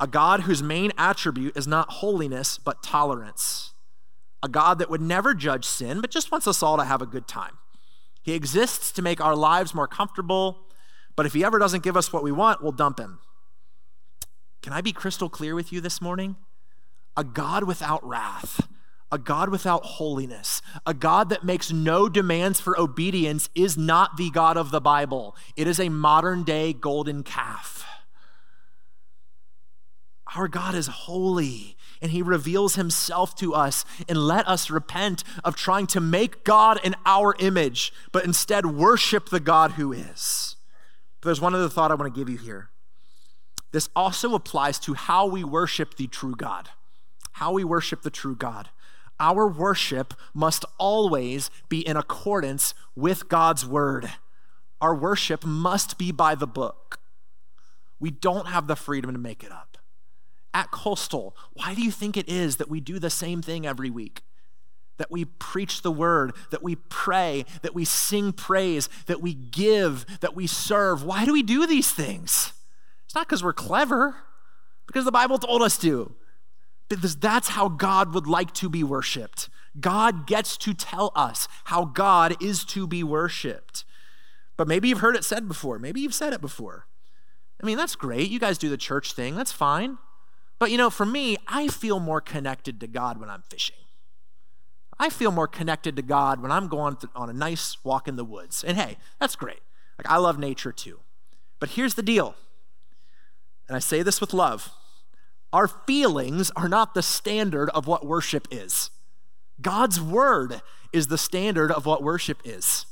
A 0.00 0.06
God 0.06 0.40
whose 0.40 0.62
main 0.62 0.92
attribute 0.98 1.56
is 1.56 1.66
not 1.66 1.90
holiness, 1.92 2.58
but 2.58 2.82
tolerance. 2.82 3.72
A 4.42 4.48
God 4.48 4.78
that 4.78 4.90
would 4.90 5.00
never 5.00 5.34
judge 5.34 5.64
sin, 5.64 6.00
but 6.00 6.10
just 6.10 6.30
wants 6.30 6.46
us 6.46 6.62
all 6.62 6.76
to 6.76 6.84
have 6.84 7.00
a 7.00 7.06
good 7.06 7.26
time. 7.26 7.58
He 8.22 8.32
exists 8.32 8.90
to 8.92 9.02
make 9.02 9.20
our 9.20 9.36
lives 9.36 9.74
more 9.74 9.86
comfortable, 9.86 10.66
but 11.16 11.26
if 11.26 11.32
he 11.32 11.44
ever 11.44 11.58
doesn't 11.58 11.82
give 11.82 11.96
us 11.96 12.12
what 12.12 12.22
we 12.22 12.32
want, 12.32 12.62
we'll 12.62 12.72
dump 12.72 12.98
him. 12.98 13.20
Can 14.62 14.72
I 14.72 14.80
be 14.80 14.92
crystal 14.92 15.28
clear 15.28 15.54
with 15.54 15.72
you 15.72 15.80
this 15.80 16.00
morning? 16.00 16.36
a 17.16 17.24
God 17.24 17.64
without 17.64 18.06
wrath, 18.06 18.68
a 19.12 19.18
God 19.18 19.48
without 19.48 19.84
holiness, 19.84 20.60
a 20.86 20.94
God 20.94 21.28
that 21.28 21.44
makes 21.44 21.72
no 21.72 22.08
demands 22.08 22.60
for 22.60 22.78
obedience, 22.78 23.48
is 23.54 23.76
not 23.76 24.16
the 24.16 24.30
God 24.30 24.56
of 24.56 24.70
the 24.70 24.80
Bible. 24.80 25.36
It 25.56 25.66
is 25.66 25.78
a 25.78 25.88
modern 25.88 26.42
day 26.42 26.72
golden 26.72 27.22
calf. 27.22 27.84
Our 30.34 30.48
God 30.48 30.74
is 30.74 30.88
holy 30.88 31.76
and 32.02 32.10
he 32.10 32.20
reveals 32.20 32.74
himself 32.74 33.36
to 33.36 33.54
us. 33.54 33.84
And 34.08 34.18
let 34.18 34.48
us 34.48 34.68
repent 34.68 35.22
of 35.44 35.54
trying 35.54 35.86
to 35.88 36.00
make 36.00 36.42
God 36.42 36.80
in 36.82 36.96
our 37.06 37.36
image, 37.38 37.92
but 38.10 38.24
instead 38.24 38.66
worship 38.66 39.28
the 39.28 39.38
God 39.38 39.72
who 39.72 39.92
is. 39.92 40.56
But 41.24 41.30
there's 41.30 41.40
one 41.40 41.54
other 41.54 41.70
thought 41.70 41.90
I 41.90 41.94
want 41.94 42.14
to 42.14 42.20
give 42.20 42.28
you 42.28 42.36
here. 42.36 42.68
This 43.72 43.88
also 43.96 44.34
applies 44.34 44.78
to 44.80 44.92
how 44.92 45.24
we 45.24 45.42
worship 45.42 45.94
the 45.94 46.06
true 46.06 46.34
God. 46.36 46.68
How 47.32 47.50
we 47.52 47.64
worship 47.64 48.02
the 48.02 48.10
true 48.10 48.36
God. 48.36 48.68
Our 49.18 49.48
worship 49.48 50.12
must 50.34 50.66
always 50.78 51.50
be 51.70 51.80
in 51.80 51.96
accordance 51.96 52.74
with 52.94 53.30
God's 53.30 53.64
word. 53.64 54.10
Our 54.82 54.94
worship 54.94 55.46
must 55.46 55.96
be 55.96 56.12
by 56.12 56.34
the 56.34 56.46
book. 56.46 57.00
We 57.98 58.10
don't 58.10 58.48
have 58.48 58.66
the 58.66 58.76
freedom 58.76 59.10
to 59.10 59.18
make 59.18 59.42
it 59.42 59.50
up. 59.50 59.78
At 60.52 60.72
Coastal, 60.72 61.34
why 61.54 61.74
do 61.74 61.80
you 61.80 61.90
think 61.90 62.18
it 62.18 62.28
is 62.28 62.56
that 62.56 62.68
we 62.68 62.80
do 62.80 62.98
the 62.98 63.08
same 63.08 63.40
thing 63.40 63.66
every 63.66 63.88
week? 63.88 64.20
That 64.98 65.10
we 65.10 65.24
preach 65.24 65.82
the 65.82 65.90
word, 65.90 66.34
that 66.50 66.62
we 66.62 66.76
pray, 66.76 67.44
that 67.62 67.74
we 67.74 67.84
sing 67.84 68.32
praise, 68.32 68.88
that 69.06 69.20
we 69.20 69.34
give, 69.34 70.06
that 70.20 70.36
we 70.36 70.46
serve. 70.46 71.02
Why 71.02 71.24
do 71.24 71.32
we 71.32 71.42
do 71.42 71.66
these 71.66 71.90
things? 71.90 72.52
It's 73.04 73.14
not 73.14 73.26
because 73.26 73.42
we're 73.42 73.52
clever, 73.52 74.16
because 74.86 75.04
the 75.04 75.12
Bible 75.12 75.38
told 75.38 75.62
us 75.62 75.76
to 75.78 76.14
because 76.88 77.16
that's 77.16 77.50
how 77.50 77.68
God 77.68 78.14
would 78.14 78.26
like 78.26 78.52
to 78.54 78.68
be 78.68 78.82
worshiped. 78.82 79.48
God 79.80 80.26
gets 80.26 80.56
to 80.58 80.74
tell 80.74 81.12
us 81.14 81.48
how 81.64 81.84
God 81.84 82.40
is 82.42 82.64
to 82.66 82.86
be 82.86 83.02
worshiped. 83.02 83.84
But 84.56 84.68
maybe 84.68 84.88
you've 84.88 85.00
heard 85.00 85.16
it 85.16 85.24
said 85.24 85.48
before. 85.48 85.78
Maybe 85.78 86.00
you've 86.00 86.14
said 86.14 86.32
it 86.32 86.40
before. 86.40 86.86
I 87.60 87.66
mean, 87.66 87.76
that's 87.76 87.96
great. 87.96 88.30
You 88.30 88.38
guys 88.38 88.58
do 88.58 88.68
the 88.68 88.76
church 88.76 89.12
thing. 89.12 89.34
That's 89.34 89.52
fine. 89.52 89.98
But 90.58 90.70
you 90.70 90.78
know, 90.78 90.90
for 90.90 91.06
me, 91.06 91.36
I 91.48 91.68
feel 91.68 91.98
more 91.98 92.20
connected 92.20 92.78
to 92.80 92.86
God 92.86 93.18
when 93.18 93.30
I'm 93.30 93.42
fishing. 93.42 93.76
I 94.98 95.10
feel 95.10 95.30
more 95.30 95.48
connected 95.48 95.96
to 95.96 96.02
God 96.02 96.40
when 96.40 96.52
I'm 96.52 96.68
going 96.68 96.96
on 97.14 97.28
a 97.28 97.32
nice 97.32 97.76
walk 97.84 98.08
in 98.08 98.16
the 98.16 98.24
woods. 98.24 98.62
And 98.62 98.76
hey, 98.76 98.96
that's 99.18 99.36
great. 99.36 99.60
Like 99.98 100.08
I 100.08 100.16
love 100.18 100.38
nature 100.38 100.72
too. 100.72 101.00
But 101.60 101.70
here's 101.70 101.94
the 101.94 102.02
deal. 102.02 102.34
And 103.68 103.76
I 103.76 103.80
say 103.80 104.02
this 104.02 104.20
with 104.20 104.32
love. 104.34 104.70
Our 105.52 105.68
feelings 105.68 106.50
are 106.56 106.68
not 106.68 106.94
the 106.94 107.02
standard 107.02 107.70
of 107.70 107.86
what 107.86 108.06
worship 108.06 108.48
is. 108.50 108.90
God's 109.60 110.00
word 110.00 110.60
is 110.92 111.06
the 111.06 111.18
standard 111.18 111.70
of 111.70 111.86
what 111.86 112.02
worship 112.02 112.38
is. 112.44 112.86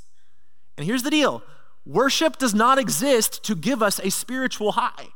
And 0.76 0.86
here's 0.86 1.03
the 1.03 1.11
deal 1.11 1.42
worship 1.84 2.38
does 2.38 2.55
not 2.55 2.78
exist 2.78 3.42
to 3.44 3.57
give 3.57 3.82
us 3.82 3.98
a 3.98 4.11
spiritual 4.11 4.72
high, 4.72 5.09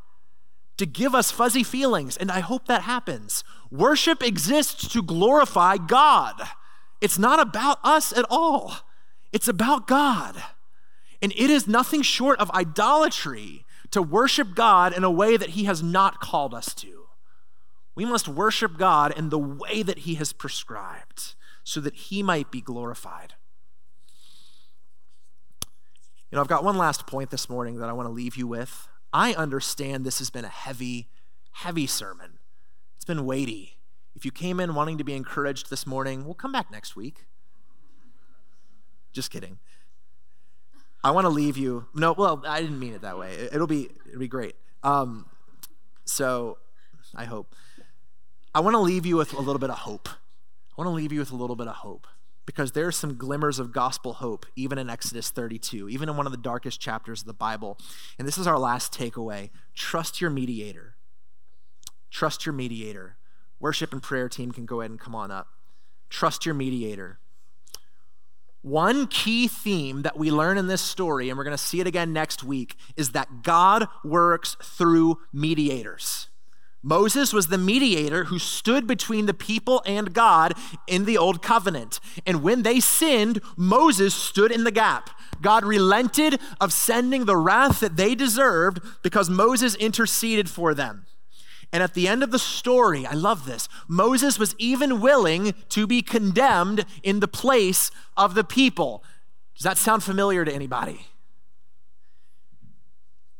to 0.76 0.86
give 0.86 1.14
us 1.14 1.30
fuzzy 1.30 1.62
feelings, 1.62 2.16
and 2.16 2.30
I 2.30 2.40
hope 2.40 2.66
that 2.66 2.82
happens. 2.82 3.44
Worship 3.70 4.22
exists 4.22 4.88
to 4.88 5.02
glorify 5.02 5.76
God. 5.76 6.42
It's 7.00 7.18
not 7.18 7.40
about 7.40 7.78
us 7.84 8.16
at 8.16 8.24
all, 8.30 8.76
it's 9.32 9.48
about 9.48 9.86
God. 9.86 10.42
And 11.22 11.32
it 11.32 11.48
is 11.48 11.66
nothing 11.66 12.02
short 12.02 12.38
of 12.38 12.50
idolatry 12.50 13.64
to 13.90 14.02
worship 14.02 14.54
God 14.54 14.94
in 14.94 15.02
a 15.02 15.10
way 15.10 15.36
that 15.36 15.50
He 15.50 15.64
has 15.64 15.82
not 15.82 16.20
called 16.20 16.52
us 16.52 16.74
to. 16.74 17.06
We 17.94 18.04
must 18.04 18.28
worship 18.28 18.76
God 18.76 19.16
in 19.16 19.30
the 19.30 19.38
way 19.38 19.82
that 19.82 20.00
He 20.00 20.16
has 20.16 20.34
prescribed 20.34 21.34
so 21.64 21.80
that 21.80 21.94
He 21.94 22.22
might 22.22 22.50
be 22.50 22.60
glorified. 22.60 23.34
You 26.30 26.36
know, 26.36 26.42
I've 26.42 26.48
got 26.48 26.64
one 26.64 26.76
last 26.76 27.06
point 27.06 27.30
this 27.30 27.48
morning 27.48 27.78
that 27.78 27.88
I 27.88 27.92
want 27.92 28.08
to 28.08 28.12
leave 28.12 28.36
you 28.36 28.46
with. 28.46 28.88
I 29.12 29.32
understand 29.32 30.04
this 30.04 30.18
has 30.18 30.28
been 30.28 30.44
a 30.44 30.48
heavy, 30.48 31.08
heavy 31.52 31.86
sermon. 31.86 32.38
It's 32.96 33.04
been 33.04 33.24
weighty. 33.24 33.75
If 34.16 34.24
you 34.24 34.30
came 34.30 34.58
in 34.58 34.74
wanting 34.74 34.96
to 34.96 35.04
be 35.04 35.14
encouraged 35.14 35.68
this 35.68 35.86
morning, 35.86 36.24
we'll 36.24 36.34
come 36.34 36.50
back 36.50 36.72
next 36.72 36.96
week. 36.96 37.26
Just 39.12 39.30
kidding. 39.30 39.58
I 41.04 41.10
want 41.10 41.26
to 41.26 41.28
leave 41.28 41.58
you. 41.58 41.86
No, 41.94 42.12
well, 42.12 42.42
I 42.46 42.62
didn't 42.62 42.80
mean 42.80 42.94
it 42.94 43.02
that 43.02 43.18
way. 43.18 43.48
It'll 43.52 43.66
be 43.66 43.90
it'll 44.08 44.18
be 44.18 44.26
great. 44.26 44.56
Um, 44.82 45.26
so, 46.06 46.58
I 47.14 47.26
hope. 47.26 47.54
I 48.54 48.60
want 48.60 48.74
to 48.74 48.80
leave 48.80 49.04
you 49.04 49.16
with 49.16 49.34
a 49.34 49.40
little 49.40 49.58
bit 49.58 49.70
of 49.70 49.78
hope. 49.78 50.08
I 50.08 50.74
want 50.78 50.88
to 50.88 50.94
leave 50.94 51.12
you 51.12 51.20
with 51.20 51.30
a 51.30 51.36
little 51.36 51.56
bit 51.56 51.68
of 51.68 51.76
hope 51.76 52.06
because 52.46 52.72
there 52.72 52.86
are 52.86 52.92
some 52.92 53.16
glimmers 53.16 53.58
of 53.58 53.72
gospel 53.72 54.14
hope, 54.14 54.46
even 54.56 54.78
in 54.78 54.88
Exodus 54.88 55.30
32, 55.30 55.88
even 55.90 56.08
in 56.08 56.16
one 56.16 56.26
of 56.26 56.32
the 56.32 56.38
darkest 56.38 56.80
chapters 56.80 57.20
of 57.20 57.26
the 57.26 57.34
Bible. 57.34 57.76
And 58.18 58.26
this 58.26 58.38
is 58.38 58.46
our 58.46 58.58
last 58.58 58.92
takeaway 58.92 59.50
trust 59.74 60.20
your 60.22 60.30
mediator. 60.30 60.94
Trust 62.10 62.46
your 62.46 62.54
mediator. 62.54 63.16
Worship 63.60 63.92
and 63.92 64.02
prayer 64.02 64.28
team 64.28 64.52
can 64.52 64.66
go 64.66 64.80
ahead 64.80 64.90
and 64.90 65.00
come 65.00 65.14
on 65.14 65.30
up. 65.30 65.48
Trust 66.10 66.46
your 66.46 66.54
mediator. 66.54 67.18
One 68.62 69.06
key 69.06 69.46
theme 69.46 70.02
that 70.02 70.18
we 70.18 70.30
learn 70.30 70.58
in 70.58 70.66
this 70.66 70.82
story, 70.82 71.28
and 71.28 71.38
we're 71.38 71.44
going 71.44 71.56
to 71.56 71.62
see 71.62 71.80
it 71.80 71.86
again 71.86 72.12
next 72.12 72.42
week, 72.42 72.76
is 72.96 73.10
that 73.10 73.42
God 73.42 73.86
works 74.04 74.56
through 74.60 75.18
mediators. 75.32 76.28
Moses 76.82 77.32
was 77.32 77.48
the 77.48 77.58
mediator 77.58 78.24
who 78.24 78.38
stood 78.38 78.86
between 78.86 79.26
the 79.26 79.34
people 79.34 79.82
and 79.86 80.12
God 80.12 80.54
in 80.86 81.04
the 81.04 81.18
old 81.18 81.42
covenant. 81.42 81.98
And 82.24 82.42
when 82.42 82.62
they 82.62 82.78
sinned, 82.78 83.40
Moses 83.56 84.14
stood 84.14 84.52
in 84.52 84.64
the 84.64 84.70
gap. 84.70 85.10
God 85.40 85.64
relented 85.64 86.40
of 86.60 86.72
sending 86.72 87.24
the 87.24 87.36
wrath 87.36 87.80
that 87.80 87.96
they 87.96 88.14
deserved 88.14 88.80
because 89.02 89.28
Moses 89.28 89.74
interceded 89.76 90.48
for 90.48 90.74
them. 90.74 91.06
And 91.72 91.82
at 91.82 91.94
the 91.94 92.08
end 92.08 92.22
of 92.22 92.30
the 92.30 92.38
story, 92.38 93.06
I 93.06 93.12
love 93.12 93.44
this, 93.44 93.68
Moses 93.88 94.38
was 94.38 94.54
even 94.58 95.00
willing 95.00 95.54
to 95.70 95.86
be 95.86 96.02
condemned 96.02 96.84
in 97.02 97.20
the 97.20 97.28
place 97.28 97.90
of 98.16 98.34
the 98.34 98.44
people. 98.44 99.02
Does 99.56 99.64
that 99.64 99.78
sound 99.78 100.02
familiar 100.02 100.44
to 100.44 100.52
anybody? 100.52 101.06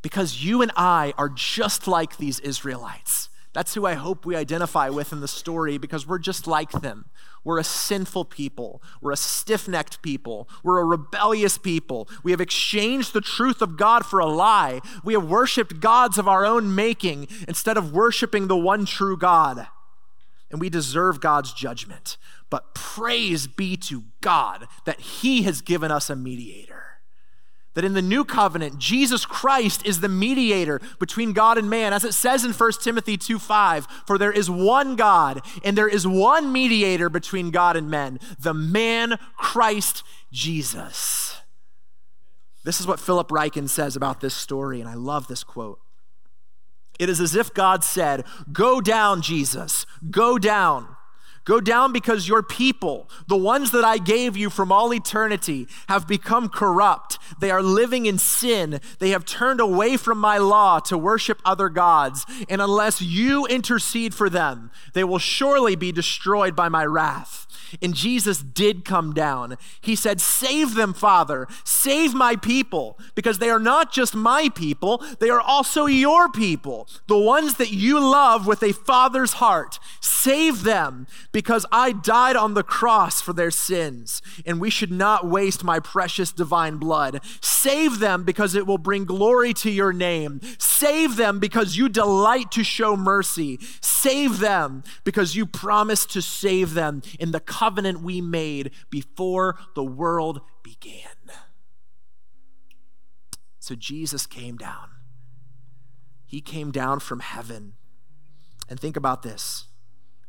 Because 0.02 0.44
you 0.44 0.62
and 0.62 0.72
I 0.76 1.12
are 1.18 1.28
just 1.28 1.86
like 1.86 2.16
these 2.16 2.40
Israelites. 2.40 3.28
That's 3.52 3.74
who 3.74 3.86
I 3.86 3.94
hope 3.94 4.26
we 4.26 4.36
identify 4.36 4.90
with 4.90 5.12
in 5.12 5.20
the 5.20 5.28
story 5.28 5.78
because 5.78 6.06
we're 6.06 6.18
just 6.18 6.46
like 6.46 6.70
them. 6.70 7.06
We're 7.46 7.60
a 7.60 7.64
sinful 7.64 8.24
people. 8.24 8.82
We're 9.00 9.12
a 9.12 9.16
stiff 9.16 9.68
necked 9.68 10.02
people. 10.02 10.48
We're 10.64 10.80
a 10.80 10.84
rebellious 10.84 11.58
people. 11.58 12.08
We 12.24 12.32
have 12.32 12.40
exchanged 12.40 13.12
the 13.12 13.20
truth 13.20 13.62
of 13.62 13.76
God 13.76 14.04
for 14.04 14.18
a 14.18 14.26
lie. 14.26 14.80
We 15.04 15.12
have 15.12 15.28
worshiped 15.28 15.78
gods 15.78 16.18
of 16.18 16.26
our 16.26 16.44
own 16.44 16.74
making 16.74 17.28
instead 17.46 17.76
of 17.76 17.92
worshiping 17.92 18.48
the 18.48 18.56
one 18.56 18.84
true 18.84 19.16
God. 19.16 19.68
And 20.50 20.60
we 20.60 20.68
deserve 20.68 21.20
God's 21.20 21.52
judgment. 21.52 22.16
But 22.50 22.74
praise 22.74 23.46
be 23.46 23.76
to 23.76 24.02
God 24.20 24.66
that 24.84 24.98
He 24.98 25.42
has 25.42 25.60
given 25.60 25.92
us 25.92 26.10
a 26.10 26.16
mediator 26.16 26.85
that 27.76 27.84
in 27.84 27.92
the 27.92 28.00
new 28.00 28.24
covenant, 28.24 28.78
Jesus 28.78 29.26
Christ 29.26 29.84
is 29.84 30.00
the 30.00 30.08
mediator 30.08 30.80
between 30.98 31.34
God 31.34 31.58
and 31.58 31.68
man. 31.68 31.92
As 31.92 32.04
it 32.04 32.14
says 32.14 32.42
in 32.42 32.52
1 32.52 32.72
Timothy 32.80 33.18
2 33.18 33.38
5, 33.38 33.86
for 34.06 34.16
there 34.16 34.32
is 34.32 34.50
one 34.50 34.96
God 34.96 35.42
and 35.62 35.76
there 35.76 35.86
is 35.86 36.06
one 36.06 36.54
mediator 36.54 37.10
between 37.10 37.50
God 37.50 37.76
and 37.76 37.90
men, 37.90 38.18
the 38.40 38.54
man 38.54 39.18
Christ 39.36 40.02
Jesus. 40.32 41.36
This 42.64 42.80
is 42.80 42.86
what 42.86 42.98
Philip 42.98 43.28
Ryken 43.28 43.68
says 43.68 43.94
about 43.94 44.22
this 44.22 44.34
story, 44.34 44.80
and 44.80 44.88
I 44.88 44.94
love 44.94 45.28
this 45.28 45.44
quote. 45.44 45.78
It 46.98 47.10
is 47.10 47.20
as 47.20 47.36
if 47.36 47.52
God 47.52 47.84
said, 47.84 48.24
Go 48.50 48.80
down, 48.80 49.20
Jesus, 49.20 49.84
go 50.10 50.38
down. 50.38 50.95
Go 51.46 51.60
down 51.60 51.92
because 51.92 52.28
your 52.28 52.42
people, 52.42 53.08
the 53.28 53.36
ones 53.36 53.70
that 53.70 53.84
I 53.84 53.98
gave 53.98 54.36
you 54.36 54.50
from 54.50 54.72
all 54.72 54.92
eternity, 54.92 55.68
have 55.88 56.08
become 56.08 56.48
corrupt. 56.48 57.18
They 57.38 57.52
are 57.52 57.62
living 57.62 58.04
in 58.04 58.18
sin. 58.18 58.80
They 58.98 59.10
have 59.10 59.24
turned 59.24 59.60
away 59.60 59.96
from 59.96 60.18
my 60.18 60.38
law 60.38 60.80
to 60.80 60.98
worship 60.98 61.40
other 61.44 61.68
gods. 61.68 62.26
And 62.48 62.60
unless 62.60 63.00
you 63.00 63.46
intercede 63.46 64.12
for 64.12 64.28
them, 64.28 64.72
they 64.92 65.04
will 65.04 65.20
surely 65.20 65.76
be 65.76 65.92
destroyed 65.92 66.56
by 66.56 66.68
my 66.68 66.84
wrath. 66.84 67.46
And 67.82 67.94
Jesus 67.94 68.38
did 68.38 68.84
come 68.84 69.12
down. 69.12 69.56
He 69.80 69.96
said, 69.96 70.20
Save 70.20 70.74
them, 70.74 70.94
Father. 70.94 71.46
Save 71.64 72.14
my 72.14 72.36
people, 72.36 72.98
because 73.14 73.38
they 73.38 73.50
are 73.50 73.60
not 73.60 73.92
just 73.92 74.14
my 74.14 74.48
people, 74.54 75.04
they 75.20 75.30
are 75.30 75.40
also 75.40 75.86
your 75.86 76.28
people, 76.28 76.88
the 77.06 77.18
ones 77.18 77.54
that 77.56 77.72
you 77.72 78.00
love 78.00 78.46
with 78.46 78.62
a 78.62 78.72
father's 78.72 79.34
heart. 79.34 79.78
Save 80.22 80.64
them 80.64 81.06
because 81.30 81.66
I 81.70 81.92
died 81.92 82.36
on 82.36 82.54
the 82.54 82.62
cross 82.62 83.20
for 83.20 83.32
their 83.32 83.50
sins, 83.50 84.22
and 84.44 84.60
we 84.60 84.70
should 84.70 84.90
not 84.90 85.28
waste 85.28 85.62
my 85.62 85.78
precious 85.78 86.32
divine 86.32 86.78
blood. 86.78 87.20
Save 87.40 87.98
them 87.98 88.24
because 88.24 88.54
it 88.54 88.66
will 88.66 88.78
bring 88.78 89.04
glory 89.04 89.52
to 89.54 89.70
your 89.70 89.92
name. 89.92 90.40
Save 90.58 91.16
them 91.16 91.38
because 91.38 91.76
you 91.76 91.88
delight 91.88 92.50
to 92.52 92.64
show 92.64 92.96
mercy. 92.96 93.58
Save 93.80 94.38
them 94.38 94.82
because 95.04 95.36
you 95.36 95.44
promised 95.44 96.10
to 96.12 96.22
save 96.22 96.74
them 96.74 97.02
in 97.20 97.32
the 97.32 97.40
covenant 97.40 98.00
we 98.00 98.20
made 98.20 98.70
before 98.90 99.58
the 99.74 99.84
world 99.84 100.40
began. 100.62 101.30
So 103.58 103.74
Jesus 103.74 104.26
came 104.26 104.56
down. 104.56 104.88
He 106.24 106.40
came 106.40 106.72
down 106.72 107.00
from 107.00 107.20
heaven. 107.20 107.74
And 108.68 108.80
think 108.80 108.96
about 108.96 109.22
this 109.22 109.65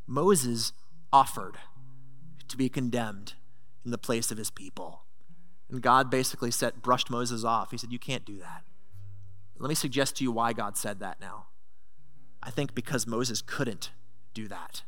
Moses 0.08 0.72
offered 1.12 1.58
to 2.48 2.58
be 2.58 2.70
condemned 2.70 3.34
in 3.86 3.92
the 3.92 3.98
place 3.98 4.32
of 4.32 4.38
his 4.38 4.50
people. 4.50 5.04
And 5.70 5.82
God 5.82 6.10
basically 6.10 6.52
said, 6.52 6.82
brushed 6.82 7.10
Moses 7.10 7.44
off. 7.44 7.72
He 7.72 7.78
said, 7.78 7.92
You 7.92 8.00
can't 8.00 8.26
do 8.26 8.38
that. 8.40 8.64
Let 9.60 9.70
me 9.70 9.76
suggest 9.76 10.18
to 10.18 10.24
you 10.24 10.32
why 10.32 10.54
God 10.54 10.78
said 10.78 11.00
that 11.00 11.20
now. 11.20 11.48
I 12.42 12.52
think 12.52 12.74
because 12.74 13.08
Moses 13.08 13.42
couldn't 13.42 13.92
do 14.34 14.48
that. 14.48 14.84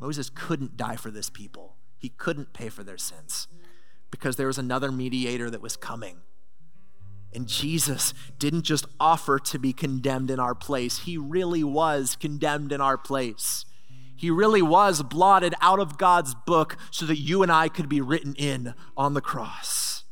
Moses 0.00 0.30
couldn't 0.30 0.76
die 0.76 0.96
for 0.96 1.10
this 1.10 1.30
people, 1.30 1.76
he 1.98 2.08
couldn't 2.08 2.52
pay 2.52 2.68
for 2.68 2.82
their 2.82 2.98
sins 2.98 3.48
because 4.10 4.36
there 4.36 4.46
was 4.46 4.58
another 4.58 4.90
mediator 4.92 5.50
that 5.50 5.60
was 5.60 5.76
coming. 5.76 6.18
And 7.34 7.46
Jesus 7.46 8.14
didn't 8.38 8.62
just 8.62 8.86
offer 8.98 9.38
to 9.38 9.58
be 9.58 9.74
condemned 9.74 10.30
in 10.30 10.40
our 10.40 10.54
place, 10.54 11.00
he 11.00 11.18
really 11.18 11.62
was 11.62 12.16
condemned 12.18 12.72
in 12.72 12.80
our 12.80 12.96
place. 12.96 13.65
He 14.16 14.30
really 14.30 14.62
was 14.62 15.02
blotted 15.02 15.54
out 15.60 15.78
of 15.78 15.98
God's 15.98 16.34
book 16.34 16.76
so 16.90 17.06
that 17.06 17.18
you 17.18 17.42
and 17.42 17.52
I 17.52 17.68
could 17.68 17.88
be 17.88 18.00
written 18.00 18.34
in 18.34 18.74
on 18.96 19.14
the 19.14 19.20
cross. 19.20 20.04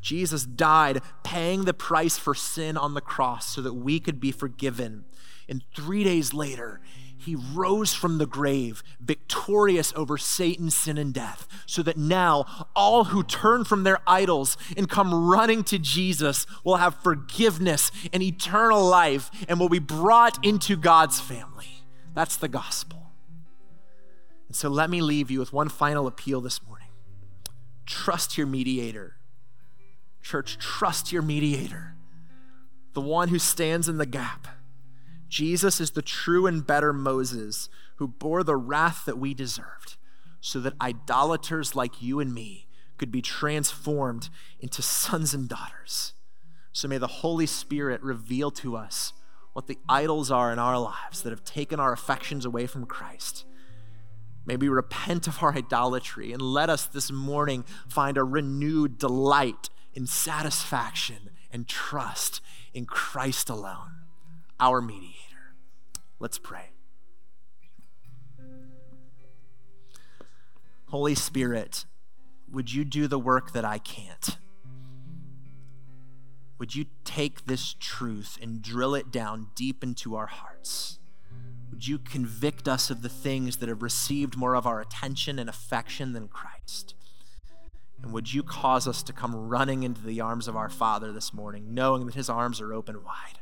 Jesus 0.00 0.44
died 0.44 1.02
paying 1.24 1.64
the 1.64 1.74
price 1.74 2.16
for 2.16 2.34
sin 2.34 2.76
on 2.76 2.94
the 2.94 3.00
cross 3.00 3.54
so 3.54 3.60
that 3.62 3.74
we 3.74 3.98
could 3.98 4.20
be 4.20 4.30
forgiven. 4.30 5.04
And 5.48 5.64
three 5.74 6.04
days 6.04 6.32
later, 6.32 6.80
he 7.18 7.34
rose 7.34 7.92
from 7.92 8.18
the 8.18 8.26
grave, 8.26 8.84
victorious 9.00 9.92
over 9.96 10.16
Satan, 10.16 10.70
sin, 10.70 10.96
and 10.96 11.12
death, 11.12 11.48
so 11.66 11.82
that 11.82 11.96
now 11.96 12.68
all 12.76 13.04
who 13.04 13.24
turn 13.24 13.64
from 13.64 13.82
their 13.82 13.98
idols 14.06 14.56
and 14.76 14.88
come 14.88 15.28
running 15.28 15.64
to 15.64 15.78
Jesus 15.78 16.46
will 16.62 16.76
have 16.76 17.02
forgiveness 17.02 17.90
and 18.12 18.22
eternal 18.22 18.84
life 18.84 19.30
and 19.48 19.58
will 19.58 19.68
be 19.68 19.80
brought 19.80 20.44
into 20.44 20.76
God's 20.76 21.18
family. 21.18 21.82
That's 22.14 22.36
the 22.36 22.48
gospel. 22.48 22.95
And 24.48 24.56
so 24.56 24.68
let 24.68 24.90
me 24.90 25.00
leave 25.00 25.30
you 25.30 25.38
with 25.38 25.52
one 25.52 25.68
final 25.68 26.06
appeal 26.06 26.40
this 26.40 26.62
morning 26.66 26.88
trust 27.84 28.36
your 28.36 28.46
mediator. 28.46 29.16
Church, 30.22 30.58
trust 30.58 31.12
your 31.12 31.22
mediator, 31.22 31.94
the 32.94 33.00
one 33.00 33.28
who 33.28 33.38
stands 33.38 33.88
in 33.88 33.98
the 33.98 34.06
gap 34.06 34.48
Jesus 35.28 35.80
is 35.80 35.92
the 35.92 36.02
true 36.02 36.46
and 36.46 36.66
better 36.66 36.92
Moses 36.92 37.68
who 37.96 38.08
bore 38.08 38.42
the 38.42 38.56
wrath 38.56 39.04
that 39.06 39.18
we 39.18 39.34
deserved 39.34 39.96
so 40.40 40.60
that 40.60 40.74
idolaters 40.80 41.74
like 41.74 42.00
you 42.00 42.20
and 42.20 42.32
me 42.32 42.68
could 42.96 43.10
be 43.10 43.22
transformed 43.22 44.28
into 44.60 44.82
sons 44.82 45.34
and 45.34 45.48
daughters. 45.48 46.14
So 46.72 46.88
may 46.88 46.98
the 46.98 47.06
Holy 47.06 47.46
Spirit 47.46 48.02
reveal 48.02 48.50
to 48.52 48.76
us 48.76 49.12
what 49.52 49.66
the 49.66 49.78
idols 49.88 50.30
are 50.30 50.52
in 50.52 50.58
our 50.58 50.78
lives 50.78 51.22
that 51.22 51.30
have 51.30 51.44
taken 51.44 51.80
our 51.80 51.92
affections 51.92 52.44
away 52.44 52.66
from 52.66 52.86
Christ. 52.86 53.45
May 54.46 54.56
we 54.56 54.68
repent 54.68 55.26
of 55.26 55.42
our 55.42 55.52
idolatry 55.52 56.32
and 56.32 56.40
let 56.40 56.70
us 56.70 56.86
this 56.86 57.10
morning 57.10 57.64
find 57.88 58.16
a 58.16 58.22
renewed 58.22 58.96
delight 58.96 59.68
in 59.92 60.06
satisfaction 60.06 61.30
and 61.52 61.66
trust 61.66 62.40
in 62.72 62.84
Christ 62.84 63.50
alone, 63.50 64.04
our 64.60 64.80
mediator. 64.80 65.56
Let's 66.20 66.38
pray. 66.38 66.70
Holy 70.90 71.16
Spirit, 71.16 71.84
would 72.50 72.72
you 72.72 72.84
do 72.84 73.08
the 73.08 73.18
work 73.18 73.52
that 73.52 73.64
I 73.64 73.78
can't? 73.78 74.38
Would 76.58 76.76
you 76.76 76.86
take 77.04 77.46
this 77.46 77.74
truth 77.80 78.38
and 78.40 78.62
drill 78.62 78.94
it 78.94 79.10
down 79.10 79.48
deep 79.56 79.82
into 79.82 80.14
our 80.14 80.26
hearts? 80.26 81.00
Would 81.70 81.86
you 81.86 81.98
convict 81.98 82.68
us 82.68 82.90
of 82.90 83.02
the 83.02 83.08
things 83.08 83.56
that 83.56 83.68
have 83.68 83.82
received 83.82 84.36
more 84.36 84.54
of 84.54 84.66
our 84.66 84.80
attention 84.80 85.38
and 85.38 85.48
affection 85.48 86.12
than 86.12 86.28
Christ? 86.28 86.94
And 88.02 88.12
would 88.12 88.32
you 88.32 88.42
cause 88.42 88.86
us 88.86 89.02
to 89.04 89.12
come 89.12 89.34
running 89.34 89.82
into 89.82 90.02
the 90.02 90.20
arms 90.20 90.48
of 90.48 90.56
our 90.56 90.68
Father 90.68 91.12
this 91.12 91.34
morning, 91.34 91.74
knowing 91.74 92.06
that 92.06 92.14
his 92.14 92.30
arms 92.30 92.60
are 92.60 92.72
open 92.72 93.02
wide? 93.02 93.40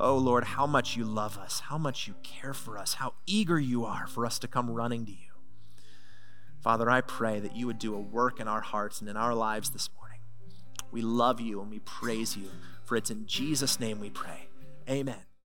Oh 0.00 0.16
Lord, 0.16 0.44
how 0.44 0.66
much 0.66 0.96
you 0.96 1.04
love 1.04 1.38
us, 1.38 1.60
how 1.60 1.78
much 1.78 2.06
you 2.06 2.14
care 2.22 2.54
for 2.54 2.78
us, 2.78 2.94
how 2.94 3.14
eager 3.26 3.58
you 3.58 3.84
are 3.84 4.06
for 4.06 4.24
us 4.24 4.38
to 4.40 4.48
come 4.48 4.70
running 4.70 5.04
to 5.06 5.12
you. 5.12 5.32
Father, 6.60 6.90
I 6.90 7.00
pray 7.00 7.40
that 7.40 7.56
you 7.56 7.66
would 7.66 7.78
do 7.78 7.94
a 7.94 8.00
work 8.00 8.38
in 8.38 8.48
our 8.48 8.60
hearts 8.60 9.00
and 9.00 9.08
in 9.08 9.16
our 9.16 9.34
lives 9.34 9.70
this 9.70 9.88
morning. 9.96 10.20
We 10.90 11.02
love 11.02 11.40
you 11.40 11.60
and 11.60 11.70
we 11.70 11.80
praise 11.80 12.36
you, 12.36 12.50
for 12.84 12.96
it's 12.96 13.10
in 13.10 13.26
Jesus' 13.26 13.80
name 13.80 14.00
we 14.00 14.10
pray. 14.10 14.48
Amen. 14.88 15.27